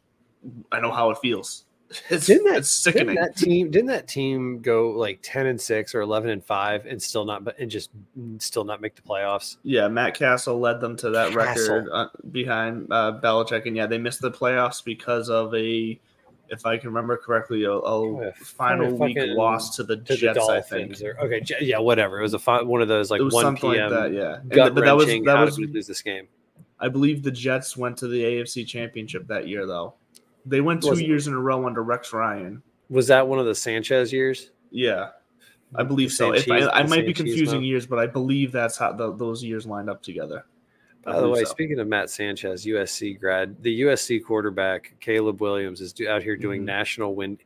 I 0.72 0.80
know 0.80 0.92
how 0.92 1.10
it 1.12 1.18
feels. 1.20 1.66
It's, 2.10 2.28
Didn't 2.28 2.46
that- 2.46 2.58
it's 2.58 2.70
sickening. 2.70 3.16
Didn't 3.16 3.22
that 3.22 3.36
team 3.38 3.72
didn't 3.72 3.88
that 3.88 4.08
team 4.08 4.60
go 4.62 4.92
like 4.92 5.20
10 5.22 5.46
and 5.48 5.60
6 5.60 5.94
or 5.96 6.02
11 6.02 6.30
and 6.30 6.44
5 6.44 6.86
and 6.86 7.02
still 7.02 7.26
not 7.26 7.44
and 7.60 7.70
just 7.70 7.90
still 8.38 8.64
not 8.64 8.82
make 8.82 8.96
the 8.96 9.02
playoffs? 9.02 9.58
yeah, 9.64 9.88
Matt 9.88 10.16
Cassel 10.16 10.60
led 10.60 10.80
them 10.82 10.96
to 10.98 11.10
that 11.12 11.34
Cassel. 11.34 11.76
record 11.76 11.90
uh, 11.92 12.08
behind 12.32 12.88
uh, 12.92 13.20
Belichick, 13.22 13.66
and 13.66 13.76
yeah, 13.76 13.86
they 13.88 13.98
missed 13.98 14.22
the 14.22 14.32
playoffs 14.32 14.84
because 14.84 15.30
of 15.30 15.54
a, 15.54 16.00
if 16.50 16.66
I 16.66 16.78
can 16.78 16.90
remember 16.90 17.18
correctly, 17.18 17.64
a, 17.64 17.72
a 17.72 18.24
Yeah, 18.26 18.32
final 18.38 18.92
week 18.98 19.18
loss 19.20 19.76
to 19.78 19.84
the 19.84 19.98
To 19.98 20.16
Jets. 20.16 20.46
the 20.46 20.54
I 20.54 20.62
think 20.62 21.02
or 21.02 21.18
okay, 21.26 21.42
yeah, 21.62 21.80
whatever. 21.80 22.20
It 22.20 22.24
was 22.24 22.34
a 22.34 22.40
fi- 22.40 22.62
one 22.62 22.82
of 22.82 22.88
those 22.88 23.10
like 23.12 23.22
it 23.22 23.24
was 23.26 23.34
1 23.34 23.44
something 23.44 23.72
p.m. 23.72 23.92
like 23.92 24.12
that. 24.12 24.14
Yeah, 24.14 24.36
And 24.66 24.76
but 24.76 24.84
that 24.86 24.96
was 24.96 25.06
that 25.08 25.42
was 25.46 25.58
we 25.58 25.68
lose 25.68 25.88
this 25.88 26.02
game? 26.02 26.28
I 26.80 26.88
believe 26.90 27.22
the 27.22 27.32
Jets 27.32 27.78
went 27.78 27.96
to 27.98 28.08
the 28.08 28.24
AFC 28.24 28.66
Championship 28.66 29.28
that 29.28 29.48
year, 29.48 29.66
though. 29.68 29.94
They 30.46 30.62
went 30.62 30.82
two 30.82 31.00
years 31.00 31.28
in 31.28 31.34
a 31.34 31.40
row 31.40 31.66
under 31.68 31.84
Rex 31.84 32.14
Ryan. 32.14 32.62
Was 32.90 33.08
that 33.08 33.28
one 33.28 33.40
of 33.40 33.46
the 33.46 33.56
Sanchez 33.56 34.12
years? 34.12 34.52
Yeah, 34.72 35.10
I 35.76 35.84
believe 35.84 36.12
so. 36.12 36.34
If 36.34 36.46
Sanchez- 36.46 36.68
I, 36.74 36.80
I 36.82 36.84
might 36.88 37.06
be 37.06 37.14
confusing 37.14 37.64
years, 37.64 37.86
but 37.86 38.00
I 38.00 38.08
believe 38.08 38.52
that's 38.52 38.78
how 38.78 38.92
the, 38.94 39.16
those 39.16 39.44
years 39.44 39.66
lined 39.66 39.90
up 39.90 40.02
together. 40.02 40.46
By 41.04 41.20
the 41.20 41.28
way, 41.30 41.44
so. 41.44 41.50
speaking 41.50 41.80
of 41.80 41.88
Matt 41.88 42.10
Sanchez, 42.12 42.64
USC 42.66 43.20
grad, 43.20 43.56
the 43.64 43.82
USC 43.82 44.24
quarterback 44.24 44.94
Caleb 45.00 45.42
Williams 45.42 45.82
is 45.82 45.94
do- 45.94 46.08
out 46.08 46.22
here 46.22 46.36
doing 46.36 46.62
Mhm. 46.62 46.66
national 46.66 47.16
win. 47.16 47.40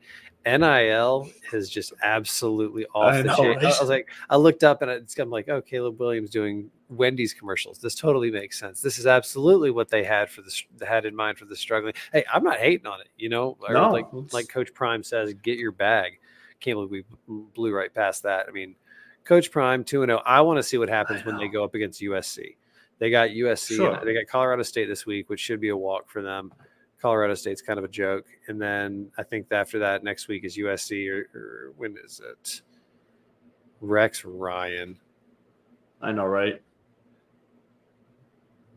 NIL 0.46 1.30
is 1.54 1.70
just 1.70 1.94
absolutely 2.04 2.86
off 2.94 3.14
I 3.14 3.18
the 3.22 3.24
know, 3.30 3.36
chain. 3.36 3.48
right? 3.58 3.64
I 3.64 3.80
was 3.80 3.90
like, 3.90 4.10
I 4.30 4.36
looked 4.36 4.64
up 4.64 4.82
and 4.82 4.92
it's, 4.92 5.18
I'm 5.18 5.30
like, 5.30 5.50
oh, 5.50 5.62
Caleb 5.62 6.00
Williams 6.00 6.30
doing 6.30 6.70
Wendy's 6.90 7.34
commercials. 7.34 7.80
This 7.80 7.96
totally 7.96 8.30
makes 8.30 8.60
sense. 8.60 8.80
This 8.82 9.00
is 9.00 9.08
absolutely 9.08 9.72
what 9.72 9.90
they 9.90 10.04
had 10.04 10.30
for 10.30 10.42
the 10.44 10.86
had 10.86 11.06
in 11.06 11.16
mind 11.16 11.38
for 11.40 11.46
the 11.46 11.56
struggling. 11.56 11.94
Hey, 12.14 12.24
I'm 12.32 12.44
not 12.44 12.58
hating 12.60 12.86
on 12.86 13.02
it, 13.02 13.10
you 13.18 13.30
know. 13.30 13.58
No, 13.70 13.90
like 13.92 14.06
it's- 14.14 14.34
like 14.34 14.48
Coach 14.50 14.74
Prime 14.74 15.04
says, 15.04 15.34
get 15.34 15.58
your 15.58 15.72
bag. 15.72 16.20
Can't 16.60 16.76
believe 16.78 17.06
we 17.28 17.44
blew 17.54 17.74
right 17.74 17.94
past 17.94 18.24
that. 18.24 18.46
I 18.48 18.52
mean, 18.52 18.76
Coach 19.24 19.52
Prime 19.52 19.84
two 19.84 20.04
and 20.04 20.10
zero. 20.10 20.22
I 20.26 20.42
want 20.42 20.58
to 20.58 20.64
see 20.64 20.78
what 20.78 20.90
happens 20.90 21.26
when 21.26 21.38
they 21.38 21.48
go 21.48 21.64
up 21.64 21.74
against 21.74 22.02
USC. 22.02 22.56
They 23.00 23.10
got 23.10 23.30
USC. 23.32 23.76
Sure. 23.76 23.96
And 23.96 24.08
they 24.08 24.14
got 24.14 24.28
Colorado 24.28 24.64
State 24.64 24.88
this 24.88 25.06
week, 25.06 25.30
which 25.30 25.40
should 25.40 25.60
be 25.60 25.70
a 25.70 25.76
walk 25.78 26.08
for 26.10 26.22
them. 26.22 26.54
Colorado 27.06 27.36
State's 27.36 27.62
kind 27.62 27.78
of 27.78 27.86
a 27.86 27.88
joke, 27.88 28.26
and 28.48 28.60
then 28.60 29.12
I 29.16 29.22
think 29.22 29.46
after 29.52 29.78
that 29.78 30.04
next 30.04 30.28
week 30.28 30.44
is 30.44 30.58
USC 30.58 31.08
or, 31.08 31.30
or 31.40 31.74
when 31.78 31.96
is 32.04 32.20
it? 32.28 32.62
Rex 33.80 34.26
Ryan. 34.26 35.00
I 36.02 36.12
know, 36.12 36.26
right? 36.26 36.60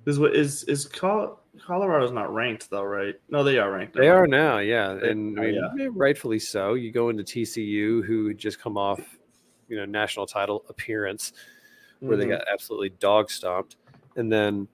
Is 0.05 0.19
what 0.19 0.37
is 0.37 0.65
is 0.65 0.85
Col- 0.85 1.41
Colorado's 1.59 2.13
not 2.13 2.31
ranked 2.35 2.69
though, 2.69 2.83
right? 2.83 3.15
No, 3.31 3.43
they 3.43 3.57
are 3.57 3.73
ranked. 3.73 3.95
They 3.95 4.11
are 4.11 4.27
now, 4.27 4.59
yeah, 4.59 4.93
They 4.93 5.11
and 5.13 5.41
I 5.41 5.45
mean, 5.45 5.55
yeah. 5.79 5.89
rightfully 5.93 6.39
so. 6.39 6.75
You 6.75 6.93
go 6.93 7.09
into 7.09 7.23
TCU, 7.23 8.05
who 8.05 8.35
just 8.35 8.61
come 8.61 8.77
off, 8.77 9.01
you 9.71 9.79
know, 9.79 9.87
national 9.87 10.27
title 10.27 10.67
appearance, 10.69 11.33
where 12.01 12.19
they 12.19 12.27
Mhm. 12.27 12.37
got 12.37 12.43
absolutely 12.53 12.91
dog 12.91 13.31
stomped, 13.31 13.77
and 14.17 14.31
then 14.31 14.69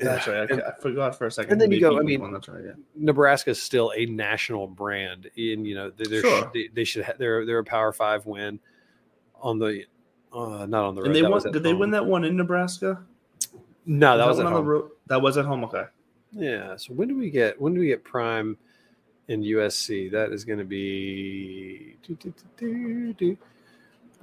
That's 0.00 0.26
right. 0.26 0.36
I, 0.38 0.42
And- 0.54 0.62
I 0.62 0.72
forgot 0.80 1.16
for 1.16 1.26
a 1.26 1.30
second. 1.30 1.52
and 1.52 1.60
then 1.60 1.72
you 1.72 1.80
go, 1.80 1.98
I 1.98 2.02
mean, 2.02 2.32
that's 2.32 2.48
right. 2.48 2.62
Yeah. 2.64 2.72
Nebraska 2.96 3.50
is 3.50 3.60
still 3.62 3.92
a 3.96 4.06
national 4.06 4.66
brand. 4.68 5.30
In 5.36 5.64
you 5.64 5.74
know, 5.74 5.90
they're, 5.90 6.20
Sure. 6.22 6.50
they, 6.54 6.68
they 6.72 6.84
should 6.84 7.04
ha- 7.04 7.14
they're 7.18 7.44
they're 7.46 7.58
a 7.58 7.64
Power 7.64 7.92
Five 7.92 8.26
win 8.26 8.60
on 9.40 9.58
the 9.58 9.84
uh, 10.32 10.66
not 10.66 10.84
on 10.84 10.94
the 10.94 11.00
road. 11.02 11.06
And 11.06 11.14
they 11.16 11.20
that 11.22 11.30
won. 11.30 11.42
was 11.42 11.44
Did 11.44 11.62
they 11.62 11.72
win 11.74 11.88
home. 11.88 11.90
that 11.92 12.06
one 12.06 12.24
in 12.24 12.36
Nebraska? 12.36 13.02
No, 13.86 14.18
that 14.18 14.26
was, 14.28 14.36
one 14.36 14.46
at 14.46 14.48
on 14.48 14.52
the 14.52 14.58
home. 14.58 14.66
road. 14.68 14.90
That 15.06 15.22
was 15.22 15.36
at 15.38 15.44
home. 15.46 15.64
Okay. 15.64 15.84
Yeah. 16.32 16.76
So 16.76 16.92
when 16.92 17.08
do 17.08 17.16
we 17.16 17.30
get 17.30 17.60
when 17.60 17.74
do 17.74 17.80
we 17.80 17.86
get 17.86 18.04
Prime 18.04 18.56
in 19.28 19.42
USC? 19.42 20.10
That 20.12 20.30
is 20.32 20.44
going 20.44 20.58
to 20.58 20.64
be 20.64 21.96
do, 22.06 22.14
do, 22.16 22.32
do, 22.58 22.74
do, 22.74 23.12
do, 23.14 23.38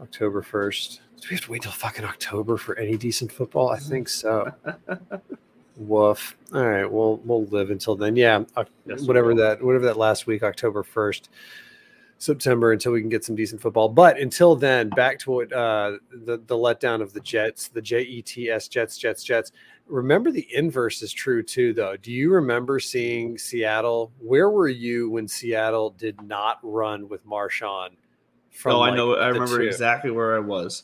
October 0.02 0.42
first. 0.44 1.02
Do 1.20 1.28
we 1.32 1.36
have 1.38 1.46
to 1.46 1.52
wait 1.52 1.62
till 1.64 1.72
fucking 1.72 2.06
October 2.06 2.58
for 2.58 2.78
any 2.78 2.96
decent 2.98 3.32
football? 3.32 3.70
I 3.72 3.80
think 3.80 4.08
so. 4.10 4.52
Woof. 5.78 6.38
All 6.54 6.66
right. 6.66 6.90
Well, 6.90 7.20
we'll 7.24 7.46
live 7.46 7.70
until 7.70 7.96
then. 7.96 8.16
Yeah. 8.16 8.44
Yes, 8.86 9.02
whatever 9.02 9.34
that 9.36 9.62
whatever 9.62 9.86
that 9.86 9.98
last 9.98 10.28
week, 10.28 10.44
October 10.44 10.84
first. 10.84 11.30
September 12.18 12.72
until 12.72 12.94
we 12.94 13.02
can 13.02 13.10
get 13.10 13.26
some 13.26 13.36
decent 13.36 13.62
football. 13.62 13.90
But 13.90 14.18
until 14.18 14.56
then, 14.56 14.90
back 14.90 15.20
to 15.20 15.32
what 15.32 15.52
uh, 15.52 15.98
the 16.12 16.38
the 16.38 16.56
letdown 16.56 17.02
of 17.02 17.12
the 17.14 17.20
Jets, 17.20 17.68
the 17.68 17.82
J 17.82 18.02
E 18.02 18.22
T 18.22 18.50
S 18.50 18.68
Jets, 18.68 18.98
Jets, 18.98 19.24
Jets. 19.24 19.52
Remember 19.88 20.32
the 20.32 20.48
inverse 20.54 21.02
is 21.02 21.12
true 21.12 21.44
too, 21.44 21.74
though. 21.74 21.98
Do 21.98 22.12
you 22.12 22.32
remember 22.32 22.80
seeing 22.80 23.38
Seattle? 23.38 24.12
Where 24.20 24.50
were 24.50 24.70
you 24.70 25.10
when 25.10 25.28
Seattle 25.28 25.92
did 25.92 26.22
not 26.22 26.60
run 26.64 27.10
with 27.10 27.26
Marshawn? 27.28 27.90
oh, 28.66 28.80
I 28.80 28.90
like, 28.90 28.96
know. 28.96 29.16
I 29.18 29.28
remember 29.28 29.58
two? 29.58 29.64
exactly 29.64 30.10
where 30.10 30.38
I 30.38 30.40
was 30.40 30.84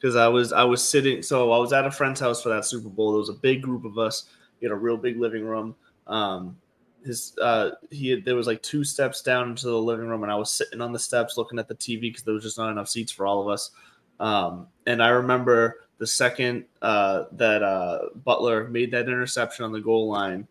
because 0.00 0.16
I 0.16 0.28
was 0.28 0.52
I 0.52 0.64
was 0.64 0.86
sitting. 0.86 1.22
So 1.22 1.52
I 1.52 1.58
was 1.58 1.72
at 1.72 1.86
a 1.86 1.90
friend's 1.90 2.20
house 2.20 2.42
for 2.42 2.48
that 2.48 2.64
Super 2.64 2.88
Bowl. 2.88 3.12
There 3.12 3.18
was 3.18 3.28
a 3.28 3.34
big 3.34 3.62
group 3.62 3.84
of 3.84 3.98
us. 3.98 4.24
We 4.60 4.66
had 4.66 4.72
a 4.72 4.76
real 4.76 4.96
big 4.96 5.18
living 5.18 5.44
room. 5.44 5.74
Um, 6.06 6.56
his 7.04 7.36
uh, 7.40 7.72
he 7.90 8.10
had, 8.10 8.24
there 8.24 8.36
was 8.36 8.46
like 8.46 8.62
two 8.62 8.84
steps 8.84 9.22
down 9.22 9.50
into 9.50 9.66
the 9.66 9.76
living 9.76 10.06
room, 10.06 10.22
and 10.22 10.32
I 10.32 10.36
was 10.36 10.50
sitting 10.50 10.80
on 10.80 10.92
the 10.92 10.98
steps 10.98 11.36
looking 11.36 11.58
at 11.58 11.68
the 11.68 11.74
TV 11.74 12.02
because 12.02 12.22
there 12.22 12.34
was 12.34 12.44
just 12.44 12.58
not 12.58 12.70
enough 12.70 12.88
seats 12.88 13.12
for 13.12 13.26
all 13.26 13.42
of 13.42 13.48
us. 13.48 13.70
Um, 14.18 14.66
and 14.86 15.02
I 15.02 15.08
remember 15.08 15.86
the 15.98 16.06
second 16.06 16.64
uh, 16.82 17.24
that 17.32 17.62
uh, 17.62 18.00
Butler 18.24 18.68
made 18.68 18.90
that 18.92 19.08
interception 19.08 19.64
on 19.64 19.72
the 19.72 19.80
goal 19.80 20.08
line. 20.08 20.46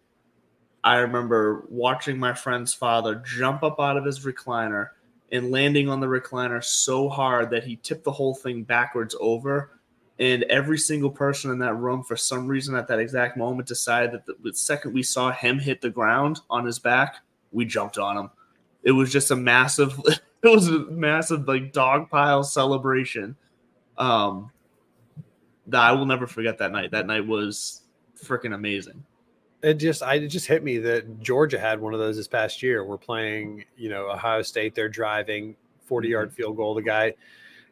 I 0.84 0.98
remember 0.98 1.66
watching 1.70 2.18
my 2.18 2.34
friend's 2.34 2.74
father 2.74 3.22
jump 3.26 3.64
up 3.64 3.80
out 3.80 3.98
of 3.98 4.06
his 4.06 4.26
recliner 4.26 4.90
and 5.32 5.52
landing 5.52 5.90
on 5.90 6.00
the 6.00 6.08
recliner 6.08 6.64
so 6.64 7.10
hard 7.10 7.50
that 7.52 7.64
he 7.64 7.78
tipped 7.78 8.04
the 8.04 8.12
whole 8.12 8.34
thing 8.34 8.64
backwards 8.64 9.16
over. 9.20 9.72
And 10.18 10.44
every 10.44 10.78
single 10.78 11.10
person 11.10 11.52
in 11.52 11.60
that 11.60 11.76
room, 11.76 12.04
for 12.04 12.18
some 12.18 12.48
reason, 12.48 12.76
at 12.76 12.88
that 12.88 13.00
exact 13.00 13.38
moment, 13.38 13.68
decided 13.68 14.12
that 14.12 14.26
the, 14.26 14.36
the 14.44 14.54
second 14.54 14.94
we 14.94 15.04
saw 15.04 15.32
him 15.32 15.60
hit 15.60 15.80
the 15.80 15.90
ground 15.90 16.42
on 16.50 16.66
his 16.66 16.78
back, 16.78 17.18
we 17.52 17.66
jumped 17.66 17.98
on 17.98 18.18
him. 18.18 18.30
It 18.84 18.92
was 18.92 19.12
just 19.12 19.32
a 19.32 19.36
massive, 19.36 20.00
it 20.08 20.20
was 20.44 20.68
a 20.68 20.80
massive 20.92 21.48
like 21.48 21.72
dog 21.72 22.10
pile 22.10 22.44
celebration. 22.44 23.36
Um, 23.98 24.52
that 25.68 25.82
I 25.82 25.92
will 25.92 26.06
never 26.06 26.28
forget 26.28 26.58
that 26.58 26.72
night. 26.72 26.92
That 26.92 27.06
night 27.06 27.26
was 27.26 27.84
freaking 28.22 28.54
amazing. 28.54 29.04
It 29.62 29.74
just 29.76 30.02
I 30.02 30.16
it 30.16 30.28
just 30.28 30.48
hit 30.48 30.64
me 30.64 30.78
that 30.80 31.22
Georgia 31.22 31.60
had 31.60 31.82
one 31.82 31.94
of 31.94 32.00
those 32.00 32.16
this 32.16 32.28
past 32.28 32.64
year. 32.64 32.84
We're 32.84 32.98
playing, 32.98 33.66
you 33.78 33.90
know, 33.90 34.10
Ohio 34.10 34.42
State. 34.42 34.74
They're 34.76 34.90
driving 34.90 35.56
40 35.86 36.08
Mm-hmm. 36.08 36.12
yard 36.12 36.34
field 36.34 36.56
goal. 36.58 36.74
The 36.76 36.82
guy 36.82 37.14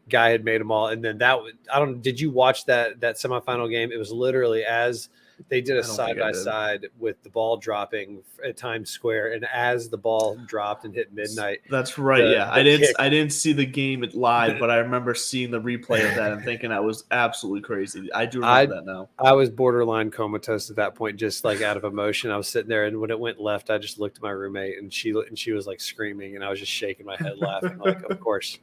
guy 0.10 0.30
had 0.30 0.44
made 0.44 0.60
them 0.62 0.72
all, 0.72 0.88
and 0.88 1.04
then 1.04 1.18
that 1.20 1.40
I 1.74 1.80
don't. 1.80 2.02
Did 2.02 2.20
you 2.20 2.30
watch 2.32 2.66
that 2.66 3.00
that 3.00 3.16
semifinal 3.16 3.70
game? 3.70 3.92
It 3.92 3.98
was 3.98 4.12
literally 4.12 4.64
as 4.66 5.10
they 5.50 5.62
did 5.62 5.78
a 5.78 5.84
side 5.84 6.18
by 6.20 6.32
side 6.32 6.88
with 6.98 7.22
the 7.24 7.30
ball 7.30 7.58
dropping 7.58 8.24
at 8.44 8.58
Times 8.58 8.90
Square, 8.90 9.34
and 9.34 9.46
as 9.54 9.88
the 9.88 9.98
ball 9.98 10.36
dropped 10.48 10.84
and 10.86 10.94
hit 10.96 11.14
midnight, 11.14 11.60
That's 11.70 11.98
right. 11.98 12.24
The- 12.24 12.32
yeah, 12.32 12.46
the 12.46 12.54
I 12.54 12.64
didn't. 12.64 12.88
kick. 12.88 12.96
I 13.00 13.10
didn't 13.10 13.34
see 13.34 13.54
the 13.54 13.66
game 13.66 14.04
live, 14.14 14.58
but 14.60 14.72
I 14.72 14.78
remember 14.78 15.14
seeing 15.14 15.52
the 15.52 15.62
replay 15.62 16.08
of 16.10 16.16
that 16.16 16.32
and 16.34 16.44
thinking 16.44 16.72
that 16.72 16.84
was 16.84 17.04
absolutely 17.12 17.62
crazy. 17.62 18.12
I 18.14 18.26
do 18.26 18.40
remember 18.40 18.74
I- 18.74 18.76
that 18.78 18.86
now. 18.86 19.10
I 19.20 19.34
was 19.34 19.50
borderline 19.50 20.10
comatose 20.12 20.70
at 20.70 20.76
that 20.78 20.96
point, 20.96 21.18
just 21.18 21.44
like 21.44 21.62
out 21.62 21.78
of 21.78 21.84
emotion. 21.84 22.32
I 22.32 22.38
was 22.38 22.48
sitting 22.48 22.70
there, 22.70 22.86
and 22.86 23.00
when 23.00 23.12
it 23.12 23.20
went 23.20 23.40
left, 23.40 23.70
I 23.70 23.78
just 23.78 24.00
looked 24.00 24.18
at 24.18 24.24
my 24.24 24.32
roommate, 24.32 24.78
and 24.80 24.92
she 24.92 25.12
and 25.12 25.38
she 25.38 25.52
was 25.52 25.68
like 25.68 25.80
screaming, 25.80 26.36
and 26.36 26.44
I 26.44 26.50
was 26.50 26.60
just 26.60 26.72
shaking 26.72 27.06
my 27.06 27.16
head, 27.16 27.38
laughing, 27.38 27.78
like, 27.78 28.02
of 28.10 28.20
course. 28.20 28.58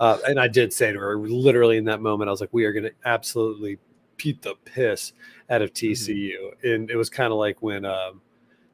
Uh, 0.00 0.18
and 0.26 0.40
I 0.40 0.48
did 0.48 0.72
say 0.72 0.92
to 0.92 0.98
her, 0.98 1.18
literally 1.18 1.76
in 1.76 1.84
that 1.84 2.00
moment, 2.00 2.28
I 2.28 2.30
was 2.30 2.40
like, 2.40 2.48
"We 2.52 2.64
are 2.64 2.72
going 2.72 2.84
to 2.84 2.92
absolutely 3.04 3.78
beat 4.16 4.42
the 4.42 4.54
piss 4.64 5.12
out 5.50 5.62
of 5.62 5.72
TCU," 5.74 6.52
and 6.62 6.90
it 6.90 6.96
was 6.96 7.10
kind 7.10 7.32
of 7.32 7.38
like 7.38 7.60
when 7.62 7.84
um, 7.84 8.20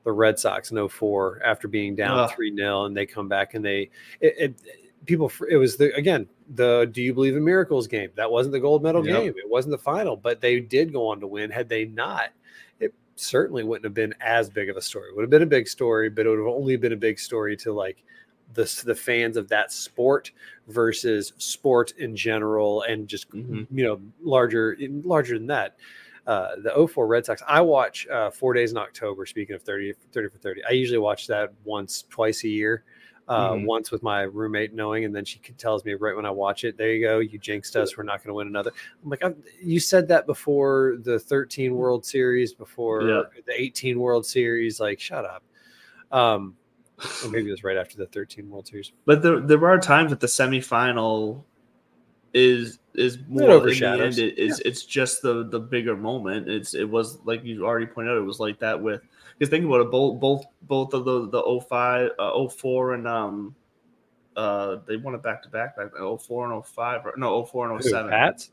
the 0.05 0.13
Red 0.13 0.39
Sox 0.39 0.71
in 0.71 0.89
04, 0.89 1.41
after 1.45 1.67
being 1.69 1.95
down 1.97 2.19
Ugh. 2.19 2.31
three 2.35 2.55
0 2.55 2.85
and 2.85 2.97
they 2.97 3.07
come 3.07 3.29
back 3.29 3.55
and 3.55 3.65
they 3.65 3.91
it, 4.21 4.35
it 4.39 4.63
people 5.05 5.31
it 5.51 5.57
was 5.57 5.77
the 5.77 5.95
again 5.95 6.27
the 6.55 6.89
do 6.93 7.01
you 7.03 7.15
believe 7.15 7.37
in 7.37 7.45
miracles 7.45 7.87
game 7.87 8.11
that 8.17 8.29
wasn't 8.31 8.53
the 8.53 8.59
gold 8.59 8.83
medal 8.83 9.07
Yep. 9.07 9.23
game 9.23 9.35
it 9.37 9.49
wasn't 9.49 9.71
the 9.71 9.79
final 9.79 10.17
but 10.17 10.41
they 10.41 10.59
did 10.59 10.93
go 10.93 11.07
on 11.09 11.21
to 11.21 11.27
win 11.29 11.49
had 11.51 11.69
they 11.69 11.85
not 11.85 12.31
it 12.81 12.93
certainly 13.15 13.63
wouldn't 13.63 13.85
have 13.85 13.95
been 13.95 14.13
as 14.21 14.51
big 14.51 14.69
of 14.69 14.77
a 14.77 14.83
story 14.83 15.11
it 15.11 15.15
would 15.15 15.23
have 15.23 15.31
been 15.31 15.43
a 15.43 15.47
big 15.47 15.69
story 15.69 16.09
but 16.11 16.27
it 16.27 16.31
would 16.31 16.39
have 16.39 16.49
only 16.49 16.77
been 16.77 16.93
a 16.93 16.97
big 16.97 17.21
story 17.21 17.57
to 17.59 17.73
like 17.73 18.03
the 18.55 18.83
the 18.85 18.95
fans 18.95 19.37
of 19.37 19.47
that 19.49 19.71
sport 19.71 20.33
versus 20.67 21.33
sport 21.39 21.93
in 21.99 22.17
general 22.17 22.83
and 22.83 23.07
just 23.07 23.31
Mhm. 23.31 23.67
you 23.71 23.85
know 23.85 24.01
larger 24.23 24.77
larger 25.05 25.39
than 25.39 25.47
that 25.49 25.77
uh, 26.27 26.57
the 26.63 26.87
04 26.89 27.07
Red 27.07 27.25
Sox. 27.27 27.43
I 27.47 27.61
watch 27.61 28.07
uh, 28.09 28.31
Four 28.31 28.53
Days 28.55 28.73
in 28.73 28.77
October. 28.79 29.27
Speaking 29.27 29.55
of 29.55 29.63
30, 29.63 29.93
30 30.13 30.29
for 30.29 30.39
30, 30.39 30.63
I 30.69 30.73
usually 30.73 30.99
watch 30.99 31.27
that 31.29 31.53
once, 31.65 32.05
twice 32.11 32.45
a 32.45 32.49
year. 32.49 32.85
uh, 33.29 33.55
Mhm. 33.55 33.65
once 33.67 33.91
with 33.91 34.05
my 34.05 34.23
roommate 34.23 34.73
knowing, 34.73 35.05
and 35.05 35.13
then 35.13 35.25
she 35.25 35.41
tells 35.59 35.85
me 35.85 35.95
right 35.95 36.15
when 36.15 36.25
I 36.25 36.31
watch 36.31 36.63
it, 36.63 36.77
"There 36.79 36.93
you 36.93 37.05
go, 37.05 37.19
you 37.19 37.41
jinxed 37.41 37.75
us. 37.75 37.97
We're 37.97 38.05
not 38.05 38.19
going 38.23 38.29
to 38.29 38.35
win 38.35 38.47
another." 38.47 38.71
I'm 39.03 39.11
like, 39.11 39.25
I'm, 39.25 39.43
"You 39.61 39.81
said 39.81 40.07
that 40.07 40.27
before 40.27 40.99
the 41.03 41.19
13 41.19 41.75
World 41.75 42.07
Series, 42.07 42.55
before 42.55 43.03
Yeah. 43.03 43.23
the 43.45 43.61
18 43.61 43.99
World 43.99 44.25
Series. 44.27 44.79
Like, 44.79 45.01
shut 45.01 45.25
up." 45.25 45.43
Um, 46.13 46.57
or 47.25 47.31
maybe 47.33 47.49
it 47.49 47.51
was 47.51 47.65
right 47.65 47.77
after 47.77 47.97
the 47.97 48.07
13 48.07 48.49
World 48.49 48.69
Series. 48.69 48.93
But 49.07 49.23
there 49.23 49.41
there 49.41 49.67
are 49.67 49.79
times 49.81 50.11
that 50.11 50.21
the 50.21 50.29
semifinal 50.29 51.43
is 52.33 52.79
is 52.99 53.19
more 53.29 53.69
in 53.69 53.79
the 53.79 53.87
end 53.87 54.19
it 54.19 54.39
is 54.39 54.61
it's 54.61 54.85
just 54.85 55.23
the 55.23 55.49
the 55.49 55.61
bigger 55.61 55.97
moment. 55.97 56.49
It's 56.49 56.75
it 56.75 56.89
was 56.89 57.19
like 57.25 57.45
you 57.45 57.65
already 57.65 57.87
pointed 57.87 58.13
out, 58.13 58.19
it 58.19 58.23
was 58.23 58.41
like 58.41 58.59
that 58.61 58.81
with 58.81 59.03
because 59.39 59.51
think 59.51 59.65
about 59.65 59.83
it, 59.83 59.91
both 59.91 60.21
both 60.21 60.45
both 60.63 60.95
of 60.95 61.05
the 61.05 61.29
the 61.29 61.61
05, 61.69 62.11
uh, 62.19 62.49
04 62.49 62.95
and 62.95 63.09
um 63.09 63.55
uh 64.37 64.77
they 64.87 64.97
won 64.97 65.15
it 65.15 65.23
back 65.23 65.43
to 65.43 65.49
back 65.49 65.77
back 65.77 65.89
then, 65.93 66.19
04 66.19 66.53
and 66.53 66.67
05 66.67 67.07
or 67.07 67.15
no 67.17 67.45
04 67.45 67.71
and 67.71 67.83
Who, 67.83 67.91
07. 67.91 68.11
Pats? 68.11 68.51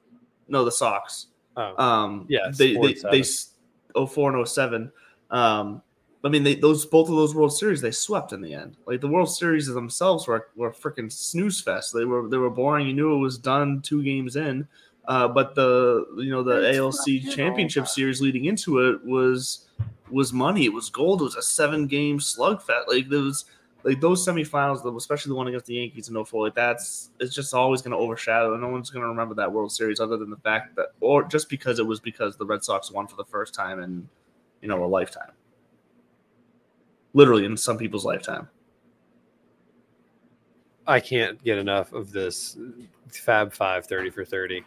No, 0.47 0.65
the 0.65 0.71
Sox. 0.71 1.27
Oh, 1.55 1.81
Um, 1.81 2.25
Yeah, 2.29 2.51
they 2.55 2.73
they, 2.75 2.93
they 2.93 3.23
04 3.93 4.35
and 4.35 4.47
07. 4.47 4.91
Um, 5.29 5.81
I 6.25 6.29
mean, 6.29 6.43
they 6.43 6.55
those 6.55 6.85
both 6.85 7.09
of 7.09 7.15
those 7.15 7.35
World 7.35 7.55
Series 7.55 7.81
they 7.81 7.91
swept 7.91 8.31
in 8.31 8.41
the 8.41 8.53
end. 8.53 8.77
Like 8.85 9.01
the 9.01 9.07
World 9.07 9.33
Series 9.33 9.67
themselves 9.67 10.27
were 10.27 10.47
were 10.55 10.71
freaking 10.71 11.11
snooze 11.11 11.59
fest. 11.59 11.93
They 11.93 12.05
were 12.05 12.29
they 12.29 12.37
were 12.37 12.49
boring. 12.49 12.87
You 12.87 12.93
knew 12.93 13.13
it 13.13 13.19
was 13.19 13.37
done 13.37 13.81
two 13.81 14.03
games 14.03 14.35
in. 14.35 14.67
Uh, 15.05 15.27
but 15.27 15.53
the 15.53 16.05
you 16.17 16.31
know 16.31 16.43
the 16.43 16.77
ALC 16.77 17.33
Championship 17.35 17.87
Series 17.87 18.21
leading 18.21 18.45
into 18.45 18.79
it 18.79 19.03
was 19.03 19.67
was 20.09 20.31
money. 20.31 20.63
It 20.65 20.73
was 20.73 20.89
gold. 20.89 21.21
It 21.21 21.25
was 21.25 21.35
a 21.35 21.41
seven 21.41 21.87
game 21.87 22.19
slugfest. 22.19 22.87
Like 22.87 23.09
those 23.09 23.45
like 23.83 23.99
those 23.99 24.25
semifinals, 24.25 24.95
especially 24.95 25.31
the 25.31 25.35
one 25.35 25.47
against 25.47 25.65
the 25.65 25.75
Yankees 25.75 26.07
in 26.07 26.23
04, 26.23 26.45
like 26.45 26.55
that's 26.55 27.09
it's 27.19 27.35
just 27.35 27.53
always 27.53 27.81
going 27.81 27.91
to 27.91 27.97
overshadow. 27.97 28.55
No 28.55 28.69
one's 28.69 28.89
going 28.89 29.03
to 29.03 29.09
remember 29.09 29.35
that 29.35 29.51
World 29.51 29.73
Series 29.73 29.99
other 29.99 30.15
than 30.15 30.29
the 30.29 30.37
fact 30.37 30.75
that, 30.77 30.93
or 31.01 31.23
just 31.23 31.49
because 31.49 31.79
it 31.79 31.85
was 31.85 31.99
because 31.99 32.37
the 32.37 32.45
Red 32.45 32.63
Sox 32.63 32.91
won 32.91 33.07
for 33.07 33.17
the 33.17 33.25
first 33.25 33.53
time 33.53 33.81
in 33.81 34.07
you 34.61 34.69
know 34.69 34.83
a 34.83 34.87
lifetime, 34.87 35.31
literally 37.13 37.45
in 37.45 37.55
some 37.57 37.77
people's 37.77 38.05
lifetime. 38.05 38.49
I 40.85 40.99
can't 40.99 41.41
get 41.43 41.57
enough 41.57 41.93
of 41.93 42.11
this 42.11 42.57
Fab 43.09 43.53
Five 43.53 43.85
30 43.85 44.09
for 44.09 44.25
30. 44.25 44.63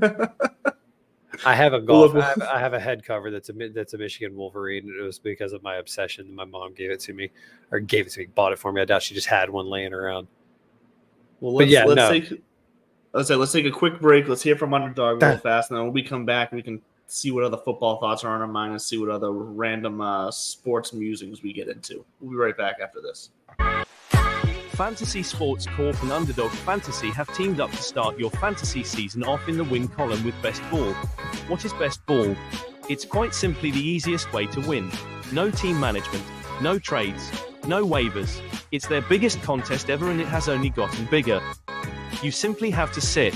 I 1.45 1.55
have 1.55 1.73
a 1.73 1.81
golf. 1.81 2.15
I 2.15 2.21
have, 2.21 2.41
I 2.41 2.59
have 2.59 2.73
a 2.73 2.79
head 2.79 3.03
cover 3.03 3.31
that's 3.31 3.49
a 3.49 3.53
that's 3.69 3.93
a 3.93 3.97
Michigan 3.97 4.35
Wolverine. 4.35 4.93
It 4.99 5.01
was 5.01 5.17
because 5.17 5.51
of 5.51 5.63
my 5.63 5.77
obsession. 5.77 6.33
My 6.33 6.45
mom 6.45 6.73
gave 6.73 6.91
it 6.91 6.99
to 7.01 7.13
me, 7.13 7.31
or 7.71 7.79
gave 7.79 8.05
it 8.05 8.11
to 8.11 8.19
me, 8.19 8.27
bought 8.27 8.53
it 8.53 8.59
for 8.59 8.71
me. 8.71 8.81
I 8.81 8.85
doubt 8.85 9.01
she 9.01 9.15
just 9.15 9.27
had 9.27 9.49
one 9.49 9.65
laying 9.65 9.93
around. 9.93 10.27
Well, 11.39 11.55
let's, 11.55 11.71
yeah, 11.71 11.85
let's 11.85 11.97
no. 11.97 12.11
take 12.11 12.41
let's 13.13 13.27
say 13.27 13.35
let's 13.35 13.51
take 13.51 13.65
a 13.65 13.71
quick 13.71 13.99
break. 13.99 14.27
Let's 14.27 14.43
hear 14.43 14.55
from 14.55 14.73
Underdog 14.73 15.21
real 15.21 15.37
fast, 15.37 15.71
and 15.71 15.77
then 15.77 15.85
when 15.85 15.93
we 15.93 16.03
come 16.03 16.25
back, 16.25 16.51
we 16.51 16.61
can 16.61 16.81
see 17.13 17.31
what 17.31 17.43
other 17.43 17.57
football 17.57 17.99
thoughts 17.99 18.23
are 18.23 18.33
on 18.33 18.41
our 18.41 18.47
mind 18.47 18.71
and 18.71 18.81
see 18.81 18.97
what 18.97 19.09
other 19.09 19.31
random 19.31 20.01
uh, 20.01 20.31
sports 20.31 20.93
musings 20.93 21.43
we 21.43 21.53
get 21.53 21.67
into. 21.67 22.03
We'll 22.19 22.31
be 22.31 22.37
right 22.37 22.57
back 22.57 22.77
after 22.81 23.01
this. 23.01 23.29
Fantasy 24.71 25.21
Sports 25.21 25.67
Corp 25.67 26.01
and 26.01 26.11
Underdog 26.11 26.49
Fantasy 26.49 27.11
have 27.11 27.31
teamed 27.35 27.59
up 27.59 27.69
to 27.69 27.77
start 27.77 28.17
your 28.17 28.31
fantasy 28.31 28.83
season 28.83 29.23
off 29.23 29.47
in 29.47 29.57
the 29.57 29.63
win 29.63 29.87
column 29.87 30.23
with 30.23 30.33
Best 30.41 30.63
Ball. 30.71 30.93
What 31.47 31.63
is 31.63 31.73
Best 31.73 32.03
Ball? 32.07 32.35
It's 32.89 33.05
quite 33.05 33.35
simply 33.35 33.69
the 33.69 33.79
easiest 33.79 34.33
way 34.33 34.47
to 34.47 34.59
win. 34.61 34.91
No 35.31 35.51
team 35.51 35.79
management, 35.79 36.23
no 36.61 36.79
trades, 36.79 37.31
no 37.67 37.85
waivers. 37.85 38.41
It's 38.71 38.87
their 38.87 39.01
biggest 39.01 39.39
contest 39.43 39.91
ever 39.91 40.09
and 40.09 40.19
it 40.19 40.27
has 40.27 40.49
only 40.49 40.69
gotten 40.69 41.05
bigger. 41.05 41.39
You 42.23 42.31
simply 42.31 42.71
have 42.71 42.91
to 42.93 43.01
sit 43.01 43.35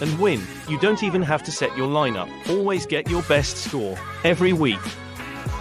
and 0.00 0.18
win. 0.18 0.42
You 0.68 0.78
don't 0.78 1.02
even 1.02 1.22
have 1.22 1.42
to 1.44 1.52
set 1.52 1.76
your 1.76 1.88
lineup. 1.88 2.30
Always 2.48 2.86
get 2.86 3.10
your 3.10 3.22
best 3.22 3.56
score 3.56 3.98
every 4.24 4.52
week. 4.52 4.80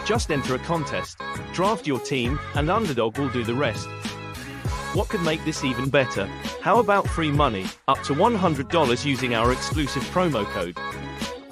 Just 0.06 0.32
enter 0.32 0.56
a 0.56 0.60
contest, 0.60 1.18
draft 1.54 1.88
your 1.88 2.00
team, 2.00 2.40
and 2.54 2.70
Underdog 2.70 3.18
will 3.18 3.30
do 3.30 3.44
the 3.44 3.56
rest. 3.56 3.88
What 4.94 5.10
could 5.10 5.22
make 5.24 5.44
this 5.44 5.64
even 5.64 5.90
better? 5.90 6.26
How 6.62 6.80
about 6.80 7.08
free 7.08 7.32
money, 7.32 7.66
up 7.88 8.02
to 8.04 8.14
$100 8.14 9.06
using 9.06 9.36
our 9.36 9.52
exclusive 9.52 10.04
promo 10.06 10.46
code? 10.46 10.78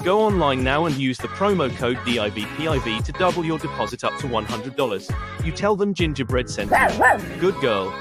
Go 0.04 0.22
online 0.22 0.64
now 0.64 0.86
and 0.86 0.96
use 0.96 1.18
the 1.18 1.30
promo 1.30 1.74
code 1.78 1.98
DIVPIV 1.98 3.04
to 3.06 3.12
double 3.14 3.44
your 3.46 3.58
deposit 3.58 4.04
up 4.04 4.18
to 4.20 4.28
$100. 4.28 5.46
You 5.46 5.52
tell 5.52 5.76
them 5.76 5.94
Gingerbread 5.94 6.50
sent 6.50 6.70
you. 6.72 7.40
Good 7.40 7.60
girl. 7.62 7.94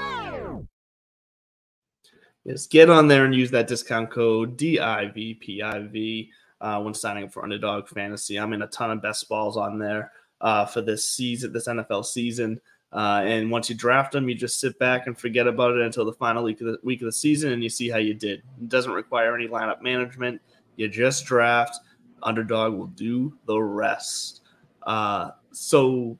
Yes, 2.45 2.67
get 2.67 2.89
on 2.89 3.07
there 3.07 3.23
and 3.23 3.33
use 3.33 3.51
that 3.51 3.67
discount 3.67 4.11
code 4.11 4.57
DIVPIV 4.57 6.29
uh, 6.59 6.81
when 6.81 6.93
signing 6.93 7.23
up 7.23 7.33
for 7.33 7.43
Underdog 7.43 7.87
Fantasy. 7.87 8.37
I'm 8.37 8.51
in 8.51 8.63
a 8.63 8.67
ton 8.67 8.91
of 8.91 9.01
best 9.01 9.29
balls 9.29 9.55
on 9.55 9.79
there 9.79 10.11
uh, 10.41 10.65
for 10.65 10.81
this 10.81 11.07
season, 11.07 11.53
this 11.53 11.67
NFL 11.67 12.05
season. 12.05 12.59
Uh, 12.91 13.23
and 13.25 13.49
once 13.49 13.69
you 13.69 13.75
draft 13.75 14.11
them, 14.11 14.27
you 14.29 14.35
just 14.35 14.59
sit 14.59 14.77
back 14.77 15.07
and 15.07 15.17
forget 15.17 15.47
about 15.47 15.75
it 15.75 15.81
until 15.81 16.05
the 16.05 16.13
final 16.13 16.43
week 16.43 16.59
of 16.61 16.67
the 16.67 16.77
week 16.83 17.01
of 17.01 17.05
the 17.05 17.11
season, 17.11 17.51
and 17.53 17.63
you 17.63 17.69
see 17.69 17.89
how 17.89 17.97
you 17.97 18.13
did. 18.13 18.43
It 18.61 18.69
doesn't 18.69 18.91
require 18.91 19.33
any 19.33 19.47
lineup 19.47 19.81
management. 19.81 20.39
You 20.75 20.87
just 20.89 21.25
draft. 21.25 21.79
Underdog 22.21 22.73
will 22.73 22.87
do 22.87 23.35
the 23.47 23.59
rest. 23.59 24.41
Uh, 24.83 25.31
so, 25.51 26.17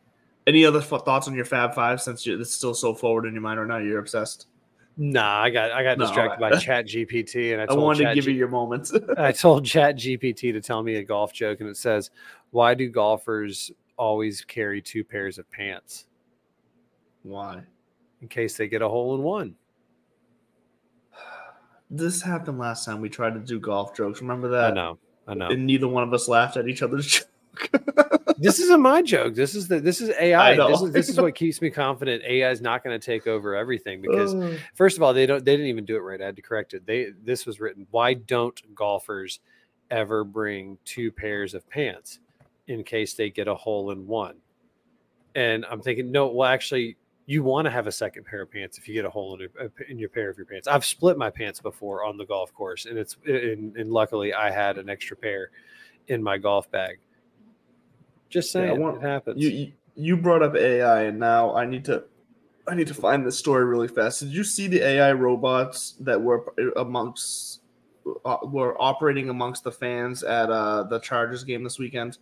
any 0.47 0.65
other 0.65 0.81
thoughts 0.81 1.27
on 1.27 1.35
your 1.35 1.45
Fab 1.45 1.75
Five? 1.75 2.01
Since 2.01 2.25
is 2.25 2.51
still 2.51 2.73
so 2.73 2.95
forward 2.95 3.27
in 3.27 3.33
your 3.33 3.43
mind 3.43 3.59
right 3.59 3.67
now, 3.67 3.77
you're 3.77 3.99
obsessed. 3.99 4.47
Nah, 4.95 5.41
I 5.41 5.49
got 5.49 5.71
I 5.71 5.83
got 5.83 5.97
No, 5.97 6.05
distracted 6.05 6.43
I- 6.43 6.49
by 6.51 6.57
Chat 6.59 6.85
GPT, 6.87 7.53
and 7.53 7.61
I 7.61 7.65
I, 7.65 7.75
wanted 7.75 8.07
to 8.09 8.13
give 8.15 8.25
G- 8.25 8.31
you 8.31 8.37
your 8.37 8.47
moments. 8.47 8.93
I 9.17 9.31
told 9.31 9.65
Chat 9.65 9.95
GPT 9.97 10.53
to 10.53 10.61
tell 10.61 10.83
me 10.83 10.95
a 10.97 11.03
golf 11.03 11.33
joke, 11.33 11.61
and 11.61 11.69
it 11.69 11.77
says, 11.77 12.11
"Why 12.51 12.73
do 12.75 12.87
golfers 12.89 13.71
always 13.97 14.41
carry 14.41 14.81
two 14.81 15.03
pairs 15.03 15.37
of 15.39 15.49
pants 15.51 16.05
Why? 17.23 17.63
in 18.21 18.27
case 18.27 18.55
they 18.57 18.67
get 18.67 18.81
a 18.81 18.89
hole 18.89 19.15
in 19.15 19.21
one?" 19.23 19.55
This 21.89 22.21
happened 22.23 22.57
last 22.57 22.85
time 22.85 23.01
we 23.01 23.09
tried 23.09 23.33
to 23.35 23.39
do 23.39 23.59
golf 23.59 23.95
jokes. 23.95 24.19
Remember 24.21 24.47
that? 24.49 24.71
I 24.71 24.73
know, 24.73 24.97
I 25.27 25.35
know. 25.35 25.49
And 25.49 25.67
neither 25.67 25.87
one 25.87 26.01
of 26.03 26.11
us 26.11 26.27
laughed 26.27 26.57
at 26.57 26.67
each 26.67 26.81
other's 26.81 27.05
joke. 27.61 27.69
This 28.43 28.59
isn't 28.59 28.81
my 28.81 29.01
joke. 29.01 29.33
This 29.35 29.55
is 29.55 29.67
the 29.67 29.79
this 29.79 30.01
is 30.01 30.09
AI. 30.19 30.51
This 30.69 30.81
is 30.87 30.91
this 30.93 31.09
is 31.09 31.15
what 31.19 31.35
keeps 31.35 31.61
me 31.61 31.69
confident. 31.69 32.23
AI 32.23 32.49
is 32.51 32.61
not 32.61 32.83
going 32.83 32.99
to 32.99 33.03
take 33.05 33.27
over 33.27 33.55
everything 33.55 34.01
because 34.01 34.33
first 34.75 34.97
of 34.97 35.03
all, 35.03 35.13
they 35.13 35.25
don't 35.25 35.43
they 35.43 35.53
didn't 35.53 35.67
even 35.67 35.85
do 35.85 35.95
it 35.95 35.99
right. 36.01 36.21
I 36.21 36.25
had 36.25 36.35
to 36.35 36.41
correct 36.41 36.73
it. 36.73 36.85
They 36.85 37.07
this 37.23 37.45
was 37.45 37.59
written. 37.59 37.87
Why 37.91 38.13
don't 38.13 38.59
golfers 38.75 39.39
ever 39.91 40.23
bring 40.23 40.77
two 40.85 41.11
pairs 41.11 41.53
of 41.53 41.69
pants 41.69 42.19
in 42.67 42.83
case 42.83 43.13
they 43.13 43.29
get 43.29 43.47
a 43.47 43.55
hole 43.55 43.91
in 43.91 44.07
one? 44.07 44.35
And 45.35 45.65
I'm 45.69 45.81
thinking, 45.81 46.11
no, 46.11 46.27
well, 46.27 46.47
actually, 46.49 46.95
you 47.25 47.41
want 47.43 47.65
to 47.65 47.71
have 47.71 47.87
a 47.87 47.91
second 47.91 48.25
pair 48.25 48.41
of 48.43 48.51
pants 48.51 48.77
if 48.77 48.87
you 48.87 48.93
get 48.93 49.05
a 49.05 49.09
hole 49.09 49.33
in, 49.33 49.39
your- 49.39 49.71
in 49.89 49.97
your 49.97 50.09
pair 50.09 50.29
of 50.29 50.37
your 50.37 50.45
pants. 50.45 50.67
I've 50.67 50.85
split 50.85 51.17
my 51.17 51.29
pants 51.29 51.59
before 51.59 52.03
on 52.03 52.17
the 52.17 52.25
golf 52.25 52.53
course, 52.53 52.85
and 52.85 52.97
it's 52.97 53.17
and, 53.25 53.75
and 53.77 53.91
luckily 53.91 54.33
I 54.33 54.51
had 54.51 54.77
an 54.77 54.89
extra 54.89 55.17
pair 55.17 55.49
in 56.07 56.21
my 56.21 56.37
golf 56.37 56.69
bag. 56.69 56.99
Just 58.33 58.53
Yeah, 58.55 58.61
I 58.61 58.67
saying, 58.69 58.81
want- 58.81 58.97
it 58.97 59.01
happens. 59.03 59.41
you, 59.43 59.49
you 59.49 59.71
you 59.95 60.17
brought 60.17 60.41
up 60.41 60.55
AI, 60.55 61.03
and 61.03 61.19
now 61.19 61.53
I 61.55 61.65
need 61.65 61.85
to 61.85 62.03
I 62.67 62.73
need 62.73 62.87
to 62.87 62.93
find 62.95 63.23
this 63.25 63.37
story 63.37 63.63
really 63.65 63.87
fast. 63.87 64.21
Did 64.21 64.29
you 64.33 64.43
see 64.43 64.67
the 64.67 64.81
AI 64.81 65.11
robots 65.13 65.95
that 65.99 66.19
were 66.19 66.51
amongst 66.77 67.61
uh, 68.25 68.37
were 68.43 68.75
operating 68.81 69.29
amongst 69.29 69.63
the 69.63 69.71
fans 69.71 70.23
at 70.23 70.49
uh, 70.49 70.83
the 70.83 70.99
Chargers 70.99 71.43
game 71.43 71.63
this 71.63 71.77
weekend? 71.77 72.17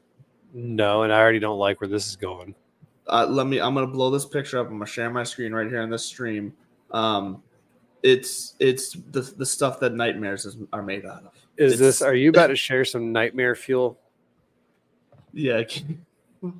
no, 0.54 1.04
and 1.04 1.14
I 1.14 1.20
already 1.22 1.40
don't 1.40 1.58
like 1.60 1.80
where 1.80 1.88
this 1.88 2.08
is 2.10 2.18
going. 2.18 2.54
uh, 3.08 3.26
let 3.30 3.48
me 3.48 3.60
i'm 3.62 3.74
gonna 3.74 3.88
blow 3.88 4.10
this 4.12 4.26
picture 4.26 4.60
up 4.60 4.68
i'm 4.68 4.74
gonna 4.74 4.86
share 4.86 5.10
my 5.10 5.24
screen 5.24 5.54
right 5.54 5.68
here 5.68 5.82
on 5.82 5.90
this 5.90 6.06
stream 6.06 6.54
um 6.92 7.42
it's 8.04 8.56
it's 8.60 8.94
the, 9.12 9.22
the 9.22 9.46
stuff 9.46 9.80
that 9.80 9.94
nightmares 9.94 10.46
is, 10.46 10.58
are 10.74 10.84
made 10.84 11.06
out 11.06 11.24
of 11.26 11.32
Is 11.58 11.74
It's- 11.74 11.80
this? 11.80 12.02
Are 12.02 12.14
you 12.14 12.30
about 12.30 12.48
to 12.48 12.56
share 12.56 12.84
some 12.86 13.12
nightmare 13.14 13.56
fuel? 13.56 13.98
Yeah 15.34 15.62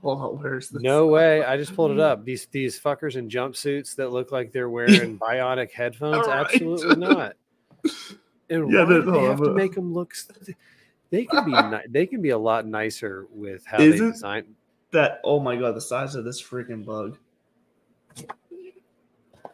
hold 0.02 0.22
on 0.22 0.42
where's 0.42 0.70
this 0.70 0.82
No 0.82 1.08
way! 1.08 1.44
I 1.44 1.58
just 1.58 1.76
pulled 1.76 1.92
it 1.92 2.00
up. 2.00 2.24
These 2.24 2.46
these 2.52 2.80
fuckers 2.80 3.16
in 3.16 3.30
jumpsuits 3.30 3.96
that 3.96 4.10
look 4.12 4.32
like 4.32 4.52
they're 4.52 4.70
wearing 4.70 5.18
bionic 5.28 5.72
headphones. 5.72 6.28
Right. 6.28 6.46
Absolutely 6.46 6.96
not. 6.98 7.36
And 8.50 8.70
Yeah, 8.70 8.84
they 8.84 8.96
have 9.24 9.40
to 9.40 9.54
make 9.54 9.76
them 9.76 9.94
look? 9.94 10.14
They 11.10 11.24
can 11.24 11.46
be 11.46 11.52
ni- 11.52 11.86
they 11.90 12.06
can 12.06 12.22
be 12.22 12.32
a 12.32 12.38
lot 12.38 12.68
nicer 12.68 13.26
with 13.32 13.66
how 13.66 13.80
Is 13.80 14.00
they 14.00 14.12
design. 14.12 14.56
that 14.92 15.22
oh 15.24 15.40
my 15.40 15.56
god 15.56 15.74
the 15.76 15.80
size 15.82 16.16
of 16.16 16.26
this 16.26 16.44
freaking 16.44 16.86
bug 16.86 17.18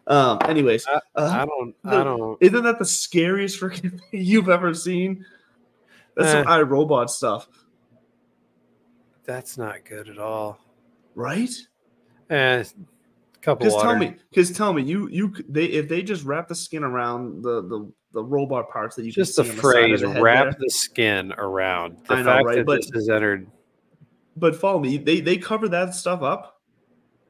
um 0.08 0.40
anyways 0.46 0.88
I 0.88 1.00
uh, 1.16 1.46
don't. 1.46 1.76
the- 1.84 1.90
I 1.92 2.04
don't. 2.04 2.38
isn't 2.42 2.64
that 2.64 2.80
the 2.80 2.86
scariest 2.86 3.60
freaking 3.60 3.92
thing 4.12 4.22
you've 4.26 4.50
ever 4.50 4.74
seen 4.74 5.24
that's 6.16 6.32
some 6.32 6.48
Eh. 6.48 6.58
iRobot 6.58 7.10
stuff 7.10 7.48
That's 9.28 9.58
not 9.58 9.86
good 9.86 10.10
at 10.10 10.18
all. 10.18 10.58
right 11.14 11.50
Eh, 12.30 12.64
Couple 13.42 13.66
Because 13.68 13.82
tell 13.82 13.96
me, 13.98 14.16
because 14.30 14.52
tell 14.52 14.74
me, 14.74 14.82
you 14.82 15.08
you 15.10 15.34
they 15.48 15.66
if 15.66 15.88
they 15.88 16.02
just 16.02 16.24
wrap 16.26 16.48
the 16.48 16.56
skin 16.56 16.84
around 16.84 17.44
the 17.44 17.62
the, 17.62 17.92
the 18.14 18.24
robot 18.24 18.70
parts 18.70 18.96
that 18.96 19.06
you 19.06 19.12
just 19.12 19.36
can 19.36 19.46
the 19.46 19.52
see 19.52 19.52
on 19.52 19.56
the 19.56 19.62
phrase 19.62 20.02
the 20.02 20.22
"wrap 20.22 20.46
there- 20.46 20.56
the 20.60 20.70
skin 20.70 21.34
around." 21.38 21.98
The 22.08 22.14
I 22.16 22.18
know, 22.18 22.24
fact 22.26 22.46
right? 22.46 22.56
that 22.58 22.66
But- 22.66 22.82
this 22.82 22.90
has 22.96 23.10
entered. 23.10 23.48
but 24.36 24.56
follow 24.56 24.80
me 24.80 24.98
they 24.98 25.20
they 25.22 25.38
cover 25.38 25.70
that 25.70 25.94
stuff 25.94 26.22
up 26.24 26.62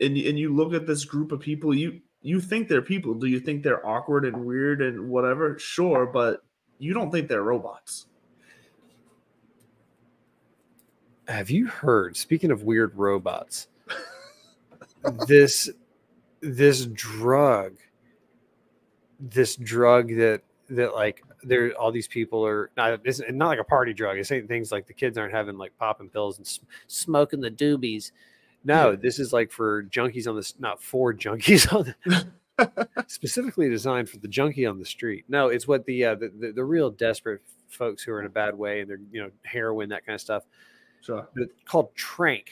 and 0.02 0.16
and 0.18 0.40
you 0.40 0.56
look 0.56 0.74
at 0.74 0.88
this 0.88 1.04
group 1.06 1.32
of 1.32 1.40
people 1.42 1.74
you 1.76 2.00
you 2.22 2.40
think 2.42 2.68
they're 2.68 2.82
people 2.82 3.14
do 3.14 3.28
you 3.28 3.40
think 3.40 3.62
they're 3.64 3.86
awkward 3.86 4.26
and 4.26 4.46
weird 4.46 4.82
and 4.82 5.10
whatever 5.10 5.58
sure 5.60 6.06
but 6.06 6.42
you 6.80 6.94
don't 6.94 7.12
think 7.12 7.28
they're 7.30 7.44
robots 7.44 8.08
Have 11.28 11.50
you 11.50 11.68
heard? 11.68 12.16
Speaking 12.16 12.52
of 12.52 12.64
weird 12.64 12.96
robots, 12.96 13.68
this 15.28 15.70
this 16.42 16.86
drug, 16.86 17.74
this 19.20 19.56
drug 19.56 20.10
that 20.16 20.42
that 20.70 20.94
like 20.94 21.24
there 21.44 21.74
all 21.74 21.92
these 21.92 22.08
people 22.08 22.46
are 22.46 22.72
not 22.78 23.00
it's 23.04 23.22
not 23.30 23.48
like 23.48 23.60
a 23.60 23.64
party 23.64 23.94
drug. 23.94 24.18
It's 24.18 24.32
ain't 24.32 24.48
things 24.48 24.72
like 24.72 24.88
the 24.88 24.94
kids 24.94 25.18
aren't 25.18 25.34
having 25.34 25.58
like 25.58 25.78
popping 25.78 26.10
pills 26.10 26.38
and 26.38 26.60
smoking 26.88 27.42
the 27.42 27.52
doobies. 27.52 28.12
No, 28.64 28.96
this 28.96 29.20
is 29.20 29.32
like 29.34 29.52
for 29.52 29.84
junkies 29.84 30.28
on 30.28 30.36
this, 30.36 30.56
not 30.60 30.82
for 30.82 31.14
junkies 31.14 31.74
on 31.76 31.94
the, 32.06 32.88
specifically 33.08 33.70
designed 33.70 34.10
for 34.10 34.18
the 34.18 34.28
junkie 34.28 34.66
on 34.66 34.80
the 34.80 34.86
street. 34.86 35.26
No, 35.28 35.48
it's 35.48 35.68
what 35.68 35.86
the, 35.86 36.06
uh, 36.06 36.16
the 36.16 36.32
the 36.40 36.52
the 36.54 36.64
real 36.64 36.90
desperate 36.90 37.42
folks 37.68 38.02
who 38.02 38.14
are 38.14 38.20
in 38.22 38.26
a 38.26 38.30
bad 38.30 38.58
way 38.58 38.80
and 38.80 38.90
they're 38.90 39.00
you 39.12 39.22
know 39.22 39.30
heroin 39.44 39.90
that 39.90 40.06
kind 40.06 40.16
of 40.16 40.22
stuff 40.22 40.44
sure 41.08 41.28
it's 41.38 41.54
called 41.66 41.90
tranq 41.96 42.50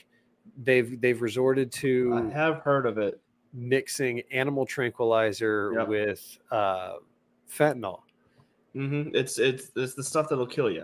they've 0.63 0.99
they've 1.01 1.21
resorted 1.21 1.71
to. 1.71 2.13
i 2.31 2.33
have 2.33 2.57
heard 2.59 2.85
of 2.85 2.97
it 2.97 3.19
mixing 3.53 4.21
animal 4.31 4.65
tranquilizer 4.65 5.71
Yep. 5.75 5.87
with 5.87 6.37
uh, 6.51 6.93
fentanyl 7.49 7.99
hmm 8.73 9.09
it's 9.13 9.37
it's 9.39 9.71
it's 9.75 9.93
the 9.93 10.03
stuff 10.03 10.27
that'll 10.29 10.47
kill 10.47 10.69
you 10.69 10.83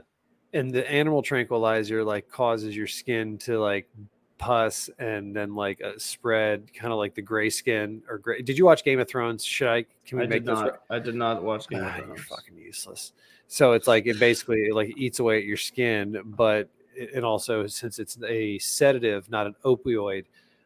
and 0.54 0.72
the 0.72 0.90
animal 0.90 1.22
tranquilizer 1.22 2.04
like 2.04 2.30
causes 2.30 2.76
your 2.76 2.88
skin 2.88 3.38
to 3.38 3.60
like 3.60 3.90
pus 4.38 4.90
and 5.00 5.36
then 5.36 5.54
like 5.56 5.80
uh, 5.84 5.92
spread 5.98 6.74
kind 6.74 6.92
of 6.92 6.98
like 6.98 7.14
the 7.14 7.22
gray 7.22 7.50
skin 7.50 8.02
or 8.10 8.18
gray 8.18 8.42
did 8.42 8.58
you 8.58 8.66
watch 8.66 8.84
game 8.84 9.00
of 9.00 9.08
thrones 9.08 9.44
should 9.46 9.68
i 9.68 9.86
can 10.06 10.18
we 10.18 10.24
i 10.24 10.28
make 10.28 10.44
not 10.46 10.80
i 10.90 10.98
did 10.98 11.14
not 11.16 11.44
watch 11.44 11.68
game 11.70 11.82
Ah, 11.84 11.92
of 11.92 11.98
you're 11.98 12.06
Thrones. 12.16 12.22
fucking 12.28 12.58
useless. 12.58 13.14
So 13.48 13.74
it's 13.74 13.88
like 13.88 14.08
it 14.08 14.18
basically 14.18 14.62
it 14.70 14.74
like 14.74 14.94
eats 14.98 15.20
away 15.20 15.38
at 15.38 15.44
your 15.44 15.58
skin, 15.58 16.22
but 16.26 16.70
and 17.14 17.24
also 17.26 17.68
since 17.68 18.00
it's 18.00 18.18
a 18.24 18.58
sedative, 18.60 19.30
not 19.30 19.48
an 19.48 19.56
opioid, 19.64 20.26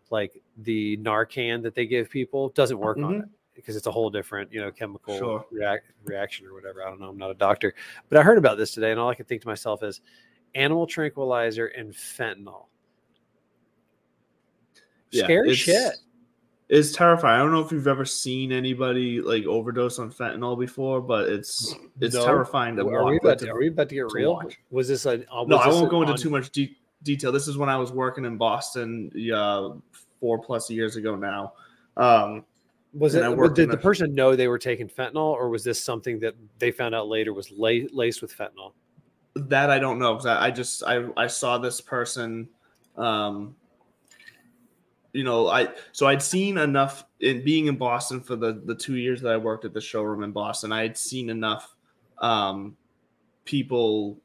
like 0.10 0.42
the 0.58 0.98
Narcan 0.98 1.62
that 1.64 1.76
they 1.76 1.86
give 1.86 2.10
people 2.10 2.50
doesn't 2.50 2.78
work 2.78 2.98
on 2.98 3.04
Mhm. 3.16 3.24
it 3.24 3.30
because 3.54 3.76
it's 3.76 3.88
a 3.88 3.92
whole 3.92 4.10
different 4.10 4.52
you 4.52 4.60
know 4.62 4.72
chemical 4.72 5.18
Sure. 5.18 5.46
react, 5.52 5.92
reaction 6.04 6.46
or 6.46 6.54
whatever. 6.54 6.84
I 6.86 6.90
don't 6.90 7.00
know. 7.00 7.10
I'm 7.10 7.18
not 7.18 7.32
a 7.32 7.36
doctor, 7.36 7.74
but 8.10 8.18
I 8.18 8.24
heard 8.24 8.38
about 8.38 8.58
this 8.58 8.74
today, 8.74 8.92
and 8.92 9.00
all 9.00 9.10
I 9.10 9.16
could 9.16 9.28
think 9.28 9.42
to 9.42 9.48
myself 9.48 9.82
is 9.84 10.02
animal 10.54 10.88
tranquilizer 10.88 11.68
and 11.68 11.94
fentanyl. 11.94 12.68
Yeah, 15.12 15.24
Scary 15.26 15.54
shit. 15.56 15.96
It's 16.70 16.92
terrifying 16.94 17.36
i 17.36 17.44
don't 17.44 17.52
know 17.52 17.60
if 17.60 17.72
you've 17.72 17.88
ever 17.88 18.06
seen 18.06 18.52
anybody 18.52 19.22
like 19.22 19.46
overdose 19.46 20.00
on 20.00 20.12
fentanyl 20.12 20.60
before 20.60 21.00
but 21.00 21.30
it's 21.30 21.76
it's 22.02 22.16
No. 22.16 22.26
terrifying 22.26 22.76
to 22.78 22.82
Are 22.88 23.04
watch 23.04 23.06
we, 23.06 23.14
like, 23.14 23.22
about 23.22 23.40
to- 23.40 23.46
to, 23.46 23.52
are 23.52 23.60
we 23.60 23.68
about 23.68 23.90
to 23.90 23.96
get 23.96 24.12
real? 24.12 24.42
Was 24.72 24.88
this 24.88 25.06
a? 25.06 25.12
uh, 25.32 25.44
no, 25.46 25.58
was 25.58 25.66
I 25.66 25.70
won't 25.70 25.90
go 25.92 26.02
into 26.02 26.14
on- 26.14 26.18
too 26.20 26.30
much 26.32 26.50
de- 26.52 26.76
detail. 27.04 27.32
This 27.32 27.48
is 27.48 27.56
when 27.58 27.70
I 27.70 27.78
was 27.78 27.92
working 27.92 28.26
in 28.26 28.36
Boston, 28.38 29.12
uh, 29.34 29.70
four 30.20 30.40
plus 30.40 30.70
years 30.72 30.96
ago 30.96 31.16
now. 31.16 31.54
Um, 31.98 32.44
Was 32.94 33.14
it? 33.14 33.20
and 33.20 33.26
I 33.28 33.30
was- 33.30 33.38
worked 33.38 33.56
Did 33.58 33.70
the 33.70 33.76
a- 33.76 33.78
person 33.78 34.14
know 34.16 34.36
they 34.36 34.48
were 34.48 34.58
taking 34.58 34.90
fentanyl, 34.90 35.34
or 35.34 35.50
was 35.50 35.64
this 35.64 35.82
something 35.84 36.20
that 36.22 36.34
they 36.58 36.72
found 36.72 36.96
out 36.96 37.08
later 37.08 37.32
was 37.34 37.52
la- 37.52 37.86
laced 37.94 38.22
with 38.24 38.36
fentanyl? 38.36 38.74
that 39.36 39.70
I 39.70 39.78
don't 39.80 40.00
know 40.00 40.14
because 40.14 40.26
I, 40.26 40.46
I 40.48 40.52
just 40.52 40.84
I 40.84 41.06
I 41.16 41.28
saw 41.28 41.58
this 41.60 41.80
person, 41.82 42.48
um, 42.98 43.56
you 45.16 45.24
know, 45.24 45.48
I 45.48 45.70
so 45.94 46.08
I'd 46.08 46.22
seen 46.22 46.58
enough 46.58 47.06
in 47.22 47.44
being 47.44 47.68
in 47.68 47.78
Boston 47.78 48.20
for 48.20 48.36
the 48.36 48.62
the 48.66 48.76
two 48.76 48.98
years 48.98 49.22
that 49.22 49.32
I 49.32 49.38
worked 49.38 49.64
at 49.64 49.74
the 49.74 49.80
showroom 49.80 50.24
in 50.24 50.32
Boston. 50.32 50.74
I 50.74 50.82
had 50.82 50.98
seen 50.98 51.30
enough 51.30 51.74
um, 52.18 52.76
people 53.46 54.20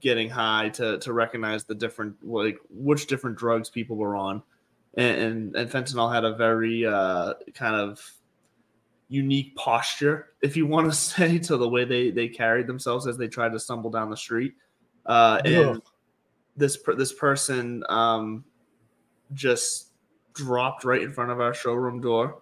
getting 0.00 0.30
high 0.30 0.68
to 0.70 0.98
to 1.00 1.12
recognize 1.12 1.64
the 1.64 1.74
different 1.74 2.14
like 2.22 2.58
which 2.70 3.08
different 3.08 3.36
drugs 3.36 3.68
people 3.68 3.96
were 3.96 4.14
on, 4.14 4.44
and 4.94 5.18
and, 5.18 5.56
and 5.56 5.70
fentanyl 5.70 6.12
had 6.12 6.24
a 6.24 6.36
very 6.36 6.86
uh, 6.86 7.34
kind 7.54 7.74
of 7.74 8.00
unique 9.08 9.56
posture, 9.56 10.34
if 10.40 10.56
you 10.56 10.66
want 10.66 10.88
to 10.88 10.96
say, 10.96 11.36
to 11.38 11.56
the 11.56 11.68
way 11.68 11.84
they 11.84 12.12
they 12.12 12.28
carried 12.28 12.68
themselves 12.68 13.08
as 13.08 13.18
they 13.18 13.26
tried 13.26 13.52
to 13.52 13.58
stumble 13.58 13.90
down 13.90 14.08
the 14.08 14.16
street. 14.16 14.54
Uh, 15.04 15.40
and 15.44 15.76
Ugh. 15.76 15.82
this 16.56 16.78
this 16.96 17.12
person 17.12 17.82
um, 17.88 18.44
just 19.34 19.86
dropped 20.36 20.84
right 20.84 21.02
in 21.02 21.12
front 21.12 21.30
of 21.30 21.40
our 21.40 21.54
showroom 21.54 22.00
door 22.00 22.38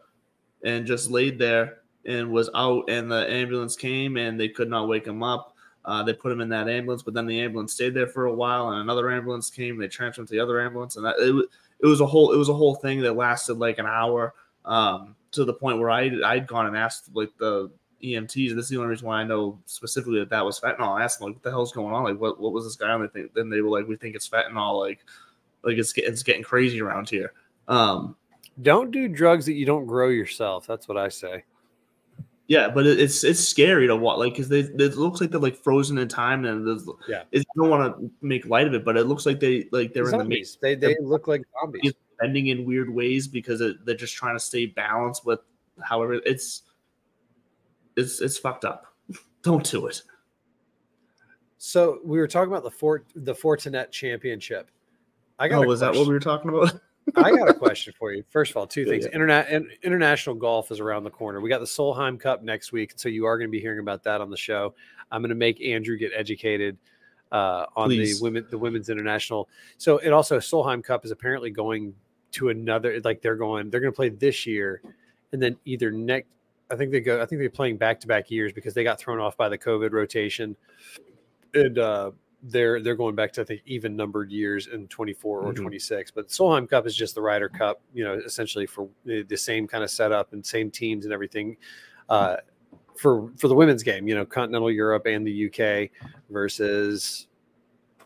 and 0.65 0.87
just 0.87 1.11
laid 1.11 1.39
there 1.39 1.79
and 2.05 2.31
was 2.31 2.51
out. 2.55 2.91
And 2.91 3.11
the 3.11 3.31
ambulance 3.31 3.77
came 3.77 4.17
and 4.17 4.39
they 4.39 4.49
could 4.49 4.69
not 4.69 4.89
wake 4.89 5.07
him 5.07 5.23
up. 5.23 5.55
Uh, 5.85 6.03
they 6.03 6.15
put 6.15 6.33
him 6.33 6.41
in 6.41 6.49
that 6.49 6.69
ambulance, 6.69 7.03
but 7.03 7.13
then 7.15 7.27
the 7.27 7.41
ambulance 7.41 7.75
stayed 7.75 7.93
there 7.93 8.07
for 8.07 8.25
a 8.25 8.35
while, 8.35 8.71
and 8.71 8.81
another 8.81 9.11
ambulance 9.11 9.51
came. 9.51 9.77
They 9.77 9.87
transferred 9.87 10.23
him 10.23 10.27
to 10.29 10.33
the 10.33 10.41
other 10.41 10.59
ambulance, 10.59 10.97
and 10.97 11.05
that, 11.05 11.17
it, 11.19 11.31
wa- 11.31 11.43
it 11.81 11.87
was 11.87 12.01
a 12.01 12.07
whole 12.07 12.33
it 12.33 12.39
was 12.39 12.49
a 12.49 12.55
whole 12.55 12.77
thing 12.77 13.03
that 13.03 13.17
lasted 13.17 13.59
like 13.59 13.79
an 13.79 13.85
hour 13.85 14.33
um, 14.65 15.15
to 15.33 15.45
the 15.45 15.53
point 15.53 15.79
where 15.79 15.91
I 15.91 16.11
I'd 16.25 16.47
gone 16.47 16.67
and 16.67 16.75
asked 16.75 17.15
like 17.15 17.37
the 17.37 17.71
EMTs. 18.03 18.55
This 18.55 18.65
is 18.65 18.69
the 18.71 18.79
only 18.79 18.89
reason 18.89 19.07
why 19.07 19.21
I 19.21 19.25
know 19.25 19.59
specifically 19.67 20.19
that 20.21 20.31
that 20.31 20.45
was 20.45 20.59
fentanyl. 20.59 20.99
I 20.99 21.05
asked 21.05 21.19
them 21.19 21.29
like, 21.29 21.37
"What 21.37 21.43
the 21.43 21.51
hell's 21.51 21.73
going 21.73 21.95
on? 21.95 22.05
Like, 22.05 22.19
what 22.19 22.41
what 22.41 22.55
was 22.55 22.65
this 22.65 22.77
guy 22.77 22.91
on?" 22.91 23.03
They 23.03 23.09
think 23.09 23.35
then 23.35 23.51
they 23.51 23.61
were 23.61 23.69
like, 23.69 23.87
"We 23.87 23.97
think 23.97 24.15
it's 24.15 24.29
fentanyl. 24.29 24.81
Like, 24.81 25.01
like 25.63 25.77
it's 25.77 25.93
it's 25.97 26.23
getting 26.23 26.43
crazy 26.43 26.81
around 26.81 27.11
here." 27.11 27.35
Um, 27.69 28.17
Don't 28.63 28.91
do 28.91 29.09
drugs 29.09 29.47
that 29.47 29.55
you 29.55 29.67
don't 29.67 29.87
grow 29.87 30.09
yourself. 30.09 30.67
That's 30.67 30.87
what 30.89 30.97
I 30.97 31.09
say. 31.09 31.45
yeah, 32.47 32.69
but 32.69 32.87
it, 32.87 33.01
it's 33.01 33.25
it's 33.25 33.41
scary 33.41 33.87
to 33.87 33.97
watch, 33.97 34.19
like, 34.19 34.33
because 34.35 34.49
they 34.49 34.61
it 34.61 34.97
looks 34.97 35.21
like 35.21 35.31
they're 35.31 35.41
like 35.41 35.57
frozen 35.57 35.99
in 35.99 36.09
time, 36.09 36.45
and 36.45 36.67
Yeah. 37.09 37.23
it's, 37.33 37.45
I 37.45 37.53
don't 37.61 37.71
want 37.71 37.97
to 37.99 38.11
make 38.21 38.47
light 38.47 38.67
of 38.67 38.75
it, 38.75 38.85
but 38.85 38.97
it 38.97 39.05
looks 39.05 39.27
like 39.27 39.41
they 39.41 39.69
like 39.73 39.93
they're 39.93 40.11
in 40.11 40.19
the 40.19 40.25
maze. 40.25 40.59
They 40.61 40.75
they 40.75 40.97
look 41.01 41.27
like 41.29 41.43
zombies. 41.61 41.93
bending 42.21 42.47
in 42.47 42.65
weird 42.65 42.89
ways 42.89 43.27
because 43.27 43.61
it, 43.61 43.85
they're 43.85 43.97
just 43.97 44.15
trying 44.15 44.37
to 44.37 44.41
stay 44.41 44.67
balanced 44.67 45.27
with 45.27 45.41
however 45.83 46.15
it's 46.25 46.63
it's 47.97 48.21
it's 48.21 48.39
fucked 48.39 48.65
up. 48.65 48.87
Don't 49.43 49.69
do 49.69 49.87
it. 49.87 50.03
So 51.59 51.99
we 52.05 52.19
were 52.19 52.29
talking 52.29 52.53
about 52.53 52.63
the 52.63 52.71
Fort 52.71 53.07
the 53.17 53.35
Fortinet 53.35 53.91
Championship. 53.91 54.71
I 55.39 55.49
got. 55.49 55.65
Oh, 55.65 55.67
was 55.67 55.81
that 55.81 55.95
what 55.95 56.07
we 56.07 56.13
were 56.13 56.21
talking 56.21 56.51
about? 56.51 56.79
I 57.17 57.31
got 57.31 57.49
a 57.49 57.55
question 57.55 57.93
for 57.99 58.13
you. 58.13 58.25
First 58.31 58.51
of 58.51 58.57
all, 58.57 58.67
two 58.67 58.83
Yeah, 58.83 58.89
things. 58.89 59.05
yeah. 59.11 59.19
Interna- 59.19 59.49
in- 59.51 59.71
international 59.83 60.37
golf 60.37 60.71
is 60.71 60.81
around 60.81 61.05
the 61.05 61.11
corner. 61.11 61.41
We 61.41 61.49
got 61.49 61.61
the 61.61 61.67
Solheim 61.67 62.19
Cup 62.19 62.43
next 62.43 62.73
week, 62.73 62.93
so 62.97 63.09
you 63.09 63.27
are 63.27 63.37
going 63.39 63.49
to 63.49 63.53
be 63.53 63.61
hearing 63.61 63.81
about 63.81 64.03
that 64.05 64.21
on 64.21 64.31
the 64.31 64.37
show. 64.37 64.75
I'm 65.13 65.21
going 65.21 65.29
to 65.29 65.35
make 65.35 65.61
Andrew 65.61 65.97
get 65.97 66.13
educated 66.15 66.77
uh, 67.31 67.67
on 67.77 67.89
Please. 67.89 68.19
the 68.19 68.25
women, 68.25 68.47
the 68.51 68.59
women's 68.59 68.89
international. 68.89 69.49
So 69.77 69.99
it 69.99 70.11
also 70.11 70.39
Solheim 70.39 70.83
Cup 70.83 71.05
is 71.05 71.11
apparently 71.11 71.51
going 71.51 71.95
to 72.33 72.49
another. 72.49 73.01
Like 73.05 73.21
they're 73.23 73.37
going, 73.37 73.71
they're 73.71 73.81
going 73.81 73.93
to 73.93 73.97
play 73.97 74.09
this 74.09 74.47
year, 74.47 74.83
and 75.33 75.43
then 75.43 75.57
either 75.65 75.91
next. 75.91 76.29
I 76.71 76.77
think 76.77 76.91
they 76.91 77.01
go. 77.01 77.21
I 77.21 77.27
think 77.27 77.41
they're 77.41 77.51
playing 77.51 77.77
back 77.77 78.01
to 78.01 78.07
back 78.07 78.31
years 78.31 78.53
because 78.53 78.73
they 78.73 78.83
got 78.85 78.99
thrown 78.99 79.21
off 79.21 79.37
by 79.37 79.49
the 79.51 79.59
COVID 79.59 79.93
rotation, 79.93 80.57
and 81.53 81.79
uh, 81.79 82.11
they're 82.47 82.81
they're 82.81 82.95
going 82.95 83.15
back 83.15 83.33
to 83.33 83.41
I 83.41 83.45
think 83.45 83.63
even 83.65 83.97
numbered 83.97 84.31
years 84.31 84.67
in 84.67 84.87
24 84.89 85.41
or 85.41 85.53
Mhm. 85.53 85.63
26. 85.63 86.11
But 86.11 86.29
Solheim 86.29 86.69
Cup 86.69 86.87
is 86.87 86.95
just 86.95 87.15
the 87.15 87.23
Ryder 87.23 87.49
Cup, 87.49 87.81
you 87.95 88.05
know, 88.05 88.15
essentially 88.15 88.67
for 88.67 88.89
the, 89.05 89.23
the 89.23 89.37
same 89.37 89.67
kind 89.67 89.83
of 89.83 89.91
setup 89.91 90.33
and 90.33 90.45
same 90.45 90.71
teams 90.71 91.05
and 91.07 91.13
everything. 91.15 91.57
Uh, 92.09 92.37
for 92.97 93.31
for 93.37 93.49
the 93.49 93.55
women's 93.55 93.83
game, 93.83 94.07
you 94.07 94.15
know, 94.15 94.25
continental 94.25 94.71
Europe 94.71 95.07
and 95.07 95.27
the 95.27 95.47
UK 95.47 95.91
versus 96.31 97.27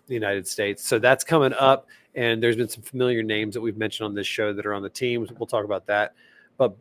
the 0.07 0.15
United 0.15 0.47
States. 0.47 0.87
So 0.87 0.99
that's 0.99 1.25
coming 1.25 1.53
up, 1.55 1.87
and 2.15 2.43
there's 2.43 2.57
been 2.57 2.69
some 2.69 2.83
familiar 2.83 3.23
names 3.23 3.55
that 3.55 3.61
we've 3.61 3.77
mentioned 3.77 4.07
on 4.07 4.15
this 4.15 4.27
show 4.27 4.53
that 4.55 4.65
are 4.65 4.73
on 4.73 4.83
the 4.83 4.89
teams. 4.89 5.31
We'll 5.33 5.47
talk 5.47 5.65
about 5.65 5.85
that. 5.87 6.15
But 6.57 6.75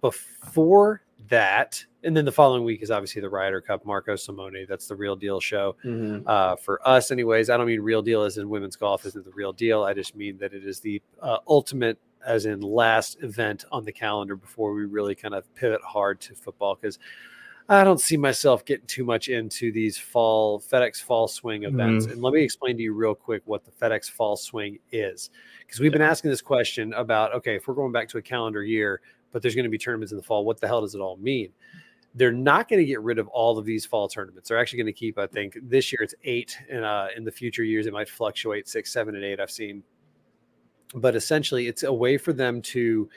before 0.00 1.02
that, 1.28 1.84
and 2.04 2.16
then 2.16 2.24
the 2.24 2.32
following 2.32 2.64
week 2.64 2.82
is 2.82 2.90
obviously 2.90 3.20
the 3.20 3.28
Ryder 3.28 3.60
Cup, 3.60 3.84
Marco 3.84 4.16
Simone. 4.16 4.66
That's 4.68 4.86
the 4.86 4.96
real 4.96 5.16
deal 5.16 5.40
show 5.40 5.74
uh, 6.26 6.56
for 6.56 6.86
us, 6.86 7.10
anyways. 7.10 7.50
I 7.50 7.56
don't 7.56 7.66
mean 7.66 7.80
real 7.80 8.02
deal 8.02 8.22
as 8.22 8.38
in 8.38 8.48
women's 8.48 8.76
golf 8.76 9.04
isn't 9.06 9.24
the 9.24 9.32
real 9.32 9.52
deal. 9.52 9.82
I 9.82 9.94
just 9.94 10.14
mean 10.14 10.38
that 10.38 10.52
it 10.52 10.64
is 10.64 10.80
the 10.80 11.02
uh, 11.20 11.38
ultimate, 11.48 11.98
as 12.24 12.46
in 12.46 12.60
last 12.60 13.16
event 13.22 13.64
on 13.72 13.84
the 13.84 13.92
calendar 13.92 14.36
before 14.36 14.72
we 14.72 14.84
really 14.84 15.14
kind 15.14 15.34
of 15.34 15.52
pivot 15.54 15.80
hard 15.82 16.20
to 16.20 16.34
football 16.34 16.76
because 16.80 16.98
I 17.68 17.82
don't 17.82 18.00
see 18.00 18.16
myself 18.16 18.64
getting 18.64 18.86
too 18.86 19.04
much 19.04 19.28
into 19.28 19.72
these 19.72 19.98
fall 19.98 20.60
FedEx 20.60 21.02
Fall 21.02 21.26
Swing 21.26 21.64
events. 21.64 22.06
And 22.06 22.22
let 22.22 22.32
me 22.32 22.42
explain 22.42 22.76
to 22.76 22.82
you 22.82 22.92
real 22.92 23.14
quick 23.14 23.42
what 23.44 23.64
the 23.64 23.72
FedEx 23.72 24.08
Fall 24.08 24.36
Swing 24.36 24.78
is 24.92 25.30
because 25.66 25.80
we've 25.80 25.90
been 25.90 26.02
asking 26.02 26.30
this 26.30 26.42
question 26.42 26.92
about 26.94 27.34
okay, 27.34 27.56
if 27.56 27.66
we're 27.66 27.74
going 27.74 27.90
back 27.90 28.08
to 28.10 28.18
a 28.18 28.22
calendar 28.22 28.62
year, 28.62 29.00
but 29.36 29.42
there's 29.42 29.54
going 29.54 29.64
to 29.64 29.70
be 29.70 29.76
tournaments 29.76 30.12
in 30.12 30.16
the 30.16 30.22
fall, 30.22 30.46
what 30.46 30.58
the 30.62 30.66
hell 30.66 30.80
does 30.80 30.94
it 30.94 30.98
all 30.98 31.18
mean? 31.18 31.50
They're 32.14 32.32
not 32.32 32.70
going 32.70 32.78
to 32.78 32.86
get 32.86 33.02
rid 33.02 33.18
of 33.18 33.28
all 33.28 33.58
of 33.58 33.66
these 33.66 33.84
fall 33.84 34.08
tournaments. 34.08 34.48
They're 34.48 34.56
actually 34.56 34.78
going 34.78 34.86
to 34.86 34.94
keep, 34.94 35.18
I 35.18 35.26
think, 35.26 35.58
this 35.60 35.92
year 35.92 36.00
it's 36.00 36.14
eight, 36.24 36.56
and 36.70 36.86
uh, 36.86 37.08
in 37.14 37.22
the 37.22 37.30
future 37.30 37.62
years 37.62 37.86
it 37.86 37.92
might 37.92 38.08
fluctuate 38.08 38.66
six, 38.66 38.90
seven, 38.90 39.14
and 39.14 39.22
eight. 39.22 39.38
I've 39.38 39.50
seen, 39.50 39.82
but 40.94 41.14
essentially, 41.14 41.66
it's 41.66 41.82
a 41.82 41.92
way 41.92 42.16
for 42.16 42.32
them 42.32 42.62
to 42.62 43.10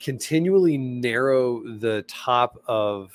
continually 0.00 0.78
narrow 0.78 1.62
the 1.76 2.06
top 2.08 2.56
of 2.66 3.12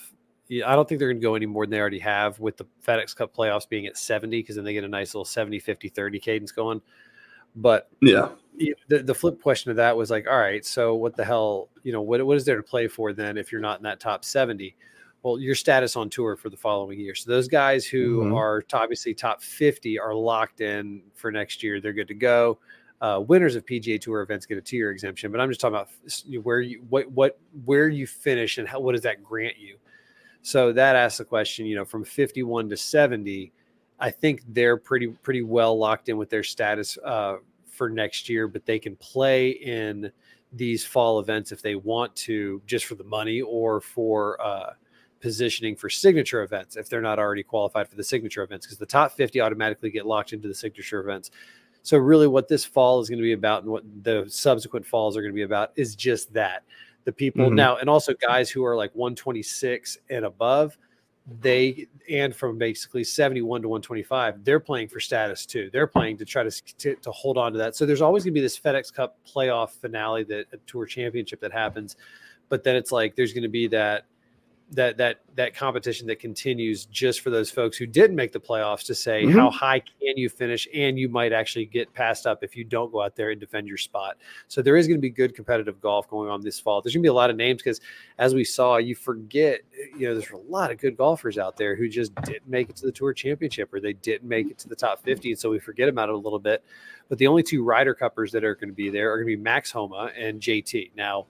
I 0.51 0.75
don't 0.75 0.87
think 0.87 0.99
they're 0.99 1.09
going 1.09 1.19
to 1.19 1.27
go 1.27 1.33
any 1.33 1.47
more 1.47 1.65
than 1.65 1.71
they 1.71 1.79
already 1.79 1.97
have 1.97 2.39
with 2.39 2.57
the 2.57 2.67
FedEx 2.87 3.15
Cup 3.15 3.35
playoffs 3.35 3.67
being 3.67 3.87
at 3.87 3.97
70 3.97 4.37
because 4.37 4.55
then 4.55 4.65
they 4.65 4.73
get 4.73 4.83
a 4.83 4.87
nice 4.87 5.15
little 5.15 5.25
70 5.25 5.57
50 5.57 5.89
30 5.89 6.19
cadence 6.19 6.51
going. 6.51 6.79
But 7.55 7.89
yeah, 8.01 8.29
the, 8.87 9.03
the 9.03 9.15
flip 9.15 9.41
question 9.41 9.71
of 9.71 9.77
that 9.77 9.95
was 9.95 10.09
like, 10.11 10.27
all 10.27 10.37
right, 10.37 10.65
so 10.65 10.95
what 10.95 11.15
the 11.15 11.23
hell, 11.23 11.69
you 11.83 11.91
know, 11.91 12.01
what, 12.01 12.25
what 12.25 12.37
is 12.37 12.45
there 12.45 12.57
to 12.57 12.63
play 12.63 12.87
for 12.87 13.13
then 13.13 13.37
if 13.37 13.51
you're 13.51 13.61
not 13.61 13.79
in 13.79 13.83
that 13.83 13.99
top 13.99 14.25
70? 14.25 14.75
Well, 15.23 15.39
your 15.39 15.55
status 15.55 15.95
on 15.95 16.09
tour 16.09 16.35
for 16.35 16.49
the 16.49 16.57
following 16.57 16.99
year. 16.99 17.13
So 17.15 17.29
those 17.29 17.47
guys 17.47 17.85
who 17.85 18.21
mm-hmm. 18.21 18.33
are 18.33 18.63
obviously 18.73 19.13
top 19.13 19.41
50 19.41 19.99
are 19.99 20.13
locked 20.13 20.61
in 20.61 21.01
for 21.13 21.31
next 21.31 21.61
year. 21.61 21.81
They're 21.81 21.93
good 21.93 22.07
to 22.07 22.13
go. 22.13 22.57
Uh, 23.01 23.23
winners 23.25 23.55
of 23.55 23.65
PGA 23.65 23.99
Tour 23.99 24.21
events 24.21 24.45
get 24.45 24.57
a 24.57 24.61
tier 24.61 24.91
exemption, 24.91 25.31
but 25.31 25.39
I'm 25.39 25.49
just 25.49 25.61
talking 25.61 25.75
about 25.75 25.89
where 26.43 26.59
you 26.59 26.83
what 26.89 27.09
what 27.11 27.39
where 27.63 27.87
you 27.87 28.05
finish 28.05 28.57
and 28.57 28.67
how 28.67 28.81
what 28.81 28.91
does 28.91 29.03
that 29.03 29.23
grant 29.23 29.57
you. 29.57 29.77
So 30.41 30.73
that 30.73 30.97
asks 30.97 31.19
the 31.19 31.23
question, 31.23 31.65
you 31.65 31.75
know, 31.75 31.85
from 31.85 32.03
51 32.03 32.69
to 32.69 32.75
70, 32.75 33.53
I 34.01 34.11
think 34.11 34.41
they're 34.49 34.75
pretty 34.75 35.07
pretty 35.07 35.43
well 35.43 35.77
locked 35.77 36.09
in 36.09 36.17
with 36.17 36.29
their 36.29 36.43
status 36.43 36.97
uh, 37.05 37.37
for 37.79 37.89
next 37.89 38.27
year, 38.27 38.45
but 38.49 38.65
they 38.65 38.77
can 38.77 38.97
play 38.97 39.51
in 39.51 40.11
these 40.51 40.85
fall 40.85 41.19
events 41.21 41.53
if 41.53 41.61
they 41.61 41.75
want 41.75 42.13
to, 42.17 42.61
just 42.65 42.85
for 42.85 42.95
the 42.95 43.05
money 43.05 43.39
or 43.39 43.79
for 43.79 44.39
uh, 44.41 44.73
positioning 45.21 45.77
for 45.77 45.89
signature 45.89 46.43
events 46.43 46.75
if 46.75 46.89
they're 46.89 47.01
not 47.01 47.19
already 47.19 47.41
qualified 47.41 47.87
for 47.87 47.95
the 47.95 48.03
signature 48.03 48.43
events, 48.43 48.65
because 48.65 48.77
the 48.77 48.85
top 48.85 49.13
50 49.13 49.39
automatically 49.39 49.89
get 49.89 50.05
locked 50.05 50.33
into 50.33 50.49
the 50.49 50.53
signature 50.53 50.99
events. 50.99 51.31
So 51.81 51.97
really, 51.97 52.27
what 52.27 52.49
this 52.49 52.65
fall 52.65 52.99
is 52.99 53.07
going 53.07 53.19
to 53.19 53.23
be 53.23 53.31
about, 53.31 53.63
and 53.63 53.71
what 53.71 53.85
the 54.03 54.25
subsequent 54.27 54.85
falls 54.85 55.15
are 55.15 55.21
going 55.21 55.31
to 55.31 55.35
be 55.35 55.43
about, 55.43 55.71
is 55.77 55.95
just 55.95 56.33
that 56.33 56.63
the 57.05 57.13
people 57.13 57.45
mm-hmm. 57.45 57.55
now, 57.55 57.77
and 57.77 57.89
also 57.89 58.13
guys 58.13 58.49
who 58.49 58.65
are 58.65 58.75
like 58.75 58.93
126 58.93 59.99
and 60.09 60.25
above, 60.25 60.77
they 61.41 61.87
and 62.09 62.35
from 62.35 62.57
basically 62.57 63.03
71 63.03 63.61
to 63.61 63.69
125, 63.69 64.43
they're 64.43 64.59
playing 64.59 64.87
for 64.87 64.99
status 64.99 65.45
too. 65.45 65.69
They're 65.71 65.87
playing 65.87 66.17
to 66.17 66.25
try 66.25 66.43
to 66.43 66.51
to, 66.51 66.95
to 66.95 67.11
hold 67.11 67.37
on 67.37 67.51
to 67.53 67.57
that. 67.57 67.75
So 67.75 67.85
there's 67.85 68.01
always 68.01 68.23
going 68.23 68.33
to 68.33 68.39
be 68.39 68.41
this 68.41 68.59
FedEx 68.59 68.93
Cup 68.93 69.17
playoff 69.27 69.71
finale 69.71 70.23
that 70.25 70.47
a 70.53 70.57
tour 70.65 70.85
championship 70.85 71.39
that 71.41 71.51
happens, 71.51 71.97
but 72.49 72.63
then 72.63 72.75
it's 72.75 72.91
like 72.91 73.15
there's 73.15 73.33
going 73.33 73.43
to 73.43 73.49
be 73.49 73.67
that 73.67 74.05
that 74.71 74.97
that 74.97 75.21
that 75.35 75.55
competition 75.55 76.05
that 76.07 76.19
continues 76.19 76.85
just 76.85 77.21
for 77.21 77.29
those 77.29 77.49
folks 77.49 77.77
who 77.77 77.87
didn't 77.87 78.15
make 78.15 78.31
the 78.31 78.39
playoffs 78.39 78.85
to 78.85 78.93
say 78.93 79.23
mm-hmm. 79.23 79.37
how 79.37 79.49
high 79.49 79.79
can 79.79 80.17
you 80.17 80.29
finish? 80.29 80.67
And 80.73 80.99
you 80.99 81.09
might 81.09 81.33
actually 81.33 81.65
get 81.65 81.91
passed 81.93 82.27
up 82.27 82.43
if 82.43 82.55
you 82.55 82.63
don't 82.63 82.91
go 82.91 83.01
out 83.01 83.15
there 83.15 83.31
and 83.31 83.39
defend 83.39 83.67
your 83.67 83.77
spot. 83.77 84.17
So 84.47 84.61
there 84.61 84.75
is 84.75 84.87
going 84.87 84.97
to 84.97 85.01
be 85.01 85.09
good 85.09 85.35
competitive 85.35 85.81
golf 85.81 86.09
going 86.09 86.29
on 86.29 86.41
this 86.41 86.59
fall. 86.59 86.81
There's 86.81 86.93
going 86.93 87.01
to 87.01 87.07
be 87.07 87.09
a 87.09 87.13
lot 87.13 87.29
of 87.29 87.35
names 87.35 87.61
because 87.63 87.81
as 88.17 88.35
we 88.35 88.43
saw 88.43 88.77
you 88.77 88.95
forget 88.95 89.61
you 89.97 90.07
know 90.07 90.13
there's 90.13 90.29
a 90.31 90.51
lot 90.51 90.71
of 90.71 90.77
good 90.77 90.97
golfers 90.97 91.37
out 91.37 91.57
there 91.57 91.75
who 91.75 91.89
just 91.89 92.13
didn't 92.23 92.47
make 92.47 92.69
it 92.69 92.75
to 92.77 92.85
the 92.85 92.91
tour 92.91 93.13
championship 93.13 93.73
or 93.73 93.79
they 93.79 93.93
didn't 93.93 94.27
make 94.27 94.51
it 94.51 94.57
to 94.59 94.69
the 94.69 94.75
top 94.75 95.03
50 95.03 95.31
and 95.31 95.39
so 95.39 95.49
we 95.49 95.59
forget 95.59 95.89
about 95.89 96.09
it 96.09 96.15
a 96.15 96.17
little 96.17 96.39
bit. 96.39 96.63
But 97.07 97.17
the 97.17 97.27
only 97.27 97.41
two 97.41 97.63
Ryder 97.63 97.95
Cuppers 97.95 98.31
that 98.33 98.43
are 98.43 98.55
going 98.55 98.69
to 98.69 98.75
be 98.75 98.89
there 98.89 99.11
are 99.11 99.17
going 99.17 99.31
to 99.31 99.37
be 99.37 99.41
Max 99.41 99.71
Homa 99.71 100.11
and 100.15 100.39
JT 100.39 100.91
now 100.95 101.25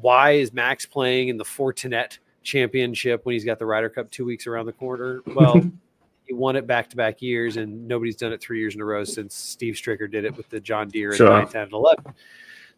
why 0.00 0.32
is 0.32 0.52
Max 0.52 0.86
playing 0.86 1.28
in 1.28 1.36
the 1.36 1.44
Fortinet 1.44 2.18
championship 2.42 3.24
when 3.24 3.34
he's 3.34 3.44
got 3.44 3.58
the 3.58 3.66
Ryder 3.66 3.88
Cup 3.88 4.10
two 4.10 4.24
weeks 4.24 4.46
around 4.46 4.66
the 4.66 4.72
corner? 4.72 5.20
Well, 5.34 5.62
he 6.24 6.34
won 6.34 6.56
it 6.56 6.66
back 6.66 6.90
to 6.90 6.96
back 6.96 7.22
years, 7.22 7.56
and 7.56 7.88
nobody's 7.88 8.16
done 8.16 8.32
it 8.32 8.40
three 8.40 8.60
years 8.60 8.74
in 8.74 8.82
a 8.82 8.84
row 8.84 9.02
since 9.02 9.34
Steve 9.34 9.74
Stricker 9.74 10.10
did 10.10 10.26
it 10.26 10.36
with 10.36 10.48
the 10.50 10.60
John 10.60 10.88
Deere 10.88 11.12
in 11.12 11.16
sure. 11.16 11.30
9, 11.30 11.48
10, 11.48 11.62
and 11.62 11.72
11. 11.72 12.04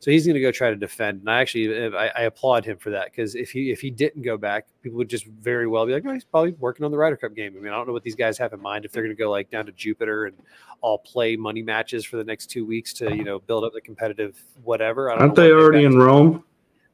So 0.00 0.10
he's 0.10 0.24
going 0.24 0.34
to 0.34 0.40
go 0.40 0.50
try 0.50 0.70
to 0.70 0.76
defend, 0.76 1.20
and 1.20 1.28
I 1.28 1.42
actually 1.42 1.84
uh, 1.84 1.90
I, 1.90 2.06
I 2.16 2.22
applaud 2.22 2.64
him 2.64 2.78
for 2.78 2.88
that 2.90 3.06
because 3.06 3.34
if 3.34 3.50
he 3.50 3.70
if 3.70 3.82
he 3.82 3.90
didn't 3.90 4.22
go 4.22 4.38
back, 4.38 4.66
people 4.80 4.96
would 4.96 5.10
just 5.10 5.26
very 5.26 5.66
well 5.66 5.84
be 5.84 5.92
like, 5.92 6.04
oh, 6.06 6.14
he's 6.14 6.24
probably 6.24 6.52
working 6.52 6.86
on 6.86 6.90
the 6.90 6.96
Ryder 6.96 7.18
Cup 7.18 7.34
game. 7.34 7.54
I 7.54 7.60
mean, 7.60 7.70
I 7.70 7.76
don't 7.76 7.86
know 7.86 7.92
what 7.92 8.02
these 8.02 8.14
guys 8.14 8.38
have 8.38 8.54
in 8.54 8.62
mind 8.62 8.86
if 8.86 8.92
they're 8.92 9.02
going 9.02 9.14
to 9.14 9.22
go 9.22 9.30
like 9.30 9.50
down 9.50 9.66
to 9.66 9.72
Jupiter 9.72 10.24
and 10.24 10.36
all 10.80 10.96
play 10.96 11.36
money 11.36 11.60
matches 11.60 12.06
for 12.06 12.16
the 12.16 12.24
next 12.24 12.46
two 12.46 12.64
weeks 12.64 12.94
to 12.94 13.14
you 13.14 13.24
know 13.24 13.40
build 13.40 13.62
up 13.62 13.74
the 13.74 13.80
competitive 13.82 14.42
whatever. 14.64 15.10
Aren't 15.10 15.34
they 15.34 15.50
already 15.50 15.84
in 15.84 15.98
Rome? 15.98 16.44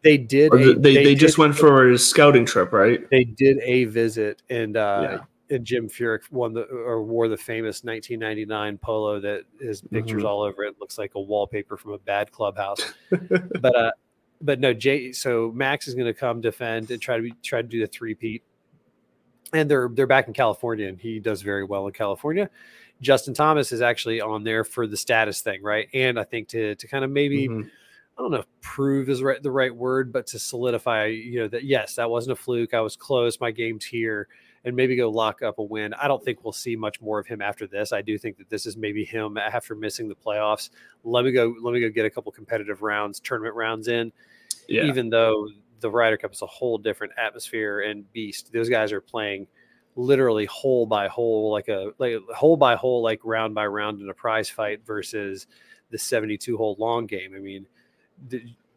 They 0.06 0.18
did. 0.18 0.54
A, 0.54 0.56
they 0.56 0.94
they, 0.94 1.04
they 1.04 1.14
just 1.16 1.36
went 1.36 1.56
for 1.56 1.90
a 1.90 1.98
scouting 1.98 2.46
trip, 2.46 2.72
right? 2.72 3.10
They 3.10 3.24
did 3.24 3.58
a 3.58 3.86
visit, 3.86 4.40
and 4.48 4.76
uh, 4.76 5.18
yeah. 5.50 5.56
and 5.56 5.64
Jim 5.64 5.88
Furyk 5.88 6.30
won 6.30 6.52
the 6.52 6.62
or 6.62 7.02
wore 7.02 7.26
the 7.26 7.36
famous 7.36 7.82
1999 7.82 8.78
polo 8.78 9.18
that 9.18 9.42
has 9.60 9.80
pictures 9.80 10.18
mm-hmm. 10.18 10.26
all 10.26 10.42
over 10.42 10.62
it. 10.62 10.76
Looks 10.78 10.96
like 10.96 11.16
a 11.16 11.20
wallpaper 11.20 11.76
from 11.76 11.92
a 11.92 11.98
bad 11.98 12.30
clubhouse. 12.30 12.78
but 13.10 13.76
uh, 13.76 13.90
but 14.40 14.60
no, 14.60 14.72
Jay. 14.72 15.10
So 15.10 15.50
Max 15.52 15.88
is 15.88 15.94
going 15.94 16.06
to 16.06 16.14
come 16.14 16.40
defend 16.40 16.92
and 16.92 17.02
try 17.02 17.16
to 17.16 17.22
be, 17.24 17.34
try 17.42 17.60
to 17.60 17.66
do 17.66 17.80
the 17.80 17.88
three 17.88 18.14
peat. 18.14 18.44
And 19.52 19.68
they're 19.68 19.88
they're 19.92 20.06
back 20.06 20.28
in 20.28 20.34
California, 20.34 20.86
and 20.86 21.00
he 21.00 21.18
does 21.18 21.42
very 21.42 21.64
well 21.64 21.88
in 21.88 21.94
California. 21.94 22.48
Justin 23.00 23.34
Thomas 23.34 23.72
is 23.72 23.82
actually 23.82 24.20
on 24.20 24.44
there 24.44 24.62
for 24.62 24.86
the 24.86 24.96
status 24.96 25.40
thing, 25.40 25.64
right? 25.64 25.88
And 25.92 26.16
I 26.16 26.22
think 26.22 26.46
to 26.50 26.76
to 26.76 26.86
kind 26.86 27.04
of 27.04 27.10
maybe. 27.10 27.48
Mm-hmm 27.48 27.68
I 28.18 28.22
don't 28.22 28.30
know 28.30 28.38
if 28.38 28.46
prove 28.62 29.10
is 29.10 29.22
right 29.22 29.42
the 29.42 29.50
right 29.50 29.74
word, 29.74 30.10
but 30.10 30.26
to 30.28 30.38
solidify, 30.38 31.06
you 31.06 31.40
know, 31.40 31.48
that 31.48 31.64
yes, 31.64 31.96
that 31.96 32.08
wasn't 32.08 32.38
a 32.38 32.42
fluke. 32.42 32.72
I 32.72 32.80
was 32.80 32.96
close. 32.96 33.38
My 33.40 33.50
game's 33.50 33.84
here, 33.84 34.28
and 34.64 34.74
maybe 34.74 34.96
go 34.96 35.10
lock 35.10 35.42
up 35.42 35.58
a 35.58 35.62
win. 35.62 35.92
I 35.94 36.08
don't 36.08 36.24
think 36.24 36.42
we'll 36.42 36.52
see 36.52 36.76
much 36.76 37.00
more 37.02 37.18
of 37.18 37.26
him 37.26 37.42
after 37.42 37.66
this. 37.66 37.92
I 37.92 38.00
do 38.00 38.16
think 38.16 38.38
that 38.38 38.48
this 38.48 38.64
is 38.64 38.76
maybe 38.76 39.04
him 39.04 39.36
after 39.36 39.74
missing 39.74 40.08
the 40.08 40.14
playoffs. 40.14 40.70
Let 41.04 41.26
me 41.26 41.32
go. 41.32 41.54
Let 41.62 41.74
me 41.74 41.80
go 41.80 41.90
get 41.90 42.06
a 42.06 42.10
couple 42.10 42.32
competitive 42.32 42.80
rounds, 42.80 43.20
tournament 43.20 43.54
rounds 43.54 43.88
in. 43.88 44.10
Yeah. 44.66 44.84
Even 44.84 45.10
though 45.10 45.48
the 45.80 45.90
Ryder 45.90 46.16
Cup 46.16 46.32
is 46.32 46.40
a 46.40 46.46
whole 46.46 46.78
different 46.78 47.12
atmosphere 47.18 47.80
and 47.80 48.10
beast, 48.14 48.50
those 48.50 48.70
guys 48.70 48.92
are 48.92 49.00
playing 49.02 49.46
literally 49.94 50.46
hole 50.46 50.86
by 50.86 51.06
hole, 51.08 51.52
like 51.52 51.68
a 51.68 51.90
like 51.98 52.16
hole 52.34 52.56
by 52.56 52.76
hole, 52.76 53.02
like 53.02 53.20
round 53.24 53.54
by 53.54 53.66
round 53.66 54.00
in 54.00 54.08
a 54.08 54.14
prize 54.14 54.48
fight 54.48 54.80
versus 54.86 55.46
the 55.90 55.98
72 55.98 56.56
hole 56.56 56.76
long 56.78 57.06
game. 57.06 57.34
I 57.36 57.40
mean 57.40 57.66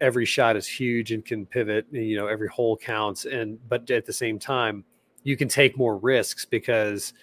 every 0.01 0.25
shot 0.25 0.55
is 0.55 0.67
huge 0.67 1.11
and 1.11 1.25
can 1.25 1.45
pivot. 1.45 1.85
And 1.91 2.05
you 2.05 2.17
know, 2.17 2.27
every 2.27 2.47
hole 2.47 2.77
counts, 2.77 3.25
and 3.25 3.57
but 3.67 3.89
at 3.91 4.05
the 4.05 4.13
same 4.13 4.39
time, 4.39 4.83
you 5.23 5.37
can 5.37 5.47
take 5.47 5.77
more 5.77 5.97
risks 5.97 6.45
because 6.45 7.13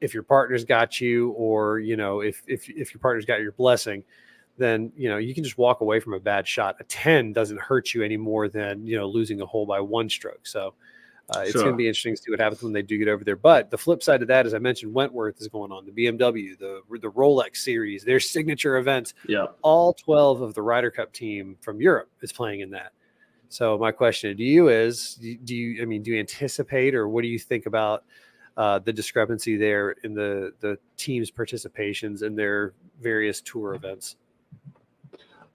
if 0.00 0.14
your 0.14 0.22
partner's 0.22 0.64
got 0.64 1.00
you, 1.00 1.30
or 1.30 1.78
you 1.78 1.96
know, 1.96 2.20
if 2.20 2.42
if 2.46 2.68
if 2.68 2.94
your 2.94 3.00
partner's 3.00 3.24
got 3.24 3.40
your 3.40 3.52
blessing, 3.52 4.02
then 4.58 4.92
you 4.96 5.08
know 5.08 5.18
you 5.18 5.34
can 5.34 5.44
just 5.44 5.58
walk 5.58 5.80
away 5.80 6.00
from 6.00 6.14
a 6.14 6.20
bad 6.20 6.46
shot. 6.46 6.76
A 6.80 6.84
ten 6.84 7.32
doesn't 7.32 7.60
hurt 7.60 7.94
you 7.94 8.02
any 8.02 8.16
more 8.16 8.48
than 8.48 8.86
you 8.86 8.96
know 8.96 9.06
losing 9.06 9.40
a 9.40 9.46
hole 9.46 9.66
by 9.66 9.80
one 9.80 10.08
stroke. 10.08 10.46
So 10.46 10.74
uh, 11.34 11.40
it's 11.40 11.52
sure. 11.52 11.62
going 11.62 11.74
to 11.74 11.76
be 11.76 11.86
interesting 11.86 12.16
to 12.16 12.22
see 12.22 12.30
what 12.30 12.40
happens 12.40 12.62
when 12.62 12.72
they 12.72 12.82
do 12.82 12.98
get 12.98 13.08
over 13.08 13.22
there. 13.22 13.36
But 13.36 13.70
the 13.70 13.78
flip 13.78 14.02
side 14.02 14.22
of 14.22 14.28
that, 14.28 14.46
as 14.46 14.54
I 14.54 14.58
mentioned, 14.58 14.92
Wentworth 14.92 15.40
is 15.40 15.48
going 15.48 15.70
on. 15.70 15.86
The 15.86 15.92
BMW, 15.92 16.58
the 16.58 16.82
the 16.90 17.10
Rolex 17.10 17.58
series, 17.58 18.04
their 18.04 18.20
signature 18.20 18.78
events. 18.78 19.14
Yeah, 19.28 19.46
all 19.62 19.92
twelve 19.92 20.40
of 20.40 20.54
the 20.54 20.62
Ryder 20.62 20.90
Cup 20.90 21.12
team 21.12 21.56
from 21.60 21.80
Europe 21.80 22.10
is 22.22 22.32
playing 22.32 22.60
in 22.60 22.70
that. 22.70 22.92
So 23.48 23.78
my 23.78 23.92
question 23.92 24.36
to 24.36 24.42
you 24.42 24.68
is: 24.68 25.14
Do 25.44 25.54
you, 25.54 25.82
I 25.82 25.84
mean, 25.84 26.02
do 26.02 26.10
you 26.10 26.18
anticipate, 26.18 26.94
or 26.94 27.08
what 27.08 27.22
do 27.22 27.28
you 27.28 27.38
think 27.38 27.66
about 27.66 28.04
uh, 28.56 28.80
the 28.80 28.92
discrepancy 28.92 29.56
there 29.56 29.92
in 30.02 30.14
the 30.14 30.52
the 30.60 30.78
teams' 30.96 31.30
participations 31.30 32.22
in 32.22 32.34
their 32.34 32.74
various 33.00 33.40
tour 33.40 33.74
events? 33.74 34.16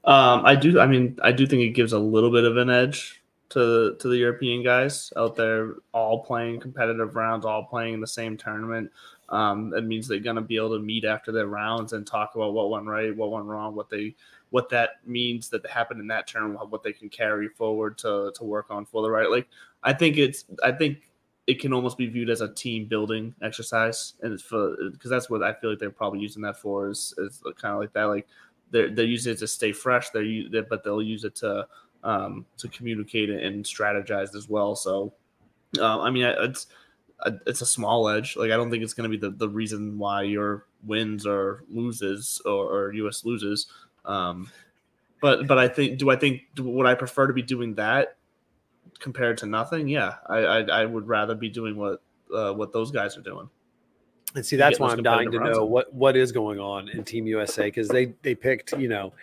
Um, 0.05 0.45
I 0.45 0.55
do. 0.55 0.79
I 0.79 0.87
mean, 0.87 1.17
I 1.21 1.31
do 1.31 1.45
think 1.45 1.63
it 1.63 1.71
gives 1.71 1.91
a 1.91 1.99
little 1.99 2.31
bit 2.31 2.45
of 2.45 2.57
an 2.57 2.69
edge 2.69 3.23
to 3.49 3.95
to 3.99 4.07
the 4.07 4.17
European 4.17 4.63
guys 4.63 5.11
out 5.17 5.35
there, 5.35 5.75
all 5.93 6.23
playing 6.23 6.59
competitive 6.59 7.15
rounds, 7.15 7.45
all 7.45 7.63
playing 7.63 7.93
in 7.93 8.01
the 8.01 8.07
same 8.07 8.37
tournament. 8.37 8.91
Um, 9.29 9.73
it 9.73 9.83
means 9.83 10.07
they're 10.07 10.19
gonna 10.19 10.41
be 10.41 10.57
able 10.57 10.77
to 10.77 10.83
meet 10.83 11.05
after 11.05 11.31
their 11.31 11.47
rounds 11.47 11.93
and 11.93 12.05
talk 12.05 12.35
about 12.35 12.53
what 12.53 12.69
went 12.69 12.85
right, 12.85 13.15
what 13.15 13.31
went 13.31 13.45
wrong, 13.45 13.75
what 13.75 13.89
they 13.89 14.15
what 14.49 14.69
that 14.69 15.05
means 15.05 15.49
that 15.49 15.65
happened 15.65 15.99
in 15.99 16.07
that 16.07 16.27
tournament, 16.27 16.69
what 16.69 16.83
they 16.83 16.93
can 16.93 17.09
carry 17.09 17.47
forward 17.47 17.97
to 17.99 18.31
to 18.35 18.43
work 18.43 18.67
on 18.69 18.85
for 18.85 19.01
the 19.01 19.09
right. 19.09 19.29
Like 19.29 19.47
I 19.83 19.93
think 19.93 20.17
it's 20.17 20.45
I 20.63 20.71
think 20.71 20.99
it 21.47 21.59
can 21.59 21.73
almost 21.73 21.97
be 21.97 22.07
viewed 22.07 22.29
as 22.29 22.41
a 22.41 22.53
team 22.53 22.85
building 22.85 23.35
exercise, 23.41 24.13
and 24.21 24.33
it's 24.33 24.41
for 24.41 24.75
because 24.91 25.09
that's 25.09 25.29
what 25.29 25.43
I 25.43 25.53
feel 25.53 25.69
like 25.71 25.79
they're 25.79 25.91
probably 25.91 26.19
using 26.19 26.41
that 26.41 26.57
for 26.57 26.89
is, 26.89 27.13
is 27.17 27.41
kind 27.61 27.73
of 27.73 27.79
like 27.79 27.93
that. 27.93 28.05
Like 28.05 28.27
they're 28.71 28.89
they're 28.89 29.05
using 29.05 29.33
it 29.33 29.39
to 29.39 29.47
stay 29.47 29.71
fresh. 29.71 30.09
They're 30.09 30.63
but 30.63 30.83
they'll 30.83 31.01
use 31.01 31.23
it 31.23 31.35
to 31.35 31.67
um, 32.05 32.45
to 32.57 32.69
communicate 32.69 33.29
and 33.29 33.65
strategize 33.65 34.35
as 34.35 34.47
well. 34.47 34.75
So, 34.75 35.11
uh, 35.77 35.99
I 35.99 36.09
mean, 36.11 36.23
it's 36.23 36.67
it's 37.45 37.61
a 37.61 37.65
small 37.65 38.07
edge. 38.07 38.37
Like 38.37 38.51
I 38.51 38.55
don't 38.55 38.69
think 38.69 38.83
it's 38.83 38.93
going 38.93 39.09
to 39.09 39.17
be 39.17 39.19
the, 39.19 39.35
the 39.35 39.49
reason 39.49 39.97
why 39.97 40.23
your 40.23 40.67
wins 40.83 41.25
or 41.25 41.63
loses 41.69 42.41
or, 42.45 42.71
or 42.71 42.93
US 42.93 43.25
loses. 43.25 43.67
Um, 44.05 44.49
but 45.21 45.47
but 45.47 45.57
I 45.57 45.67
think 45.67 45.97
do 45.97 46.11
I 46.11 46.15
think 46.15 46.43
would 46.59 46.85
I 46.85 46.93
prefer 46.93 47.27
to 47.27 47.33
be 47.33 47.41
doing 47.41 47.73
that 47.75 48.17
compared 48.99 49.39
to 49.39 49.47
nothing? 49.47 49.87
Yeah, 49.87 50.15
I 50.27 50.37
I, 50.37 50.59
I 50.61 50.85
would 50.85 51.07
rather 51.07 51.33
be 51.33 51.49
doing 51.49 51.75
what 51.75 52.01
uh, 52.33 52.53
what 52.53 52.71
those 52.71 52.91
guys 52.91 53.17
are 53.17 53.21
doing. 53.21 53.49
And 54.35 54.45
see, 54.45 54.57
that's 54.57 54.79
why 54.79 54.89
I'm 54.89 55.01
dying 55.01 55.31
to 55.31 55.39
know 55.39 55.65
what 55.65 55.91
what 55.93 56.15
is 56.15 56.31
going 56.31 56.59
on 56.59 56.89
in 56.89 57.03
Team 57.03 57.25
USA 57.25 57.63
because 57.63 57.87
they 57.87 58.13
they 58.21 58.35
picked, 58.35 58.73
you 58.73 58.89
know. 58.89 59.13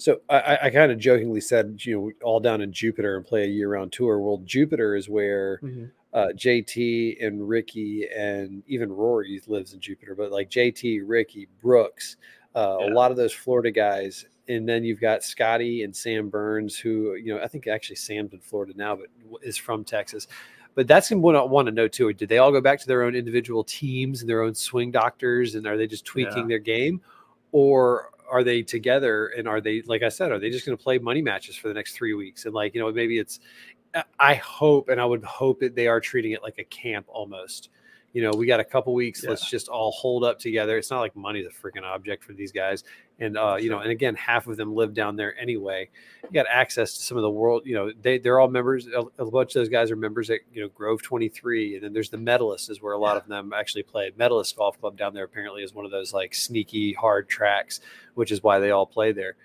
So 0.00 0.20
I, 0.30 0.58
I- 0.62 0.70
kind 0.70 0.90
of 0.90 0.98
jokingly 0.98 1.40
said, 1.40 1.78
you 1.84 1.96
know, 1.96 2.10
all 2.26 2.40
down 2.40 2.60
in 2.60 2.72
Jupiter 2.72 3.16
and 3.16 3.24
play 3.26 3.44
a 3.44 3.48
year-round 3.48 3.92
tour. 3.92 4.18
Well, 4.18 4.38
Jupiter 4.44 4.96
is 4.96 5.08
where 5.08 5.60
uh, 6.14 6.28
JT 6.34 7.24
and 7.24 7.48
Ricky 7.48 8.06
and 8.16 8.62
even 8.66 8.90
Rory 8.90 9.40
lives 9.46 9.74
in 9.74 9.80
Jupiter, 9.80 10.14
but 10.14 10.32
like 10.32 10.50
JT, 10.50 11.02
Ricky, 11.04 11.48
Brooks, 11.62 12.16
uh, 12.56 12.78
a 12.80 12.90
lot 12.90 13.10
of 13.10 13.16
those 13.16 13.32
Florida 13.32 13.70
guys. 13.70 14.24
And 14.48 14.68
then 14.68 14.82
you've 14.82 15.00
got 15.00 15.22
Scotty 15.22 15.84
and 15.84 15.94
Sam 15.94 16.28
Burns, 16.28 16.76
who, 16.78 17.14
you 17.14 17.32
know, 17.34 17.40
I 17.40 17.46
think 17.46 17.68
actually 17.68 17.96
Sam's 17.96 18.32
in 18.32 18.40
Florida 18.40 18.72
now, 18.74 18.96
but 18.96 19.06
is 19.42 19.56
from 19.56 19.84
Texas. 19.84 20.26
But 20.74 20.88
that's 20.88 21.10
what 21.10 21.36
I 21.36 21.42
want 21.42 21.66
to 21.66 21.72
know 21.72 21.86
too. 21.88 22.12
Did 22.12 22.28
they 22.28 22.38
all 22.38 22.50
go 22.50 22.60
back 22.60 22.80
to 22.80 22.86
their 22.88 23.02
own 23.02 23.14
individual 23.14 23.62
teams 23.62 24.22
and 24.22 24.28
their 24.30 24.42
own 24.42 24.54
swing 24.54 24.90
doctors? 24.90 25.54
And 25.54 25.66
are 25.66 25.76
they 25.76 25.86
just 25.86 26.04
tweaking 26.04 26.38
Yeah. 26.38 26.46
their 26.48 26.58
game? 26.58 27.00
Or 27.52 28.10
are 28.30 28.44
they 28.44 28.62
together 28.62 29.28
and 29.36 29.48
are 29.48 29.60
they, 29.60 29.82
like 29.82 30.02
I 30.02 30.08
said, 30.08 30.30
are 30.32 30.38
they 30.38 30.50
just 30.50 30.64
going 30.66 30.76
to 30.76 30.82
play 30.82 30.98
money 30.98 31.22
matches 31.22 31.56
for 31.56 31.68
the 31.68 31.74
next 31.74 31.94
three 31.94 32.14
weeks? 32.14 32.44
And 32.44 32.54
like, 32.54 32.74
you 32.74 32.80
know, 32.80 32.90
maybe 32.92 33.18
it's, 33.18 33.40
I- 33.94 34.04
I 34.18 34.34
hope, 34.34 34.88
and 34.88 35.00
I 35.00 35.04
would 35.04 35.24
hope 35.24 35.60
that 35.60 35.74
they 35.74 35.88
are 35.88 36.00
treating 36.00 36.32
it 36.32 36.42
like 36.42 36.58
a 36.58 36.64
camp 36.64 37.06
almost. 37.08 37.70
You 38.12 38.22
know, 38.22 38.30
we 38.32 38.46
got 38.46 38.58
a 38.60 38.64
couple 38.64 38.92
weeks. 38.94 39.22
Yeah. 39.22 39.30
Let's 39.30 39.48
just 39.48 39.68
all 39.68 39.92
hold 39.92 40.24
up 40.24 40.38
together. 40.38 40.76
It's 40.78 40.90
not 40.90 41.00
like 41.00 41.14
money's 41.14 41.46
a 41.46 41.50
freaking 41.50 41.84
object 41.84 42.24
for 42.24 42.32
these 42.32 42.50
guys. 42.52 42.82
And 43.20 43.36
uh, 43.36 43.56
you 43.60 43.68
know, 43.68 43.80
and 43.80 43.90
again, 43.90 44.14
half 44.14 44.46
of 44.46 44.56
them 44.56 44.74
live 44.74 44.94
down 44.94 45.16
there 45.16 45.38
anyway. 45.38 45.90
You 46.24 46.30
got 46.30 46.46
access 46.50 46.96
to 46.96 47.02
some 47.02 47.18
of 47.18 47.22
the 47.22 47.30
world. 47.30 47.62
You 47.66 47.74
know, 47.74 47.92
they 48.00 48.18
they're 48.18 48.40
all 48.40 48.48
members. 48.48 48.86
A, 48.86 49.02
a 49.22 49.30
bunch 49.30 49.50
of 49.50 49.60
those 49.60 49.68
guys 49.68 49.90
are 49.90 49.96
members 49.96 50.30
at 50.30 50.40
you 50.52 50.62
know 50.62 50.68
Grove 50.68 51.02
Twenty 51.02 51.28
Three, 51.28 51.74
and 51.74 51.84
then 51.84 51.92
there's 51.92 52.08
the 52.08 52.16
Medalists, 52.16 52.70
is 52.70 52.80
where 52.80 52.94
a 52.94 52.98
lot 52.98 53.18
of 53.18 53.26
them 53.28 53.52
actually 53.52 53.82
play. 53.82 54.10
Medalist 54.16 54.56
Golf 54.56 54.80
Club 54.80 54.96
down 54.96 55.12
there 55.12 55.24
apparently 55.24 55.62
is 55.62 55.74
one 55.74 55.84
of 55.84 55.90
those 55.90 56.14
like 56.14 56.34
sneaky 56.34 56.94
hard 56.94 57.28
tracks, 57.28 57.80
which 58.14 58.32
is 58.32 58.42
why 58.42 58.58
they 58.58 58.70
all 58.70 58.86
play 58.86 59.12
there. 59.12 59.36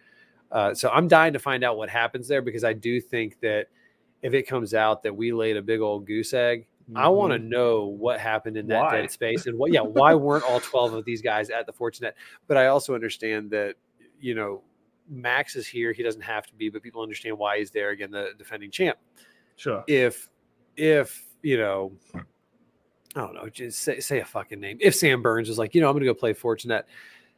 Uh, 0.51 0.73
so 0.73 0.89
I'm 0.89 1.09
dying 1.09 1.33
to 1.33 1.39
find 1.39 1.63
out 1.63 1.77
what 1.77 1.89
happens 1.89 2.29
there 2.29 2.41
because 2.41 2.63
I 2.63 2.71
do 2.71 3.01
think 3.01 3.41
that 3.41 3.67
if 4.21 4.33
it 4.33 4.47
comes 4.47 4.73
out 4.73 5.03
that 5.03 5.15
we 5.15 5.33
laid 5.33 5.57
a 5.57 5.61
big 5.61 5.81
old 5.81 6.05
goose 6.05 6.33
egg, 6.33 6.65
I 6.93 7.07
want 7.09 7.33
to 7.33 7.39
know 7.39 7.85
what 7.85 8.19
happened 8.19 8.57
in 8.57 8.67
that 8.67 8.75
Mm-hmm. 8.75 8.95
Why? 8.95 9.01
dead 9.01 9.11
space 9.11 9.45
and 9.47 9.57
what, 9.57 9.71
yeah, 9.71 9.81
why 9.81 10.13
weren't 10.13 10.43
all 10.43 10.59
12 10.59 10.93
of 10.93 11.05
these 11.05 11.21
guys 11.21 11.49
at 11.49 11.65
the 11.65 11.73
Fortinet? 11.73 12.11
But 12.47 12.57
I 12.57 12.67
also 12.67 12.93
understand 12.93 13.49
that, 13.51 13.75
you 14.19 14.35
know, 14.35 14.61
Max 15.09 15.55
is 15.55 15.65
here. 15.67 15.93
He 15.93 16.03
doesn't 16.03 16.21
have 16.21 16.45
to 16.47 16.55
be, 16.55 16.69
but 16.69 16.83
people 16.83 17.01
understand 17.01 17.37
why 17.37 17.57
he's 17.57 17.71
there 17.71 17.89
again, 17.91 18.11
the 18.11 18.31
defending 18.37 18.71
champ. 18.71 18.97
Sure. 19.55 19.83
If, 19.87 20.29
if, 20.75 21.25
you 21.41 21.57
know, 21.57 21.93
I 23.15 23.21
don't 23.21 23.33
know, 23.33 23.49
just 23.49 23.79
say, 23.79 23.99
say 23.99 24.19
a 24.19 24.25
fucking 24.25 24.59
name. 24.59 24.77
If 24.81 24.95
Sam 24.95 25.21
Burns 25.21 25.49
is 25.49 25.57
like, 25.57 25.73
you 25.73 25.81
know, 25.81 25.87
I'm 25.87 25.93
going 25.93 26.05
to 26.05 26.07
go 26.07 26.13
play 26.13 26.33
Fortinet, 26.33 26.83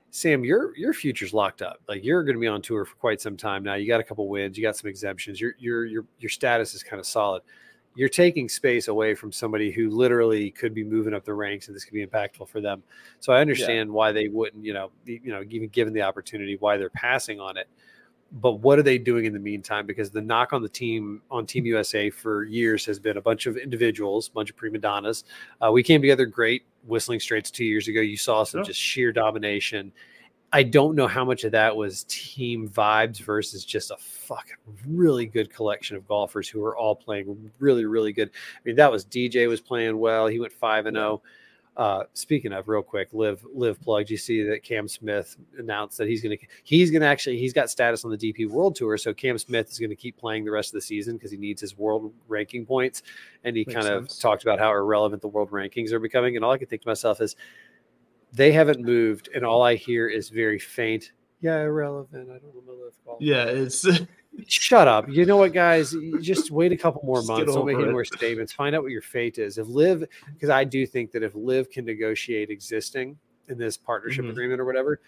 Sam, 0.10 0.44
your 0.44 0.76
your 0.78 0.94
future's 0.94 1.34
locked 1.34 1.62
up. 1.62 1.80
Like 1.88 2.04
you're 2.04 2.24
going 2.24 2.36
to 2.36 2.40
be 2.40 2.48
on 2.48 2.62
tour 2.62 2.86
for 2.86 2.96
quite 2.96 3.22
some 3.22 3.38
time 3.38 3.64
now. 3.64 3.76
You 3.76 3.88
got 3.88 4.00
a 4.00 4.04
couple 4.04 4.28
wins, 4.28 4.58
you 4.58 4.64
got 4.64 4.76
some 4.76 4.90
exemptions. 4.90 5.40
Your 5.40 5.54
your 5.60 5.86
your 5.86 6.06
your 6.20 6.30
status 6.30 6.74
is 6.74 6.82
kind 6.82 7.00
of 7.00 7.06
solid. 7.06 7.44
You're 7.98 8.10
taking 8.10 8.48
space 8.48 8.90
away 8.90 9.16
from 9.16 9.32
somebody 9.32 9.72
who 9.72 9.90
literally 9.90 10.52
could 10.52 10.74
be 10.76 10.84
moving 10.84 11.16
up 11.16 11.26
the 11.26 11.34
ranks, 11.34 11.68
and 11.68 11.76
this 11.76 11.84
could 11.84 11.96
be 11.96 12.06
impactful 12.06 12.48
for 12.48 12.62
them. 12.62 12.84
So 13.20 13.34
I 13.34 13.42
understand 13.42 13.90
why 13.92 14.12
they 14.12 14.28
wouldn't, 14.28 14.64
you 14.64 14.72
know, 14.74 14.92
be- 15.04 15.20
you 15.24 15.32
know, 15.32 15.44
even 15.50 15.68
given 15.70 15.94
the 15.94 16.04
opportunity, 16.04 16.58
why 16.60 16.78
they're 16.78 16.92
passing 16.92 17.40
on 17.40 17.58
it. 17.58 17.68
But 18.34 18.60
what 18.60 18.78
are 18.78 18.84
they 18.84 19.00
doing 19.00 19.26
in 19.26 19.34
the 19.34 19.40
meantime? 19.40 19.88
Because 19.88 20.12
the 20.12 20.22
knock 20.22 20.54
on 20.54 20.62
the 20.62 20.70
team 20.70 21.24
on 21.32 21.48
Team 21.48 21.66
USA 21.66 22.10
for 22.12 22.44
years 22.44 22.86
has 22.86 23.00
been 23.00 23.18
a 23.18 23.22
bunch 23.22 23.48
of 23.48 23.58
individuals, 23.58 24.28
a 24.28 24.32
bunch 24.32 24.52
of 24.52 24.56
prima 24.58 24.78
donnas. 24.78 25.24
Uh, 25.66 25.72
we 25.72 25.82
came 25.82 26.00
together 26.02 26.28
great. 26.28 26.64
Whistling 26.86 27.20
Straits 27.20 27.50
two 27.50 27.66
years 27.66 27.88
ago, 27.88 28.00
you 28.00 28.16
saw 28.16 28.44
some 28.44 28.60
Sure. 28.60 28.66
just 28.66 28.80
sheer 28.80 29.12
domination. 29.12 29.92
I 30.54 30.64
don't 30.64 30.96
know 30.96 31.08
how 31.08 31.26
much 31.26 31.44
of 31.44 31.52
that 31.52 31.76
was 31.76 32.06
team 32.08 32.70
vibes 32.70 33.20
versus 33.20 33.66
just 33.66 33.92
a 33.92 33.98
fucking 33.98 34.56
really 34.88 35.26
good 35.26 35.54
collection 35.54 35.98
of 35.98 36.08
golfers 36.08 36.48
who 36.48 36.62
were 36.62 36.78
all 36.78 36.96
playing 36.96 37.52
really, 37.60 37.86
really 37.86 38.14
good. 38.14 38.30
I 38.30 38.60
mean, 38.64 38.78
that 38.78 38.92
was 38.92 39.06
DJ 39.06 39.48
was 39.50 39.60
playing 39.60 39.98
well. 39.98 40.28
He 40.28 40.40
went 40.40 40.54
five 40.54 40.86
and 40.86 40.96
zero. 40.96 41.22
Uh, 41.76 42.06
speaking 42.14 42.54
of, 42.54 42.68
real 42.68 42.82
quick, 42.82 43.10
live 43.12 43.46
live 43.54 43.80
plug. 43.82 44.10
You 44.10 44.18
see 44.18 44.42
that 44.42 44.64
Cam 44.64 44.88
Smith 44.88 45.38
announced 45.60 46.00
that 46.00 46.08
he's 46.08 46.24
going 46.24 46.36
to 46.36 46.46
he's 46.64 46.90
going 46.90 47.02
to 47.02 47.08
actually 47.08 47.38
he's 47.38 47.54
got 47.54 47.70
status 47.70 48.04
on 48.04 48.10
the 48.10 48.18
DP 48.18 48.50
World 48.50 48.76
Tour, 48.76 48.98
so 48.98 49.14
Cam 49.14 49.38
Smith 49.38 49.70
is 49.70 49.78
going 49.78 49.92
to 49.92 49.96
keep 49.96 50.18
playing 50.18 50.44
the 50.44 50.50
rest 50.50 50.70
of 50.70 50.74
the 50.74 50.82
season 50.82 51.18
because 51.18 51.30
he 51.30 51.38
needs 51.38 51.62
his 51.62 51.78
world 51.78 52.12
ranking 52.28 52.66
points. 52.66 53.04
And 53.44 53.56
he 53.56 53.64
Makes 53.68 53.76
kind 53.76 53.88
of 53.94 54.18
talked 54.18 54.42
about 54.42 54.58
how 54.58 54.72
irrelevant 54.72 55.22
the 55.22 55.28
world 55.28 55.52
rankings 55.52 55.92
are 55.92 56.00
becoming. 56.00 56.36
And 56.36 56.44
all 56.44 56.52
I 56.52 56.58
can 56.58 56.68
think 56.68 56.82
to 56.82 56.88
myself 56.88 57.22
is, 57.22 57.36
they 58.34 58.52
haven't 58.52 58.82
moved, 58.82 59.30
and 59.34 59.46
all 59.46 59.62
I 59.62 59.76
hear 59.76 60.08
is 60.08 60.30
very 60.30 60.60
faint. 60.60 61.12
Yeah, 61.42 61.62
irrelevant. 61.62 62.30
I 62.30 62.40
don't 62.40 62.54
to 62.66 62.72
live 62.72 62.94
golf. 63.06 63.20
Yeah, 63.22 63.46
it's 63.46 63.86
Shut 64.48 64.88
up. 64.88 65.08
You 65.10 65.26
know 65.26 65.38
what, 65.38 65.52
guys? 65.54 65.96
Just 66.22 66.52
wait 66.52 66.72
a 66.72 66.78
couple 66.78 67.02
more 67.04 67.24
months. 67.24 67.52
Don't 67.52 67.66
make 67.66 67.78
any 67.78 67.90
more 67.92 68.06
statements. 68.06 68.54
Find 68.54 68.76
out 68.76 68.84
what 68.84 68.92
your 68.92 69.02
fate 69.02 69.40
is. 69.40 69.58
If 69.58 69.68
Live, 69.68 70.04
because 70.34 70.50
I 70.50 70.64
do 70.64 70.86
think 70.86 71.12
that 71.12 71.24
if 71.24 71.34
Live 71.34 71.70
can 71.72 71.86
negotiate 71.86 72.50
existing 72.52 73.18
in 73.48 73.58
this 73.58 73.78
partnership 73.78 74.26
Mhm. 74.26 74.30
agreement 74.32 74.60
or 74.62 74.66
whatever, 74.66 75.00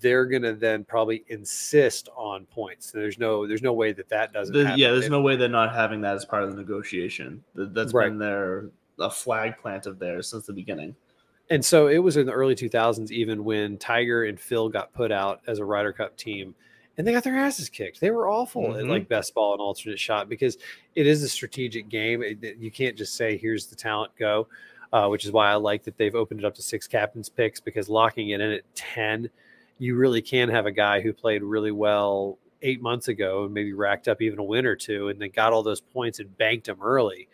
they're 0.00 0.26
gonna 0.26 0.52
then 0.52 0.84
probably 0.84 1.24
insist 1.28 2.08
on 2.16 2.44
points. 2.46 2.90
There's 2.90 3.18
no, 3.18 3.46
there's 3.46 3.62
no 3.62 3.72
way 3.72 3.92
that 3.92 4.08
that 4.08 4.32
doesn't. 4.34 4.54
the- 4.54 4.64
happen. 4.66 4.80
yeah. 4.80 4.90
There's 4.90 5.08
no 5.10 5.20
way 5.22 5.36
they're 5.36 5.48
not 5.48 5.74
having 5.74 6.00
that 6.02 6.14
as 6.16 6.24
part 6.26 6.42
of 6.42 6.50
the 6.50 6.56
negotiation. 6.56 7.42
That, 7.54 7.72
that's 7.72 7.92
Right. 7.94 8.08
been 8.08 8.18
their 8.18 8.70
a 8.98 9.10
flag 9.10 9.56
plant 9.58 9.86
of 9.86 9.98
theirs 9.98 10.28
since 10.28 10.46
the 10.46 10.52
beginning. 10.52 10.94
And 11.50 11.64
so 11.64 11.88
it 11.88 11.98
was 11.98 12.16
in 12.16 12.26
the 12.26 12.32
early 12.32 12.54
2000s, 12.54 13.10
even 13.10 13.44
when 13.44 13.76
Tiger 13.76 14.24
and 14.24 14.40
Phil 14.40 14.68
got 14.68 14.92
put 14.94 15.12
out 15.12 15.40
as 15.46 15.58
a 15.58 15.64
Ryder 15.64 15.92
Cup 15.92 16.16
team, 16.16 16.54
and 16.96 17.06
they 17.06 17.12
got 17.12 17.24
their 17.24 17.36
asses 17.36 17.68
kicked. 17.68 18.00
They 18.00 18.10
were 18.10 18.28
awful 18.30 18.76
at 18.76 18.84
Mhm. 18.84 18.88
like 18.88 19.08
best 19.08 19.34
ball 19.34 19.52
and 19.52 19.60
alternate 19.60 19.98
shot 19.98 20.28
because 20.28 20.56
it 20.94 21.06
is 21.06 21.22
a 21.22 21.28
strategic 21.28 21.88
game. 21.88 22.22
It- 22.22 22.56
you 22.58 22.70
can't 22.70 22.96
just 22.96 23.14
say, 23.14 23.36
"Here's 23.36 23.66
the 23.66 23.76
talent, 23.76 24.12
go," 24.16 24.46
uh, 24.92 25.08
which 25.08 25.24
is 25.24 25.32
why 25.32 25.50
I 25.50 25.56
like 25.56 25.82
that 25.84 25.98
they've 25.98 26.14
opened 26.14 26.40
it 26.40 26.46
up 26.46 26.54
to 26.54 26.62
six 26.62 26.86
captains 26.86 27.28
picks 27.28 27.60
because 27.60 27.88
locking 27.88 28.30
it 28.30 28.40
in 28.40 28.50
at 28.52 28.62
ten, 28.74 29.28
you 29.78 29.96
really 29.96 30.22
can 30.22 30.48
have 30.48 30.66
a 30.66 30.72
guy 30.72 31.00
who 31.00 31.12
played 31.12 31.42
really 31.42 31.72
well 31.72 32.38
eight 32.62 32.80
months 32.80 33.08
ago 33.08 33.44
and 33.44 33.52
maybe 33.52 33.72
racked 33.74 34.08
up 34.08 34.22
even 34.22 34.38
a 34.38 34.44
win 34.44 34.64
or 34.64 34.76
two, 34.76 35.08
and 35.08 35.20
then 35.20 35.30
got 35.30 35.52
all 35.52 35.62
those 35.64 35.80
points 35.80 36.20
and 36.20 36.38
banked 36.38 36.66
them 36.66 36.80
early 36.80 37.28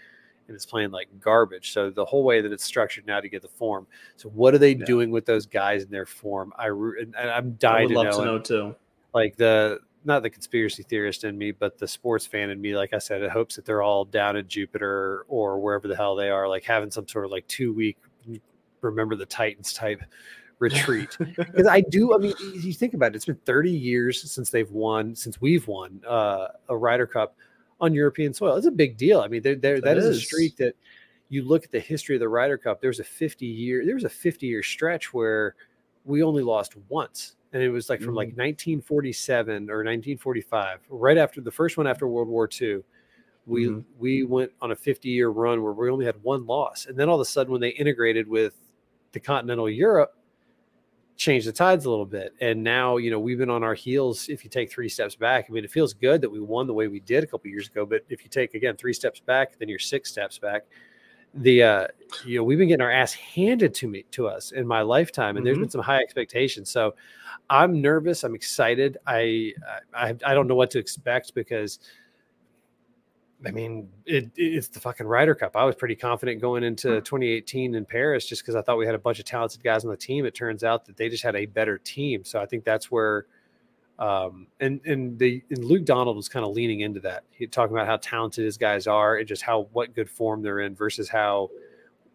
and 0.51 0.57
it's 0.57 0.67
playing 0.67 0.91
like 0.91 1.09
garbage. 1.21 1.73
So 1.73 1.91
the 1.91 2.05
whole 2.05 2.25
way 2.25 2.41
that 2.41 2.51
it's 2.51 2.65
structured 2.65 3.07
now 3.07 3.21
to 3.21 3.29
get 3.29 3.41
the 3.41 3.49
form. 3.49 3.87
So 4.17 4.29
what 4.31 4.53
are 4.53 4.59
they 4.59 4.73
Yeah. 4.73 4.85
doing 4.85 5.11
with 5.13 5.25
those 5.25 5.47
guys 5.47 5.85
in 5.85 5.91
their 5.91 6.07
form? 6.07 6.53
I 6.59 6.67
and 6.69 7.15
and 7.17 7.31
I'm 7.31 7.47
I 7.47 7.51
dying 7.59 7.85
would 7.85 7.95
to 7.95 7.95
love 7.95 8.07
know. 8.07 8.19
to 8.19 8.25
know 8.25 8.39
too. 8.41 8.77
Like 9.15 9.37
the 9.37 9.79
not 10.05 10.23
the 10.25 10.31
conspiracy 10.31 10.83
theorist 10.83 11.23
in 11.25 11.39
me, 11.39 11.53
but 11.53 11.79
the 11.79 11.87
sports 11.87 12.27
fan 12.27 12.51
in 12.51 12.61
me. 12.61 12.75
Like 12.77 12.93
I 12.93 12.99
said, 12.99 13.23
it 13.23 13.31
hopes 13.31 13.55
that 13.57 13.65
they're 13.65 13.83
all 13.83 14.05
down 14.05 14.37
at 14.37 14.49
Jupiter 14.49 15.25
or 15.29 15.61
wherever 15.61 15.87
the 15.89 15.95
hell 15.97 16.17
they 16.17 16.31
are, 16.31 16.49
like 16.49 16.65
having 16.65 16.91
some 16.91 17.07
sort 17.07 17.25
of 17.25 17.31
like 17.31 17.47
two 17.47 17.73
week 17.73 17.97
remember 18.81 19.15
the 19.15 19.27
Titans 19.27 19.73
type 19.73 20.03
retreat. 20.59 21.17
Because 21.37 21.67
I 21.67 21.81
do. 21.83 22.15
I 22.15 22.19
mean, 22.19 22.35
you 22.41 22.73
think 22.73 22.95
about 22.95 23.13
it. 23.13 23.17
It's 23.17 23.25
been 23.27 23.39
30 23.45 23.71
years 23.71 24.31
since 24.31 24.51
they've 24.51 24.71
won, 24.71 25.15
since 25.15 25.41
we've 25.41 25.67
won 25.69 26.01
uh, 26.09 26.49
a 26.69 26.77
Ryder 26.77 27.07
Cup 27.07 27.37
on 27.81 27.95
European 27.95 28.35
soil. 28.35 28.57
It's 28.57 28.67
a 28.67 28.71
big 28.71 28.97
deal. 28.97 29.21
I 29.21 29.29
mean, 29.29 29.43
there, 29.43 29.57
that 29.81 29.97
is 29.97 30.05
a 30.05 30.15
streak 30.21 30.57
that 30.57 30.75
you 31.29 31.43
look 31.43 31.65
at 31.65 31.71
the 31.71 31.81
history 31.81 32.17
of 32.17 32.21
the 32.21 32.29
Ryder 32.29 32.59
Cup. 32.59 32.81
There 32.81 32.91
was 32.91 33.01
a 33.01 33.05
50 33.05 33.47
year, 33.47 33.85
there 33.85 33.95
was 33.95 34.05
a 34.05 34.09
50 34.11 34.47
year 34.47 34.63
stretch 34.63 35.15
where 35.15 35.55
we 36.05 36.23
only 36.23 36.43
lost 36.43 36.77
once, 36.89 37.37
and 37.53 37.63
it 37.63 37.71
was 37.71 37.89
like 37.89 38.01
from 38.01 38.15
like 38.15 38.29
1947 38.29 39.71
or 39.71 39.85
1945, 39.85 40.81
right 40.89 41.19
after 41.19 41.41
the 41.41 41.51
first 41.51 41.77
one 41.77 41.87
after 41.87 42.07
World 42.09 42.29
War 42.29 42.49
II. 42.61 42.83
We 43.47 43.67
Mhm. 43.67 43.85
we 43.99 44.23
went 44.25 44.53
on 44.61 44.71
a 44.71 44.77
50 44.77 45.09
year 45.09 45.31
run 45.31 45.63
where 45.63 45.73
we 45.73 45.91
only 45.91 46.05
had 46.05 46.23
one 46.23 46.47
loss, 46.47 46.87
and 46.87 46.97
then 46.97 47.09
all 47.09 47.17
of 47.17 47.21
a 47.21 47.25
sudden, 47.25 47.51
when 47.53 47.61
they 47.61 47.71
integrated 47.71 48.29
with 48.29 48.55
the 49.13 49.21
continental 49.21 49.69
Europe, 49.69 50.15
changed 51.21 51.47
the 51.47 51.53
tides 51.53 51.85
a 51.85 51.91
little 51.91 52.07
bit. 52.07 52.33
And 52.41 52.65
now, 52.65 52.97
you 52.97 53.11
know, 53.11 53.21
we've 53.21 53.37
been 53.37 53.51
on 53.51 53.63
our 53.63 53.75
heels. 53.75 54.31
If 54.31 54.43
you 54.43 54.49
take 54.49 54.73
three 54.73 54.89
steps 54.89 55.15
back, 55.15 55.47
I 55.49 55.53
mean, 55.53 55.65
it 55.65 55.71
feels 55.71 55.93
good 55.93 56.23
that 56.23 56.31
we 56.31 56.41
won 56.41 56.67
the 56.67 56.73
way 56.73 56.89
we 56.89 56.99
did 57.01 57.23
a 57.23 57.27
couple 57.27 57.51
years 57.51 57.69
ago. 57.69 57.85
But 57.85 58.03
if 58.09 58.25
you 58.25 58.31
take 58.31 58.55
again 58.55 58.75
three 58.77 58.95
steps 58.95 59.21
back, 59.21 59.59
then 59.59 59.69
you're 59.69 59.79
six 59.79 60.11
steps 60.11 60.39
back. 60.39 60.63
The 61.35 61.63
uh, 61.63 61.87
you 62.25 62.39
know, 62.39 62.43
we've 62.45 62.57
been 62.57 62.69
getting 62.69 62.83
our 62.83 62.91
ass 62.91 63.13
handed 63.13 63.75
to 63.75 63.87
me 63.87 64.05
to 64.13 64.27
us 64.29 64.53
in 64.53 64.67
my 64.67 64.81
lifetime, 64.81 65.37
and 65.37 65.45
there's 65.47 65.59
Mhm. 65.59 65.61
been 65.61 65.71
some 65.71 65.83
high 65.83 66.01
expectations. 66.01 66.71
So 66.71 66.95
I'm 67.51 67.83
nervous. 67.83 68.25
I'm 68.25 68.35
excited. 68.35 68.97
I 69.07 69.53
I 69.95 70.17
I 70.25 70.35
don't 70.35 70.49
know 70.49 70.57
what 70.57 70.71
to 70.73 70.79
expect 70.79 71.35
because. 71.35 71.79
I 73.47 73.51
mean, 73.53 73.89
it, 74.07 74.31
it's 74.37 74.69
the 74.69 74.81
fucking 74.81 75.07
Ryder 75.07 75.35
Cup. 75.35 75.57
I 75.57 75.65
was 75.65 75.75
pretty 75.75 75.97
confident 75.97 76.41
going 76.41 76.63
into 76.65 77.01
2018 77.01 77.75
in 77.75 77.85
Paris 77.87 78.27
just 78.27 78.43
because 78.43 78.55
I 78.55 78.63
thought 78.63 78.79
we 78.79 78.87
had 78.87 78.95
a 78.95 78.99
bunch 78.99 79.19
of 79.19 79.25
talented 79.25 79.63
guys 79.63 79.85
on 79.85 79.91
the 79.91 79.97
team. 79.97 80.27
It 80.27 80.35
turns 80.35 80.63
out 80.65 80.85
that 80.87 80.97
they 80.97 81.09
just 81.09 81.23
had 81.23 81.37
a 81.37 81.47
better 81.47 81.79
team. 81.79 82.25
So 82.25 82.41
I 82.41 82.47
think 82.47 82.65
that's 82.65 82.91
where 82.91 83.27
Um, 83.99 84.47
and 84.61 84.81
and 84.87 85.19
the 85.19 85.43
and 85.51 85.65
Luke 85.65 85.85
Donald 85.85 86.17
was 86.17 86.29
kind 86.29 86.45
of 86.45 86.53
leaning 86.53 86.81
into 86.81 87.01
that. 87.01 87.25
He 87.31 87.47
talking 87.47 87.77
about 87.77 87.87
how 87.87 87.99
talented 87.99 88.45
his 88.47 88.57
guys 88.57 88.87
are 88.87 89.17
and 89.17 89.29
just 89.29 89.43
how 89.43 89.69
what 89.73 89.95
good 89.95 90.09
form 90.09 90.43
they're 90.43 90.61
in 90.61 90.75
versus 90.75 91.09
how 91.09 91.51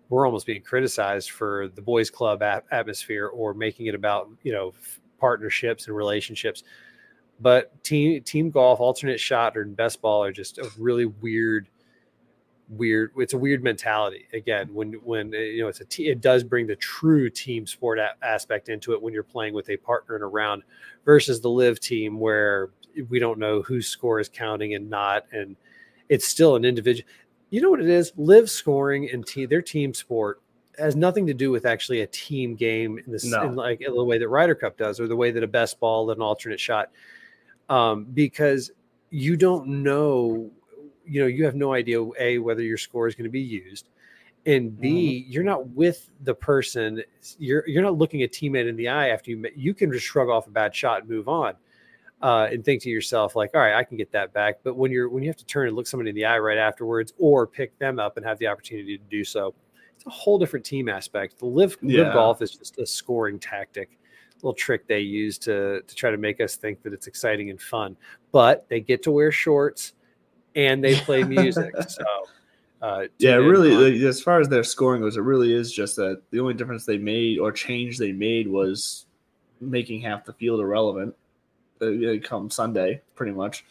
we're 0.09 0.25
almost 0.25 0.47
being 0.47 0.61
criticized 0.63 1.31
for 1.31 1.67
the 1.75 1.81
boys 1.81 2.09
club 2.09 2.41
atmosphere 2.43 3.27
or 3.27 3.53
making 3.53 3.85
it 3.87 3.95
about 3.95 4.29
you 4.43 4.51
know 4.51 4.73
partnerships 5.19 5.87
and 5.87 5.95
relationships. 5.95 6.63
But 7.39 7.83
team 7.83 8.21
team 8.23 8.49
golf, 8.49 8.79
alternate 8.79 9.19
shot, 9.19 9.57
or 9.57 9.65
best 9.65 10.01
ball 10.01 10.23
are 10.23 10.31
just 10.31 10.57
a 10.57 10.69
really 10.77 11.05
weird, 11.05 11.67
weird. 12.69 13.11
It's 13.17 13.33
a 13.33 13.37
weird 13.37 13.63
mentality. 13.63 14.27
Again, 14.33 14.73
when 14.73 14.93
when 15.03 15.33
uh, 15.33 15.37
you 15.37 15.61
know 15.61 15.67
it's 15.67 15.81
a 15.81 15.85
t- 15.85 16.07
it 16.07 16.21
does 16.21 16.43
bring 16.43 16.65
the 16.65 16.77
true 16.77 17.29
team 17.29 17.67
sport 17.67 17.99
a- 17.99 18.15
aspect 18.23 18.69
into 18.69 18.93
it 18.93 19.01
when 19.01 19.13
you're 19.13 19.23
playing 19.23 19.53
with 19.53 19.69
a 19.69 19.77
partner 19.77 20.15
in 20.15 20.21
a 20.21 20.27
round 20.27 20.63
versus 21.03 21.41
the 21.41 21.49
live 21.49 21.79
team 21.79 22.19
where 22.19 22.69
we 23.09 23.19
don't 23.19 23.37
know 23.37 23.61
whose 23.61 23.87
score 23.87 24.21
is 24.21 24.29
counting 24.29 24.73
and 24.73 24.89
not, 24.89 25.25
and 25.33 25.57
it's 26.07 26.25
still 26.25 26.55
an 26.55 26.63
individual. 26.63 27.09
You 27.49 27.61
know 27.61 27.69
what 27.69 27.81
it 27.81 27.89
is? 27.89 28.13
Live 28.15 28.49
scoring 28.49 29.09
and 29.11 29.25
team 29.25 29.49
their 29.49 29.61
team 29.61 29.93
sport 29.93 30.41
has 30.77 30.95
nothing 30.95 31.27
to 31.27 31.33
do 31.33 31.51
with 31.51 31.65
actually 31.65 32.01
a 32.01 32.07
team 32.07 32.55
game 32.55 32.99
in 33.05 33.11
this 33.11 33.25
no. 33.25 33.43
in 33.43 33.55
like 33.55 33.81
in 33.81 33.93
the 33.93 34.03
way 34.03 34.17
that 34.17 34.27
Ryder 34.27 34.55
Cup 34.55 34.77
does 34.77 34.99
or 34.99 35.07
the 35.07 35.15
way 35.15 35.31
that 35.31 35.43
a 35.43 35.47
best 35.47 35.79
ball 35.79 36.09
an 36.11 36.21
alternate 36.21 36.59
shot 36.59 36.91
um, 37.69 38.05
because 38.13 38.71
you 39.09 39.37
don't 39.37 39.67
know, 39.67 40.51
you 41.05 41.21
know, 41.21 41.27
you 41.27 41.45
have 41.45 41.55
no 41.55 41.73
idea 41.73 42.01
a 42.19 42.37
whether 42.39 42.61
your 42.61 42.77
score 42.77 43.07
is 43.07 43.15
going 43.15 43.25
to 43.25 43.31
be 43.31 43.41
used, 43.41 43.89
and 44.45 44.79
b 44.79 44.89
mm-hmm. 45.23 45.31
you're 45.31 45.43
not 45.43 45.67
with 45.69 46.09
the 46.23 46.33
person. 46.33 47.03
You're 47.37 47.67
you're 47.67 47.83
not 47.83 47.97
looking 47.97 48.23
a 48.23 48.27
teammate 48.27 48.67
in 48.67 48.75
the 48.75 48.89
eye 48.89 49.09
after 49.09 49.31
you. 49.31 49.45
You 49.55 49.73
can 49.73 49.91
just 49.91 50.05
shrug 50.05 50.29
off 50.29 50.47
a 50.47 50.51
bad 50.51 50.75
shot 50.75 51.01
and 51.01 51.09
move 51.09 51.27
on. 51.27 51.53
Uh, 52.21 52.47
and 52.49 52.63
think 52.63 52.81
to 52.81 52.89
yourself 52.89 53.35
like, 53.35 53.51
all 53.53 53.59
right, 53.59 53.75
I 53.75 53.83
can 53.83 53.97
get 53.97 54.11
that 54.13 54.33
back. 54.33 54.59
But 54.63 54.77
when 54.77 54.89
you're 54.89 55.09
when 55.09 55.21
you 55.21 55.29
have 55.29 55.37
to 55.37 55.45
turn 55.45 55.67
and 55.67 55.75
look 55.75 55.85
somebody 55.85 56.09
in 56.09 56.15
the 56.15 56.25
eye 56.25 56.39
right 56.39 56.57
afterwards, 56.57 57.13
or 57.19 57.45
pick 57.45 57.77
them 57.77 57.99
up 57.99 58.17
and 58.17 58.25
have 58.25 58.39
the 58.39 58.47
opportunity 58.47 58.97
to 58.97 59.03
do 59.11 59.23
so, 59.23 59.53
it's 59.95 60.05
a 60.05 60.09
whole 60.09 60.39
different 60.39 60.65
team 60.65 60.89
aspect. 60.89 61.37
The 61.39 61.45
live, 61.45 61.77
yeah. 61.81 62.03
live 62.03 62.13
golf 62.13 62.41
is 62.41 62.55
just 62.55 62.79
a 62.79 62.85
scoring 62.85 63.37
tactic 63.37 63.99
little 64.37 64.53
trick 64.53 64.87
they 64.87 64.99
use 64.99 65.37
to 65.39 65.81
to 65.81 65.95
try 65.95 66.11
to 66.11 66.17
make 66.17 66.39
us 66.41 66.55
think 66.55 66.83
that 66.83 66.93
it's 66.93 67.07
exciting 67.07 67.49
and 67.49 67.61
fun. 67.61 67.95
But 68.31 68.65
they 68.69 68.79
get 68.79 69.03
to 69.03 69.11
wear 69.11 69.31
shorts 69.31 69.93
and 70.55 70.83
they 70.83 70.95
play 70.95 71.23
music. 71.25 71.73
so 71.87 72.03
uh, 72.81 73.07
yeah, 73.17 73.35
really, 73.35 74.05
as 74.05 74.21
far 74.21 74.39
as 74.39 74.47
their 74.47 74.63
scoring 74.63 75.01
goes, 75.01 75.17
it 75.17 75.21
really 75.21 75.53
is 75.53 75.71
just 75.71 75.95
that 75.95 76.21
the 76.29 76.39
only 76.39 76.53
difference 76.53 76.85
they 76.85 76.97
made 76.97 77.39
or 77.39 77.51
change 77.51 77.97
they 77.97 78.11
made 78.11 78.47
was 78.47 79.07
making 79.59 80.01
half 80.01 80.25
the 80.25 80.33
field 80.33 80.59
irrelevant. 80.59 81.15
Uh, 81.81 82.19
come 82.23 82.49
Sunday, 82.49 83.01
pretty 83.15 83.31
much. 83.31 83.65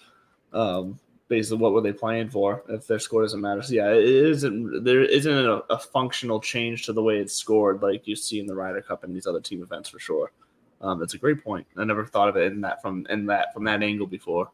Um, 0.53 0.99
basically, 1.29 1.59
what 1.59 1.73
were 1.73 1.81
they 1.81 1.93
playing 1.93 2.29
for 2.31 2.65
if 2.69 2.87
their 2.87 2.99
score 2.99 3.23
doesn't 3.23 3.41
matter? 3.41 3.63
So 3.63 3.75
yeah, 3.75 3.91
it 3.93 4.05
isn't 4.05 4.85
there 4.85 5.05
isn't 5.05 5.33
a, 5.33 5.63
a, 5.71 5.79
functional 5.79 6.41
change 6.41 6.85
to 6.87 6.93
the 6.93 7.03
way 7.03 7.19
it's 7.19 7.35
scored 7.35 7.83
like 7.83 8.07
you 8.07 8.17
see 8.17 8.41
in 8.41 8.47
the 8.47 8.55
Ryder 8.55 8.83
Cup 8.83 9.05
and 9.05 9.15
these 9.15 9.27
other 9.27 9.41
team 9.41 9.63
events 9.63 9.89
for 9.89 9.99
sure. 9.99 10.33
Um, 10.81 10.99
that's 10.99 11.15
a 11.15 11.19
great 11.19 11.43
point. 11.43 11.67
I 11.77 11.85
never 11.85 12.05
thought 12.05 12.29
of 12.29 12.37
it 12.37 12.53
in 12.53 12.61
that 12.63 12.83
from 12.83 13.07
in 13.09 13.27
that 13.27 13.53
from 13.55 13.65
that 13.65 13.83
angle 13.83 14.07
before. 14.07 14.51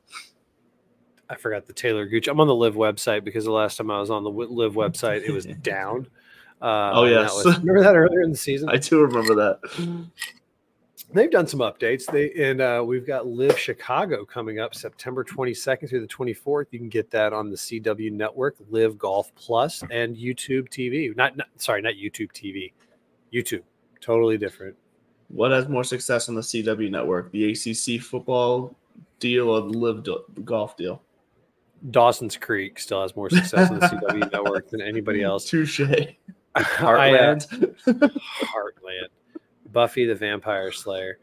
I 1.28 1.36
forgot 1.36 1.66
the 1.66 1.72
Taylor 1.72 2.06
Gooch. 2.06 2.26
I'm 2.26 2.40
on 2.40 2.48
the 2.48 2.54
Live 2.54 2.74
website 2.74 3.22
because 3.22 3.44
the 3.44 3.52
last 3.52 3.76
time 3.76 3.90
I 3.90 4.00
was 4.00 4.10
on 4.10 4.24
the 4.24 4.30
Live 4.30 4.74
website, 4.74 5.22
it 5.22 5.30
was 5.30 5.46
down. 5.62 6.08
Uh, 6.60 6.90
oh 6.92 7.04
yes, 7.04 7.30
that 7.36 7.44
was, 7.46 7.58
remember 7.58 7.82
that 7.82 7.96
earlier 7.96 8.22
in 8.22 8.32
the 8.32 8.36
season? 8.36 8.68
I 8.68 8.76
do 8.76 9.00
remember 9.00 9.34
that. 9.36 10.06
They've 11.12 11.30
done 11.30 11.46
some 11.46 11.60
updates. 11.60 12.06
They 12.06 12.32
and 12.32 12.60
uh, 12.60 12.84
we've 12.86 13.06
got 13.06 13.26
Live 13.26 13.58
Chicago 13.58 14.24
coming 14.24 14.60
up 14.60 14.74
September 14.74 15.24
22nd 15.24 15.88
through 15.88 16.00
the 16.00 16.06
24th. 16.06 16.66
You 16.70 16.78
can 16.78 16.88
get 16.88 17.10
that 17.10 17.32
on 17.32 17.50
the 17.50 17.56
CW 17.56 18.12
network, 18.12 18.56
Live 18.68 18.96
Golf 18.96 19.34
Plus, 19.34 19.82
and 19.90 20.16
YouTube 20.16 20.68
TV. 20.68 21.14
Not, 21.16 21.36
not 21.36 21.48
sorry, 21.56 21.82
not 21.82 21.94
YouTube 21.94 22.30
TV. 22.32 22.72
YouTube, 23.32 23.62
totally 24.00 24.38
different. 24.38 24.76
What 25.32 25.52
has 25.52 25.68
more 25.68 25.84
success 25.84 26.28
on 26.28 26.34
the 26.34 26.40
CW 26.40 26.90
network, 26.90 27.30
the 27.30 27.52
ACC 27.52 28.02
football 28.02 28.76
deal 29.20 29.48
or 29.48 29.60
the 29.60 29.78
Live 29.78 30.06
golf 30.44 30.76
deal? 30.76 31.02
Dawson's 31.90 32.36
Creek 32.36 32.78
still 32.78 33.00
has 33.02 33.14
more 33.16 33.30
success 33.30 33.70
on 33.70 33.78
the 33.78 33.86
CW 34.10 34.32
network 34.32 34.68
than 34.68 34.80
anybody 34.80 35.22
else. 35.22 35.48
Touche. 35.48 35.80
Uh, 36.56 36.62
Heartland. 36.62 37.46
Heartland. 37.86 39.06
Buffy 39.72 40.04
the 40.04 40.16
Vampire 40.16 40.72
Slayer. 40.72 41.18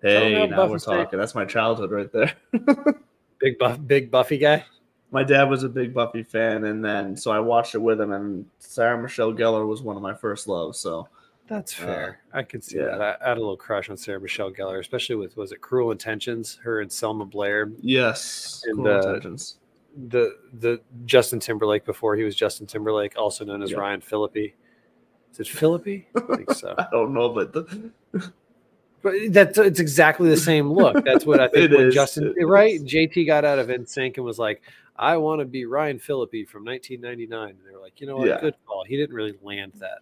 Hey, 0.00 0.46
now 0.46 0.56
Buffy 0.56 0.70
we're 0.70 0.78
talking. 0.78 1.18
That's 1.18 1.34
my 1.34 1.44
childhood 1.44 1.90
right 1.90 2.10
there. 2.10 2.32
big 3.38 3.58
buff, 3.58 3.78
big 3.86 4.10
Buffy 4.10 4.38
guy. 4.38 4.64
My 5.10 5.22
dad 5.22 5.50
was 5.50 5.64
a 5.64 5.68
big 5.68 5.92
Buffy 5.92 6.22
fan, 6.22 6.64
and 6.64 6.82
then 6.82 7.14
so 7.14 7.30
I 7.30 7.40
watched 7.40 7.74
it 7.74 7.82
with 7.82 8.00
him. 8.00 8.12
And 8.12 8.46
Sarah 8.58 9.00
Michelle 9.00 9.34
Gellar 9.34 9.66
was 9.68 9.82
one 9.82 9.96
of 9.96 10.02
my 10.02 10.14
first 10.14 10.48
loves. 10.48 10.78
So 10.78 11.08
that's 11.50 11.78
uh, 11.80 11.84
fair. 11.84 12.20
Uh, 12.32 12.38
I 12.38 12.42
could 12.44 12.62
see 12.62 12.78
yeah. 12.78 12.96
that. 12.96 13.18
I, 13.20 13.28
had 13.28 13.36
a 13.36 13.40
little 13.40 13.56
crush 13.56 13.90
on 13.90 13.96
Sarah 13.96 14.20
Michelle 14.20 14.52
Gellar, 14.52 14.78
especially 14.78 15.16
with 15.16 15.36
was 15.36 15.50
it 15.50 15.60
Cruel 15.60 15.90
Intentions? 15.90 16.60
Her 16.62 16.80
and 16.80 16.90
Selma 16.90 17.26
Blair. 17.26 17.72
Yes, 17.80 18.62
and, 18.66 18.76
Cruel 18.76 18.94
uh, 18.94 18.98
Intentions. 18.98 19.56
The 20.06 20.36
the 20.60 20.80
Justin 21.04 21.40
Timberlake 21.40 21.84
before 21.84 22.14
he 22.14 22.22
was 22.22 22.36
Justin 22.36 22.68
Timberlake, 22.68 23.18
also 23.18 23.44
known 23.44 23.62
as 23.62 23.74
Ryan 23.74 24.00
Phillippe. 24.00 24.54
Is 25.32 25.40
it 25.40 25.48
Phillippe? 25.48 26.06
I 26.16 26.36
think 26.36 26.52
so. 26.52 26.74
I 26.78 26.86
don't 26.92 27.12
know, 27.12 27.28
but 27.30 27.52
the... 27.52 27.90
but 29.02 29.14
that's 29.30 29.58
it's 29.58 29.80
exactly 29.80 30.30
the 30.30 30.36
same 30.36 30.70
look. 30.70 31.04
That's 31.04 31.26
what 31.26 31.40
I 31.40 31.48
think. 31.52 31.72
when 31.72 31.88
is. 31.88 31.94
Justin, 31.94 32.32
right? 32.42 32.80
JT 32.80 33.26
got 33.26 33.44
out 33.44 33.58
of 33.58 33.66
NSYNC 33.66 34.16
and 34.16 34.24
was 34.24 34.38
like, 34.38 34.62
"I 34.96 35.16
want 35.16 35.40
to 35.40 35.46
be 35.46 35.64
Ryan 35.64 35.98
Phillippe 35.98 36.48
from 36.48 36.64
1999," 36.64 37.48
and 37.48 37.58
they 37.66 37.74
were 37.74 37.82
like, 37.82 38.00
"You 38.00 38.06
know 38.06 38.18
what? 38.18 38.28
Yeah. 38.28 38.40
Good 38.40 38.54
call." 38.64 38.84
He 38.84 38.96
didn't 38.96 39.16
really 39.16 39.34
land 39.42 39.72
that. 39.80 39.98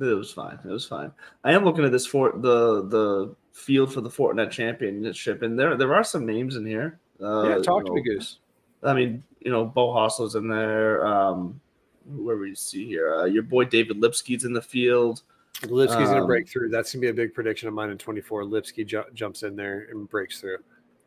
It 0.00 0.14
was 0.14 0.32
fine. 0.32 0.58
It 0.64 0.70
was 0.70 0.86
fine. 0.86 1.12
I 1.44 1.52
am 1.52 1.64
looking 1.64 1.84
at 1.84 1.92
this 1.92 2.06
for 2.06 2.32
the 2.32 2.86
the 2.88 3.34
field 3.52 3.92
for 3.92 4.00
the 4.00 4.08
Fortinet 4.08 4.50
Championship, 4.50 5.42
and 5.42 5.58
there 5.58 5.76
there 5.76 5.94
are 5.94 6.04
some 6.04 6.24
names 6.24 6.56
in 6.56 6.64
here. 6.64 6.98
Uh, 7.22 7.48
yeah, 7.48 7.58
talk 7.58 7.84
to 7.84 7.90
know, 7.90 7.94
me, 7.94 8.02
Goose. 8.02 8.38
I 8.82 8.94
mean, 8.94 9.22
you 9.40 9.50
know, 9.50 9.64
Beau 9.64 9.94
Hossler's 9.94 10.34
in 10.34 10.48
there. 10.48 11.06
Um, 11.06 11.60
where 12.06 12.38
we 12.38 12.54
see 12.54 12.86
here, 12.86 13.14
uh, 13.14 13.24
your 13.24 13.42
boy 13.42 13.64
David 13.64 14.00
Lipsky's 14.00 14.44
in 14.44 14.52
the 14.52 14.62
field. 14.62 15.22
Lipsky's 15.62 16.08
um, 16.08 16.14
gonna 16.14 16.26
break 16.26 16.48
through. 16.48 16.70
That's 16.70 16.92
gonna 16.92 17.02
be 17.02 17.08
a 17.08 17.14
big 17.14 17.34
prediction 17.34 17.68
of 17.68 17.74
mine 17.74 17.90
in 17.90 17.98
24. 17.98 18.44
Lipsky 18.44 18.84
ju- 18.84 19.04
jumps 19.14 19.42
in 19.42 19.54
there 19.54 19.88
and 19.90 20.08
breaks 20.08 20.40
through. 20.40 20.58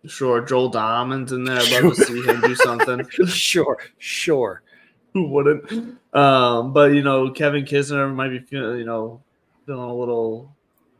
Sure, 0.05 0.41
Joel 0.41 0.69
Dahmen's 0.69 1.31
in 1.31 1.43
there. 1.45 1.59
I'd 1.59 1.83
love 1.83 1.95
to 1.95 2.03
see 2.03 2.21
him 2.21 2.41
do 2.41 2.55
something. 2.55 3.07
sure, 3.27 3.77
sure. 3.97 4.61
Who 5.13 5.27
wouldn't? 5.29 5.97
Um, 6.13 6.73
but 6.73 6.93
you 6.93 7.01
know, 7.01 7.29
Kevin 7.31 7.65
Kisner 7.65 8.13
might 8.13 8.29
be 8.29 8.39
feeling, 8.39 8.79
you 8.79 8.85
know, 8.85 9.21
feeling 9.65 9.89
a 9.89 9.95
little 9.95 10.53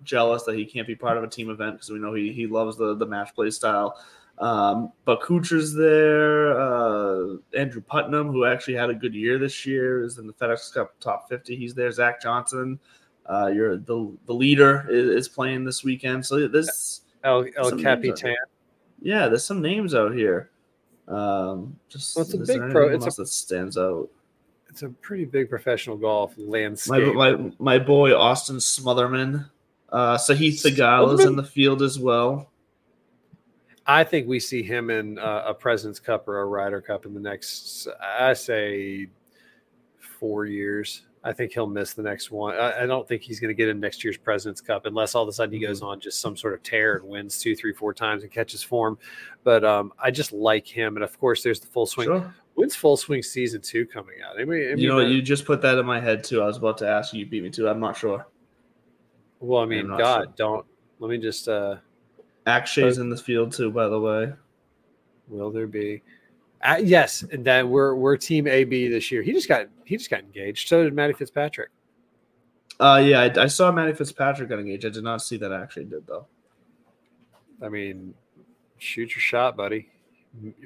jealous 0.03 0.43
that 0.43 0.55
he 0.55 0.65
can't 0.65 0.87
be 0.87 0.95
part 0.95 1.17
of 1.17 1.23
a 1.23 1.27
team 1.27 1.49
event 1.49 1.75
because 1.75 1.89
we 1.89 1.99
know 1.99 2.13
he 2.13 2.31
he 2.31 2.47
loves 2.47 2.77
the 2.77 2.95
the 2.95 3.05
match 3.05 3.33
play 3.35 3.49
style. 3.49 3.97
Um, 4.39 4.91
but 5.05 5.21
Kuchar's 5.21 5.73
there. 5.73 6.59
Uh, 6.59 7.35
Andrew 7.55 7.81
Putnam, 7.81 8.31
who 8.31 8.45
actually 8.45 8.73
had 8.73 8.89
a 8.89 8.93
good 8.93 9.13
year 9.13 9.37
this 9.37 9.65
year, 9.65 10.03
is 10.03 10.17
in 10.17 10.27
the 10.27 10.33
FedEx 10.33 10.73
Cup 10.73 10.99
top 10.99 11.29
50. 11.29 11.55
He's 11.55 11.75
there. 11.75 11.91
Zach 11.91 12.21
Johnson, 12.21 12.79
uh, 13.27 13.51
you're 13.53 13.77
the 13.77 14.11
the 14.25 14.33
leader 14.33 14.87
is, 14.89 15.09
is 15.09 15.29
playing 15.29 15.63
this 15.63 15.83
weekend. 15.83 16.25
So 16.25 16.47
this 16.47 17.01
El 17.23 17.45
El 17.57 17.77
Capitan. 17.77 18.35
Yeah, 19.01 19.27
there's 19.27 19.45
some 19.45 19.61
names 19.61 19.93
out 19.93 20.13
here. 20.13 20.49
Um, 21.07 21.77
just 21.89 22.15
well, 22.15 22.25
it's 22.25 22.33
a 22.33 22.37
big 22.37 22.71
pro. 22.71 22.89
It's 22.89 23.17
a, 23.17 23.21
that 23.21 23.27
stands 23.27 23.77
out. 23.77 24.09
It's 24.69 24.83
a 24.83 24.89
pretty 24.89 25.25
big 25.25 25.49
professional 25.49 25.97
golf 25.97 26.33
landscape. 26.37 27.13
My 27.13 27.31
my, 27.33 27.51
my 27.59 27.79
boy 27.79 28.15
Austin 28.15 28.57
Smotherman, 28.57 29.49
uh, 29.89 30.17
Sahith 30.17 30.65
is 30.65 31.25
in 31.25 31.35
the 31.35 31.43
field 31.43 31.81
as 31.81 31.99
well. 31.99 32.49
I 33.85 34.03
think 34.03 34.27
we 34.27 34.39
see 34.39 34.63
him 34.63 34.89
in 34.89 35.19
uh, 35.19 35.43
a 35.47 35.53
President's 35.53 35.99
Cup 35.99 36.27
or 36.27 36.39
a 36.39 36.45
Ryder 36.45 36.81
Cup 36.81 37.05
in 37.05 37.13
the 37.13 37.19
next, 37.19 37.87
I 38.01 38.33
say, 38.33 39.07
four 39.99 40.45
years. 40.45 41.01
I 41.25 41.31
think 41.31 41.53
he'll 41.53 41.67
miss 41.67 41.93
the 41.93 42.03
next 42.03 42.31
one. 42.31 42.55
I, 42.55 42.83
I 42.83 42.85
don't 42.85 43.07
think 43.07 43.21
he's 43.21 43.39
going 43.39 43.49
to 43.49 43.53
get 43.53 43.69
in 43.69 43.79
next 43.79 44.03
year's 44.03 44.17
President's 44.17 44.59
Cup 44.59 44.85
unless 44.85 45.15
all 45.15 45.23
of 45.23 45.29
a 45.29 45.31
sudden 45.31 45.53
he 45.53 45.59
goes 45.59 45.79
mm-hmm. 45.79 45.89
on 45.89 45.99
just 45.99 46.19
some 46.19 46.35
sort 46.35 46.53
of 46.53 46.63
tear 46.63 46.95
and 46.95 47.07
wins 47.07 47.39
two, 47.39 47.55
three, 47.55 47.73
four 47.73 47.93
times 47.93 48.23
and 48.23 48.31
catches 48.31 48.61
form. 48.61 48.97
But 49.43 49.63
um, 49.63 49.93
I 49.97 50.11
just 50.11 50.33
like 50.33 50.67
him, 50.67 50.97
and 50.97 51.03
of 51.03 51.17
course, 51.19 51.41
there's 51.41 51.59
the 51.59 51.67
full 51.67 51.85
swing. 51.85 52.07
Sure. 52.07 52.33
When's 52.55 52.75
full 52.75 52.97
swing 52.97 53.23
season 53.23 53.61
two 53.61 53.85
coming 53.85 54.15
out? 54.27 54.35
Anybody, 54.35 54.65
anybody 54.65 54.81
you 54.81 54.89
know, 54.89 54.99
you 54.99 55.21
just 55.21 55.45
put 55.45 55.61
that 55.61 55.77
in 55.77 55.85
my 55.85 55.99
head 55.99 56.23
too. 56.23 56.41
I 56.41 56.45
was 56.45 56.57
about 56.57 56.77
to 56.79 56.87
ask 56.87 57.13
you. 57.13 57.21
You 57.21 57.25
beat 57.25 57.43
me 57.43 57.49
too. 57.49 57.67
I'm 57.67 57.79
not 57.79 57.97
sure. 57.97 58.27
Well, 59.39 59.61
I 59.61 59.65
mean, 59.65 59.87
God, 59.87 60.23
sure. 60.25 60.33
don't 60.35 60.65
let 60.99 61.09
me 61.09 61.17
just. 61.17 61.47
uh 61.47 61.77
Akshay's 62.45 62.97
in 62.97 63.09
the 63.09 63.17
field 63.17 63.53
too, 63.53 63.71
by 63.71 63.87
the 63.87 63.99
way. 63.99 64.33
Will 65.29 65.51
there 65.51 65.67
be? 65.67 66.01
Uh, 66.63 66.79
yes, 66.81 67.23
and 67.23 67.43
then 67.43 67.69
we're 67.69 67.93
we're 67.93 68.15
team 68.15 68.47
AB 68.47 68.87
this 68.87 69.11
year. 69.11 69.21
He 69.21 69.33
just 69.33 69.49
got 69.49 69.67
he 69.83 69.97
just 69.97 70.09
got 70.09 70.21
engaged. 70.21 70.69
So 70.69 70.83
did 70.83 70.93
Matty 70.93 71.13
Fitzpatrick. 71.13 71.69
Uh, 72.79 73.01
yeah, 73.03 73.21
I, 73.21 73.43
I 73.43 73.47
saw 73.47 73.71
Matty 73.71 73.93
Fitzpatrick 73.93 74.49
got 74.49 74.59
engaged. 74.59 74.85
I 74.85 74.89
did 74.89 75.03
not 75.03 75.21
see 75.21 75.37
that 75.37 75.51
I 75.51 75.61
actually 75.61 75.85
did 75.85 76.07
though. 76.07 76.25
I 77.61 77.69
mean, 77.69 78.13
shoot 78.77 79.11
your 79.11 79.19
shot, 79.19 79.57
buddy. 79.57 79.89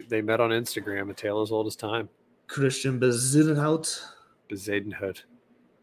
They 0.08 0.22
met 0.22 0.39
on 0.39 0.52
Instagram, 0.52 1.10
a 1.10 1.14
tale 1.14 1.41
as 1.41 1.52
old 1.52 1.68
as 1.68 1.76
time. 1.76 2.10
Christian 2.48 3.00
Bezuidenhout, 3.00 4.02
Bezadenhood. 4.50 5.24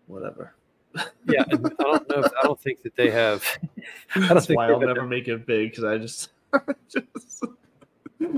whatever. 0.07 0.55
Yeah, 1.27 1.43
I 1.51 1.57
don't 1.57 1.79
know. 1.81 2.21
If, 2.21 2.27
I 2.27 2.43
don't 2.47 2.61
think 2.61 2.83
that 2.83 2.95
they 2.95 3.11
have. 3.11 3.43
I 4.15 4.21
don't 4.21 4.29
That's 4.29 4.47
think 4.47 4.59
why 4.59 4.69
I'll 4.69 4.79
never 4.79 5.07
make 5.07 5.27
it 5.27 5.47
big 5.47 5.71
because 5.71 5.83
I 5.85 5.99
just, 5.99 6.31
just 6.89 7.45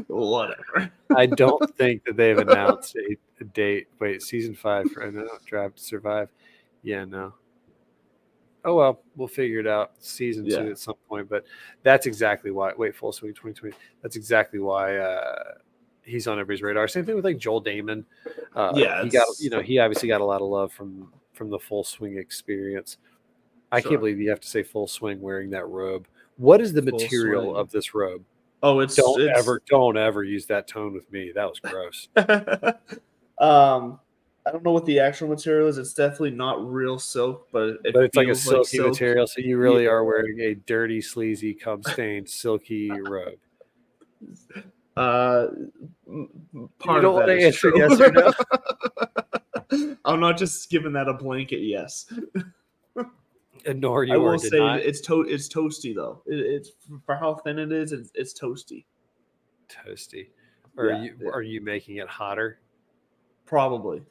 whatever. 0.09 0.91
I 1.17 1.27
don't 1.27 1.75
think 1.77 2.05
that 2.05 2.17
they've 2.17 2.39
announced 2.39 2.97
a, 2.97 3.17
a 3.41 3.45
date. 3.45 3.89
Wait, 4.01 4.23
season 4.23 4.55
five 4.55 4.91
for 4.93 5.11
no, 5.11 5.27
Drive 5.47 5.75
to 5.75 5.83
Survive. 5.83 6.29
Yeah, 6.83 7.05
no. 7.05 7.35
Oh 8.65 8.75
well, 8.75 9.01
we'll 9.15 9.29
figure 9.29 9.61
it 9.61 9.67
out. 9.67 9.93
Season 10.01 10.45
Yeah. 10.45 10.59
two 10.63 10.71
at 10.71 10.79
some 10.79 10.97
point, 11.09 11.29
but 11.29 11.45
that's 11.83 12.07
exactly 12.07 12.51
why. 12.51 12.73
Wait, 12.77 12.97
full 12.97 13.13
swing 13.13 13.33
2020. 13.33 13.75
That's 14.03 14.17
exactly 14.17 14.59
why 14.59 14.97
uh, 14.97 15.55
he's 16.03 16.27
on 16.27 16.39
everybody's 16.39 16.63
radar. 16.63 16.89
Same 16.89 17.05
thing 17.05 17.15
with 17.15 17.25
like 17.25 17.39
Joel 17.39 17.63
Dahmen. 17.63 18.05
Uh, 18.55 18.73
Yeah, 18.75 19.05
he 19.05 19.09
got 19.11 19.27
you 19.39 19.51
know 19.51 19.61
he 19.61 19.79
obviously 19.79 20.09
got 20.09 20.21
a 20.21 20.25
lot 20.25 20.41
of 20.43 20.49
love 20.49 20.73
from 20.73 21.13
from 21.33 21.49
the 21.51 21.59
full 21.59 21.85
swing 21.85 22.19
experience. 22.19 22.97
I 23.71 23.81
Sure. 23.81 23.91
can't 23.91 24.01
believe 24.01 24.19
you 24.21 24.31
have 24.31 24.41
to 24.41 24.49
say 24.49 24.63
full 24.63 24.87
swing 24.89 25.21
wearing 25.21 25.51
that 25.51 25.67
robe. 25.69 26.07
What 26.37 26.61
is 26.61 26.73
the 26.73 26.83
Full 26.83 26.99
material 26.99 27.43
swing. 27.45 27.57
of 27.57 27.71
this 27.71 27.95
robe? 27.95 28.25
Oh, 28.63 28.81
it's 28.81 28.95
Don't 28.95 29.21
it's, 29.21 29.39
ever, 29.39 29.63
don't 29.69 29.97
ever 29.97 30.25
use 30.25 30.47
that 30.47 30.67
tone 30.67 30.93
with 30.93 31.11
me. 31.13 31.33
That 31.35 31.49
was 31.49 31.61
gross. 31.61 32.09
um, 33.39 34.01
I 34.47 34.53
don't 34.53 34.65
know 34.65 34.73
what 34.73 34.87
the 34.87 35.01
actual 35.01 35.29
material 35.29 35.69
is. 35.69 35.77
It's 35.77 35.93
definitely 35.93 36.31
not 36.31 36.65
real 36.65 36.99
silk, 36.99 37.49
but 37.53 37.79
it 37.85 37.93
but 37.93 38.05
it's 38.05 38.17
like 38.17 38.29
a 38.29 38.35
silky 38.35 38.79
silk. 38.79 38.93
material, 38.93 39.27
so 39.27 39.41
you 39.41 39.59
really 39.59 39.87
are 39.87 40.05
wearing 40.05 40.41
a 40.41 40.55
dirty, 40.55 41.01
sleazy, 41.01 41.53
cum 41.53 41.83
stained, 41.83 42.29
silky 42.29 42.91
robe. 42.91 43.39
Uh, 44.97 45.49
part 46.79 47.03
don't 47.03 47.21
of 47.21 47.27
that 47.27 47.29
wanna 47.29 47.33
answer 47.35 47.71
true. 47.71 47.79
yes 47.79 48.01
or 48.01 48.11
no? 48.13 48.33
I'm 50.07 50.21
not 50.21 50.39
just 50.39 50.71
giving 50.71 50.95
that 50.95 51.07
a 51.07 51.13
blanket 51.13 51.61
yes. 51.61 52.11
Nor 53.75 54.05
you 54.05 54.15
I 54.15 54.17
will 54.17 54.39
say 54.39 54.51
denied. 54.51 54.83
it's 54.85 55.01
to- 55.03 55.23
it's 55.29 55.49
toasty 55.49 55.95
though. 55.95 56.23
It, 56.27 56.35
it's 56.39 56.71
for 57.05 57.17
how 57.17 57.35
thin 57.37 57.59
it 57.59 57.73
is. 57.73 57.93
It's, 57.93 58.11
it's 58.15 58.39
toasty. 58.39 58.85
toasty. 59.69 60.29
Or 60.77 60.87
Yeah, 60.87 60.97
are 60.99 61.03
you 61.05 61.15
yeah. 61.21 61.29
are 61.31 61.43
you 61.43 61.61
making 61.61 61.97
it 61.97 62.09
hotter 62.09 62.61
Probably. 63.47 64.03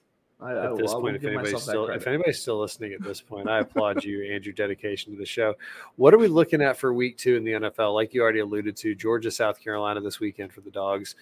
I, 0.41 0.51
at 0.53 0.75
this 0.77 0.91
I 0.91 0.99
point? 0.99 1.15
If 1.15 1.23
anybody's 1.25 1.61
still 1.61 1.87
if 1.87 2.07
anybody's 2.07 2.41
still 2.41 2.59
listening 2.59 2.93
at 2.93 3.01
this 3.01 3.21
point, 3.21 3.47
I 3.49 3.59
applaud 3.59 4.03
you 4.03 4.23
and 4.33 4.45
your 4.45 4.53
dedication 4.53 5.13
to 5.13 5.17
the 5.17 5.25
show. 5.25 5.55
What 5.95 6.13
are 6.13 6.17
we 6.17 6.27
looking 6.27 6.61
at 6.61 6.77
for 6.77 6.93
week 6.93 7.17
two 7.17 7.35
in 7.35 7.43
the 7.43 7.51
NFL? 7.51 7.93
Like 7.93 8.13
you 8.13 8.21
already 8.21 8.39
alluded 8.39 8.75
to, 8.77 8.95
Georgia, 8.95 9.31
South 9.31 9.59
Carolina 9.61 10.01
this 10.01 10.19
weekend 10.19 10.51
for 10.51 10.61
the 10.61 10.71
dogs. 10.71 11.15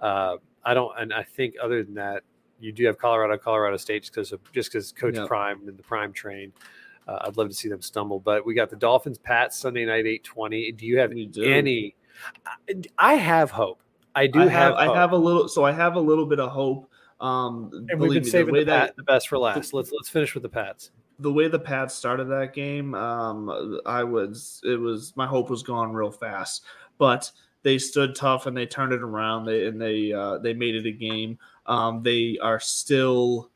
Uh, 0.00 0.36
I 0.64 0.74
don't, 0.74 0.92
and 0.98 1.14
I 1.14 1.22
think 1.22 1.54
other 1.62 1.82
than 1.82 1.94
that, 1.94 2.22
you 2.60 2.72
do 2.72 2.84
have 2.86 2.98
Colorado, 2.98 3.38
Colorado 3.38 3.76
State 3.78 4.02
just 4.02 4.12
because 4.14 4.34
just 4.52 4.70
because 4.72 4.92
Coach 4.92 5.14
Yeah. 5.14 5.26
Prime 5.26 5.66
and 5.66 5.78
the 5.78 5.82
Prime 5.82 6.12
train. 6.12 6.52
Uh, 7.08 7.20
I'd 7.22 7.36
love 7.38 7.48
to 7.48 7.54
see 7.54 7.68
them 7.70 7.80
stumble, 7.80 8.20
but 8.20 8.44
we 8.44 8.52
got 8.54 8.68
the 8.68 8.76
Dolphins, 8.76 9.16
Pats 9.18 9.58
Sunday 9.58 9.86
night 9.86 10.06
eight 10.06 10.22
twenty. 10.24 10.70
Do 10.72 10.84
you 10.86 10.98
have 10.98 11.10
do. 11.32 11.42
any? 11.42 11.94
I- 12.46 12.82
I 12.98 13.14
have 13.14 13.50
hope. 13.50 13.80
I 14.14 14.26
do 14.26 14.40
I 14.40 14.48
have. 14.48 14.76
have, 14.76 14.90
I 14.90 14.94
have 14.94 15.12
a 15.12 15.16
little 15.16 15.48
so 15.48 15.64
I 15.64 15.72
have 15.72 15.96
a 15.96 16.00
little 16.00 16.26
bit 16.26 16.38
of 16.38 16.50
hope. 16.50 16.90
Um 17.20 17.70
and 17.72 17.98
we've 17.98 17.98
believe 17.98 18.22
been 18.22 18.24
me, 18.24 18.30
saving 18.30 18.46
the 18.46 18.52
way 18.52 18.64
the, 18.64 18.70
that 18.72 18.96
the 18.96 19.02
best 19.04 19.28
for 19.28 19.38
last. 19.38 19.72
Let's 19.72 19.90
let's 19.92 20.08
finish 20.08 20.34
with 20.34 20.42
the 20.42 20.48
Pats. 20.48 20.90
the 21.18 21.32
way 21.32 21.48
the 21.48 21.58
Pats 21.58 21.94
started 21.94 22.26
that 22.26 22.54
game, 22.54 22.94
um, 22.94 23.80
I 23.86 24.04
was 24.04 24.60
it 24.64 24.78
was 24.78 25.12
my 25.16 25.26
hope 25.26 25.50
was 25.50 25.62
gone 25.62 25.92
real 25.92 26.12
fast, 26.12 26.64
but 26.98 27.30
they 27.64 27.76
stood 27.78 28.14
tough 28.14 28.46
and 28.46 28.56
they 28.56 28.66
turned 28.66 28.92
it 28.92 29.02
around. 29.02 29.44
They 29.44 29.66
and 29.66 29.80
they 29.80 30.12
uh, 30.12 30.38
they 30.38 30.54
made 30.54 30.76
it 30.76 30.86
a 30.86 30.92
game. 30.92 31.38
Um, 31.66 32.02
they 32.02 32.38
are 32.40 32.60
still 32.60 33.50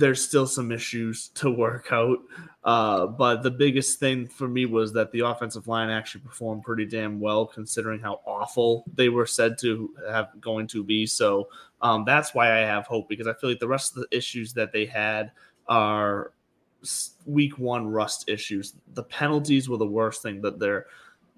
there's 0.00 0.26
still 0.26 0.46
some 0.46 0.72
issues 0.72 1.28
to 1.28 1.50
work 1.50 1.88
out, 1.92 2.18
uh, 2.64 3.06
but 3.06 3.42
the 3.42 3.50
biggest 3.50 4.00
thing 4.00 4.26
for 4.26 4.48
me 4.48 4.66
was 4.66 4.92
that 4.94 5.12
the 5.12 5.20
offensive 5.20 5.68
line 5.68 5.90
actually 5.90 6.22
performed 6.22 6.62
pretty 6.62 6.86
damn 6.86 7.20
well 7.20 7.46
considering 7.46 8.00
how 8.00 8.20
awful 8.26 8.84
they 8.94 9.08
were 9.08 9.26
said 9.26 9.58
to 9.58 9.94
have 10.08 10.28
going 10.40 10.66
to 10.66 10.82
be. 10.82 11.06
So 11.06 11.48
um, 11.82 12.04
that's 12.04 12.34
why 12.34 12.52
I 12.52 12.60
have 12.60 12.86
hope 12.86 13.08
because 13.08 13.26
I 13.26 13.34
feel 13.34 13.50
like 13.50 13.60
the 13.60 13.68
rest 13.68 13.96
of 13.96 14.02
the 14.02 14.16
issues 14.16 14.52
that 14.54 14.72
they 14.72 14.86
had 14.86 15.30
are 15.68 16.32
week 17.26 17.58
one 17.58 17.86
rust 17.86 18.28
issues. 18.28 18.74
The 18.94 19.04
penalties 19.04 19.68
were 19.68 19.76
the 19.76 19.86
worst 19.86 20.22
thing 20.22 20.40
that 20.42 20.58
they're. 20.58 20.86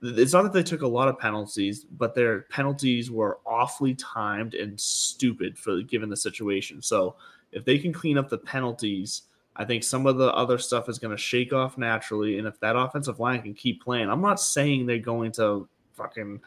It's 0.04 0.32
not 0.32 0.42
that 0.42 0.52
they 0.52 0.64
took 0.64 0.82
a 0.82 0.88
lot 0.88 1.06
of 1.06 1.16
penalties, 1.16 1.84
but 1.84 2.12
their 2.12 2.42
penalties 2.42 3.08
were 3.08 3.38
awfully 3.46 3.94
timed 3.94 4.54
and 4.54 4.80
stupid 4.80 5.56
for 5.56 5.80
given 5.82 6.08
the 6.10 6.16
situation. 6.16 6.82
So 6.82 7.14
if 7.52 7.64
they 7.64 7.78
can 7.78 7.92
clean 7.92 8.18
up 8.18 8.28
the 8.28 8.38
penalties, 8.38 9.22
I 9.54 9.64
think 9.64 9.84
some 9.84 10.06
of 10.06 10.16
the 10.16 10.32
other 10.32 10.58
stuff 10.58 10.88
is 10.88 10.98
going 10.98 11.14
to 11.14 11.22
shake 11.22 11.52
off 11.52 11.76
naturally. 11.76 12.38
And 12.38 12.48
if 12.48 12.58
that 12.60 12.76
offensive 12.76 13.20
line 13.20 13.42
can 13.42 13.54
keep 13.54 13.84
playing, 13.84 14.08
I'm 14.08 14.22
not 14.22 14.40
saying 14.40 14.86
they're 14.86 14.98
going 14.98 15.32
to 15.32 15.68
fucking 15.92 16.40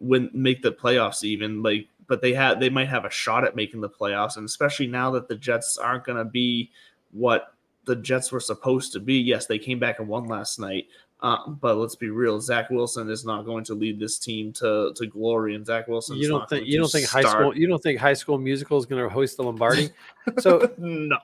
win, 0.00 0.30
make 0.34 0.62
the 0.62 0.72
playoffs 0.72 1.24
even 1.24 1.62
like, 1.62 1.88
but 2.06 2.20
they 2.20 2.34
had 2.34 2.60
they 2.60 2.68
might 2.68 2.88
have 2.88 3.06
a 3.06 3.10
shot 3.10 3.44
at 3.44 3.56
making 3.56 3.80
the 3.80 3.88
playoffs, 3.88 4.36
and 4.36 4.44
especially 4.44 4.86
now 4.86 5.10
that 5.12 5.28
the 5.28 5.36
Jets 5.36 5.78
aren't 5.78 6.04
going 6.04 6.18
to 6.18 6.24
be 6.24 6.70
what 7.12 7.54
the 7.84 7.96
Jets 7.96 8.30
were 8.30 8.40
supposed 8.40 8.92
to 8.92 9.00
be. 9.00 9.14
Yes, 9.14 9.46
they 9.46 9.58
came 9.58 9.78
back 9.78 9.98
and 9.98 10.08
won 10.08 10.26
last 10.26 10.58
night. 10.58 10.88
Uh, 11.22 11.46
but 11.48 11.76
let's 11.76 11.94
be 11.94 12.10
real. 12.10 12.40
Zach 12.40 12.68
Wilson 12.68 13.08
is 13.08 13.24
not 13.24 13.44
going 13.44 13.62
to 13.64 13.74
lead 13.74 14.00
this 14.00 14.18
team 14.18 14.52
to, 14.54 14.92
to 14.96 15.06
glory, 15.06 15.54
and 15.54 15.64
Zach 15.64 15.86
Wilson. 15.86 16.16
You 16.16 16.28
don't 16.28 16.40
not 16.40 16.50
think 16.50 16.66
you 16.66 16.78
don't 16.78 16.90
think 16.90 17.06
high 17.06 17.22
school 17.22 17.56
you 17.56 17.68
don't 17.68 17.82
think 17.82 18.00
High 18.00 18.12
School 18.14 18.38
Musical 18.38 18.76
is 18.76 18.86
going 18.86 19.02
to 19.02 19.08
host 19.08 19.36
the 19.36 19.44
Lombardi? 19.44 19.90
So 20.40 20.72
no. 20.78 21.18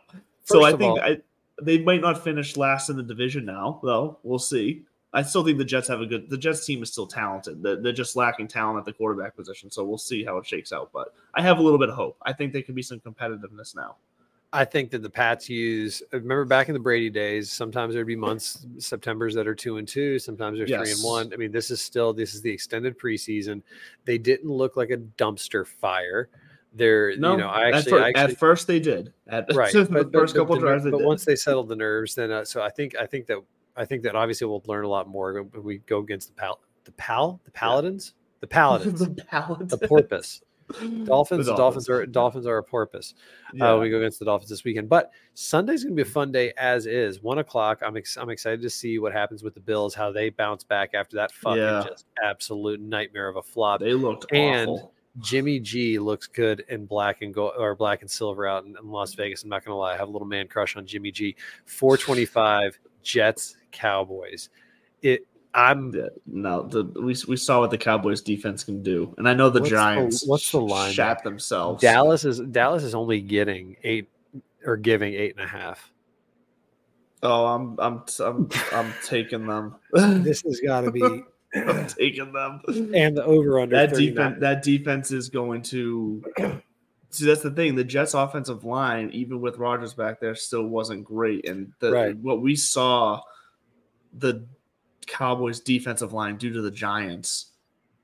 So 0.45 0.65
I 0.65 0.71
think 0.71 0.83
all- 0.83 1.01
I, 1.01 1.19
they 1.61 1.79
might 1.79 2.01
not 2.01 2.23
finish 2.23 2.57
last 2.57 2.91
in 2.91 2.97
the 2.97 3.03
division 3.03 3.45
now, 3.45 3.81
though. 3.83 4.19
We'll 4.23 4.39
see. 4.39 4.85
I 5.13 5.23
still 5.23 5.45
think 5.45 5.59
the 5.59 5.65
Jets 5.65 5.89
have 5.89 6.01
a 6.01 6.07
good. 6.07 6.31
The 6.31 6.39
Jets 6.39 6.65
team 6.65 6.83
is 6.83 6.93
still 6.93 7.07
talented. 7.07 7.63
They're, 7.63 7.77
they're 7.77 7.93
just 7.93 8.15
lacking 8.15 8.47
talent 8.49 8.79
at 8.79 8.85
the 8.85 8.93
quarterback 8.93 9.35
position. 9.35 9.71
So 9.71 9.83
we'll 9.85 9.99
see 9.99 10.23
how 10.25 10.37
it 10.39 10.47
shakes 10.47 10.73
out. 10.73 10.91
But 10.93 11.15
I 11.35 11.43
have 11.43 11.59
a 11.59 11.63
little 11.63 11.79
bit 11.79 11.89
of 11.89 11.97
hope. 11.97 12.17
I 12.23 12.33
think 12.33 12.53
there 12.53 12.63
could 12.63 12.75
be 12.75 12.83
some 12.83 13.01
competitiveness 13.01 13.75
now. 13.75 13.97
I 14.53 14.65
think 14.65 14.91
that 14.93 15.03
the 15.03 15.11
Pats 15.11 15.49
use. 15.49 16.03
Remember 16.11 16.45
back 16.45 16.69
in 16.69 16.75
the 16.75 16.81
Brady 16.81 17.11
days, 17.11 17.53
sometimes 17.53 17.95
there'd 17.95 18.07
be 18.07 18.17
months, 18.17 18.67
September's 18.79 19.35
that 19.35 19.47
are 19.47 19.55
two 19.55 19.77
and 19.77 19.87
two. 19.87 20.19
Sometimes 20.19 20.59
they're 20.59 20.67
three 20.67 20.93
and 20.93 21.03
one. 21.03 21.33
I 21.35 21.37
mean, 21.37 21.53
this 21.53 21.71
is 21.71 21.83
still 21.83 22.15
this 22.15 22.35
is 22.35 22.41
the 22.41 22.51
extended 22.51 22.99
preseason. 22.99 23.63
They 24.05 24.17
didn't 24.17 24.51
look 24.51 24.77
like 24.77 24.91
a 24.91 24.97
dumpster 24.97 25.67
fire. 25.67 26.31
They're 26.75 27.17
No, 27.17 27.33
you 27.33 27.39
know 27.39 27.49
I 27.49 27.69
at, 27.69 27.75
actually, 27.75 28.01
I 28.01 28.09
actually 28.09 28.33
at 28.35 28.39
first 28.39 28.67
they 28.67 28.81
did. 28.81 29.13
At 29.27 29.47
right 29.55 29.73
the 29.73 29.85
but, 29.85 30.13
first 30.13 30.35
but, 30.35 30.41
couple 30.41 30.57
drives, 30.57 30.85
but 30.85 31.03
once 31.03 31.25
they 31.25 31.37
settled 31.37 31.69
the 31.69 31.77
nerves 31.77 32.15
then 32.15 32.31
uh, 32.31 32.45
so 32.45 32.63
i 32.63 32.69
think 32.69 32.95
i 32.97 33.07
think 33.07 33.27
that 33.27 33.39
i 33.77 33.85
think 33.85 34.03
that 34.03 34.15
obviously 34.15 34.47
we'll 34.47 34.63
learn 34.67 34.85
a 34.85 34.89
lot 34.89 35.09
more 35.09 35.43
when 35.43 35.63
we 35.63 35.79
go 35.79 35.99
against 35.99 36.29
the 36.29 36.35
pal 36.35 36.61
the 36.85 36.93
pal 36.93 37.41
the 37.45 37.51
paladins 37.51 38.15
the 38.41 38.47
paladins 38.47 39.01
the 39.01 39.25
Paladins. 39.25 39.71
the 39.71 39.89
porpoise 39.89 40.43
dolphins 41.05 41.47
The 41.47 41.53
the 41.53 41.57
dolphins 41.57 41.89
are 41.89 42.05
dolphins 42.07 42.47
are 42.47 42.59
a 42.59 42.63
porpoise 42.63 43.15
Yeah. 43.55 43.73
uh, 43.75 43.79
we 43.79 43.91
go 43.91 43.99
against 43.99 44.19
the 44.19 44.25
dolphins 44.27 44.51
this 44.51 44.65
weekend 44.65 44.89
but 44.89 45.11
sunday's 45.35 45.83
gonna 45.85 45.95
be 45.97 46.03
a 46.03 46.05
fun 46.05 46.31
day 46.33 46.53
as 46.59 46.87
is 46.87 47.23
one 47.23 47.39
o'clock 47.39 47.81
i'm 47.85 47.97
ex- 47.97 48.17
i'm 48.17 48.29
excited 48.31 48.61
to 48.63 48.71
see 48.71 48.99
what 48.99 49.13
happens 49.13 49.43
with 49.43 49.55
the 49.55 49.61
bills 49.61 49.95
how 49.95 50.13
they 50.13 50.29
bounce 50.31 50.65
back 50.65 50.91
after 50.95 51.17
that 51.17 51.33
fucking 51.33 51.59
Yeah. 51.63 51.85
just 51.89 52.05
absolute 52.23 52.81
nightmare 52.81 53.29
of 53.29 53.37
a 53.37 53.43
flop 53.43 53.81
they 53.81 53.95
looked 53.95 54.27
and- 54.33 54.69
awful. 54.71 54.93
Jimmy 55.21 55.59
G 55.59 55.99
looks 55.99 56.29
good 56.29 56.65
in 56.69 56.87
black 56.87 57.23
and 57.23 57.35
gold 57.35 57.55
or 57.59 57.75
black 57.75 58.03
and 58.03 58.11
silver 58.11 58.47
out 58.47 58.65
in, 58.67 58.77
in 58.81 58.89
Las 58.89 59.15
Vegas. 59.15 59.43
I'm 59.43 59.49
not 59.49 59.65
gonna 59.65 59.77
lie, 59.77 59.95
I 59.95 59.97
have 59.97 60.07
a 60.07 60.11
little 60.13 60.29
man 60.29 60.47
crush 60.47 60.77
on 60.77 60.87
Jimmy 60.87 61.11
G. 61.11 61.35
425 61.67 62.79
Jets 63.03 63.57
Cowboys. 63.73 64.51
It 65.03 65.27
I'm 65.55 65.93
Yeah, 65.95 66.09
no, 66.27 66.63
the, 66.63 66.85
we, 66.85 67.17
we 67.27 67.37
saw 67.37 67.61
what 67.61 67.71
the 67.71 67.79
Cowboys 67.79 68.21
defense 68.21 68.63
can 68.65 68.83
do, 68.83 69.15
and 69.19 69.29
I 69.29 69.35
know 69.35 69.49
the 69.51 69.61
What's 69.61 69.71
the- 69.71 69.77
Giants. 69.77 70.27
what's 70.27 70.53
the 70.53 70.61
line 70.61 70.93
Shat 70.93 71.23
themselves. 71.25 71.83
Dallas 71.83 72.25
is 72.25 72.39
Dallas 72.41 72.83
is 72.83 72.95
only 72.95 73.21
getting 73.21 73.77
eight 73.83 74.09
or 74.65 74.77
giving 74.77 75.15
eight 75.15 75.35
and 75.37 75.45
a 75.45 75.49
half. 75.49 75.91
Oh, 77.23 77.47
I'm 77.47 77.77
I'm 77.81 78.03
I'm 78.21 78.49
I'm 78.73 78.95
taking 79.05 79.47
them. 79.47 79.77
This 79.93 80.43
has 80.43 80.61
got 80.65 80.83
to 80.83 80.91
be 80.91 81.25
I'm 81.55 81.87
taking 81.87 82.33
them. 82.33 82.61
and 82.95 83.17
the 83.17 83.25
over 83.25 83.59
under 83.61 83.75
That 83.75 83.95
defense 83.95 84.37
that 84.41 84.63
defense 84.63 85.11
is 85.11 85.29
going 85.29 85.63
to 85.63 86.23
See, 87.11 87.25
that's 87.25 87.41
the 87.41 87.51
thing. 87.51 87.75
The 87.75 87.85
Jets' 87.85 88.13
offensive 88.13 88.65
line, 88.65 89.09
even 89.15 89.41
with 89.41 89.57
Rodgers 89.57 89.95
back 89.95 90.21
there, 90.21 90.35
still 90.35 90.65
wasn't 90.67 91.05
great. 91.05 91.49
And 91.49 91.73
the, 91.81 91.91
Right. 91.91 92.17
what 92.19 92.43
we 92.43 92.55
saw, 92.55 93.23
the 94.19 94.45
Cowboys' 95.09 95.61
defensive 95.61 96.13
line 96.13 96.37
due 96.37 96.53
to 96.53 96.61
the 96.63 96.71
Giants, 96.71 97.47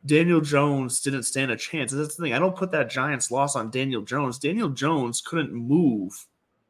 Daniel 0.07 0.41
Jones 0.41 1.01
didn't 1.01 1.23
stand 1.23 1.51
a 1.51 1.57
chance. 1.57 1.93
And 1.93 2.01
that's 2.03 2.17
the 2.17 2.23
thing. 2.23 2.33
I 2.35 2.39
don't 2.39 2.57
put 2.57 2.71
that 2.73 2.91
Giants 2.91 3.31
loss 3.31 3.57
on 3.57 3.71
Daniel 3.71 4.03
Jones. 4.03 4.39
Daniel 4.39 4.69
Jones 4.69 5.21
couldn't 5.21 5.53
move 5.53 6.27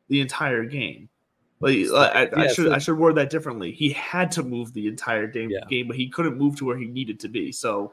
the 0.08 0.20
entire 0.20 0.64
game. 0.64 1.08
Like, 1.60 1.76
I, 1.94 2.26
I 2.36 2.42
Yeah, 2.44 2.48
should 2.48 2.66
so- 2.66 2.72
I 2.74 2.78
should 2.78 2.98
word 2.98 3.14
that 3.14 3.30
differently. 3.30 3.72
He 3.72 3.90
had 3.90 4.30
to 4.32 4.42
move 4.42 4.72
the 4.74 4.86
entire 4.86 5.26
game, 5.26 5.50
Yeah. 5.50 5.64
game 5.68 5.86
but 5.88 5.96
he 5.96 6.08
couldn't 6.08 6.36
move 6.36 6.56
to 6.56 6.64
where 6.66 6.76
he 6.76 6.86
needed 6.86 7.18
to 7.20 7.28
be. 7.28 7.52
So 7.52 7.92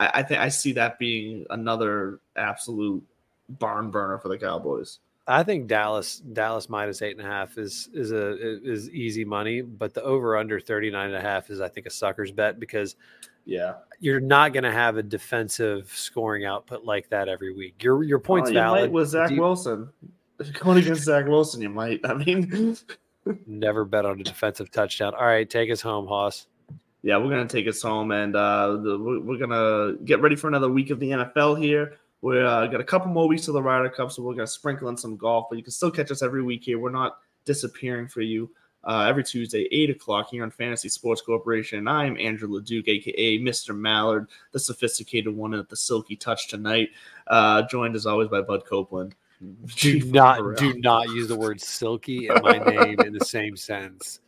I, 0.00 0.10
I 0.14 0.22
think 0.22 0.40
I 0.40 0.48
see 0.48 0.72
that 0.72 0.98
being 0.98 1.44
another 1.50 2.20
absolute 2.36 3.04
barn 3.48 3.90
burner 3.90 4.18
for 4.18 4.28
the 4.28 4.38
Cowboys. 4.38 4.98
I 5.28 5.42
think 5.42 5.66
Dallas 5.66 6.18
Dallas 6.20 6.68
minus 6.68 7.02
eight 7.02 7.16
and 7.16 7.26
a 7.26 7.28
half 7.28 7.58
is 7.58 7.88
is 7.92 8.12
a 8.12 8.36
is 8.64 8.88
easy 8.90 9.24
money, 9.24 9.60
but 9.60 9.92
the 9.94 10.02
over 10.02 10.36
under 10.36 10.60
39 10.60 11.06
and 11.08 11.16
a 11.16 11.20
half 11.20 11.50
is 11.50 11.60
I 11.60 11.68
think 11.68 11.86
a 11.86 11.90
sucker's 11.90 12.30
bet 12.30 12.60
because 12.60 12.94
Yeah, 13.44 13.74
you're 14.00 14.20
not 14.20 14.52
going 14.52 14.64
to 14.64 14.72
have 14.72 14.96
a 14.96 15.02
defensive 15.02 15.90
scoring 15.94 16.44
output 16.44 16.84
like 16.84 17.08
that 17.10 17.28
every 17.28 17.52
week. 17.54 17.82
Your 17.82 18.02
your 18.04 18.18
point's 18.20 18.50
Oh, 18.50 18.52
you 18.52 18.58
valid. 18.58 18.82
might 18.82 18.92
with 18.92 19.08
Zach 19.08 19.30
you- 19.30 19.40
Wilson. 19.40 19.88
Going 20.60 20.78
against 20.78 21.02
Zach 21.04 21.26
Wilson, 21.26 21.62
you 21.62 21.70
might. 21.70 22.00
I 22.04 22.12
mean, 22.14 22.76
Never 23.46 23.84
bet 23.84 24.04
on 24.06 24.20
a 24.20 24.22
defensive 24.22 24.70
touchdown. 24.70 25.14
All 25.14 25.24
right, 25.26 25.48
take 25.48 25.70
us 25.70 25.80
home, 25.80 26.06
Hoss. 26.06 26.46
yeah, 27.02 27.16
we're 27.16 27.30
gonna 27.30 27.48
take 27.48 27.66
us 27.66 27.82
home, 27.82 28.12
and 28.12 28.36
uh, 28.36 28.76
the, 28.76 28.98
we're, 28.98 29.20
we're 29.20 29.38
gonna 29.38 29.96
get 30.04 30.20
ready 30.20 30.36
for 30.36 30.46
another 30.48 30.68
week 30.70 30.90
of 30.90 31.00
the 31.00 31.10
NFL 31.10 31.58
here. 31.60 31.96
We're 32.26 32.44
uh, 32.44 32.66
got 32.66 32.80
a 32.80 32.84
couple 32.84 33.12
more 33.12 33.28
weeks 33.28 33.46
of 33.46 33.54
the 33.54 33.62
Ryder 33.62 33.88
Cup, 33.88 34.10
so 34.10 34.20
we're 34.20 34.34
gonna 34.34 34.48
sprinkle 34.48 34.88
in 34.88 34.96
some 34.96 35.16
golf, 35.16 35.46
but 35.48 35.58
you 35.58 35.62
can 35.62 35.70
still 35.70 35.92
catch 35.92 36.10
us 36.10 36.22
every 36.22 36.42
week 36.42 36.64
here. 36.64 36.76
We're 36.76 36.90
not 36.90 37.18
disappearing 37.44 38.08
for 38.08 38.20
you. 38.20 38.50
Uh, 38.82 39.06
every 39.08 39.22
Tuesday, 39.22 39.68
8 39.70 39.90
o'clock 39.90 40.30
here 40.30 40.42
on 40.42 40.50
Fantasy 40.50 40.88
Sports 40.88 41.20
Corporation. 41.20 41.78
And 41.78 41.88
I'm 41.88 42.18
Andrew 42.18 42.48
LeDuc, 42.48 42.88
aka 42.88 43.38
Mr. 43.38 43.78
Mallard, 43.78 44.26
the 44.50 44.58
sophisticated 44.58 45.36
one 45.36 45.54
at 45.54 45.68
the 45.68 45.76
silky 45.76 46.16
touch 46.16 46.48
tonight. 46.48 46.88
Uh, 47.28 47.62
joined 47.62 47.94
as 47.94 48.06
always 48.06 48.26
by 48.26 48.40
Bud 48.40 48.64
Copeland. 48.66 49.14
Do 49.76 50.00
not 50.10 50.56
do 50.56 50.74
not 50.80 51.08
use 51.10 51.28
the 51.28 51.36
word 51.36 51.60
silky 51.60 52.26
in 52.26 52.42
my 52.42 52.58
name 52.58 52.98
in 53.02 53.12
the 53.12 53.24
same 53.24 53.56
sense. 53.56 54.18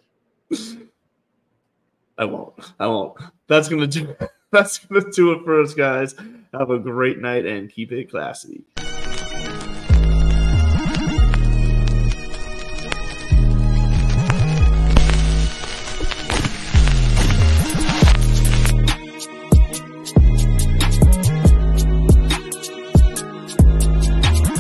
I 2.17 2.27
won't. 2.27 2.55
I 2.79 2.87
won't. 2.87 3.19
That's 3.49 3.69
gonna 3.69 3.89
do. 3.89 4.15
That's 4.53 4.79
gonna 4.79 5.11
do 5.11 5.33
it 5.33 5.43
for 5.45 5.61
us, 5.61 5.75
guys. 5.75 6.15
Have 6.53 6.71
a 6.71 6.79
great 6.79 7.19
night 7.19 7.45
and 7.45 7.71
keep 7.71 7.93
it 7.93 8.11
classy. 8.11 8.65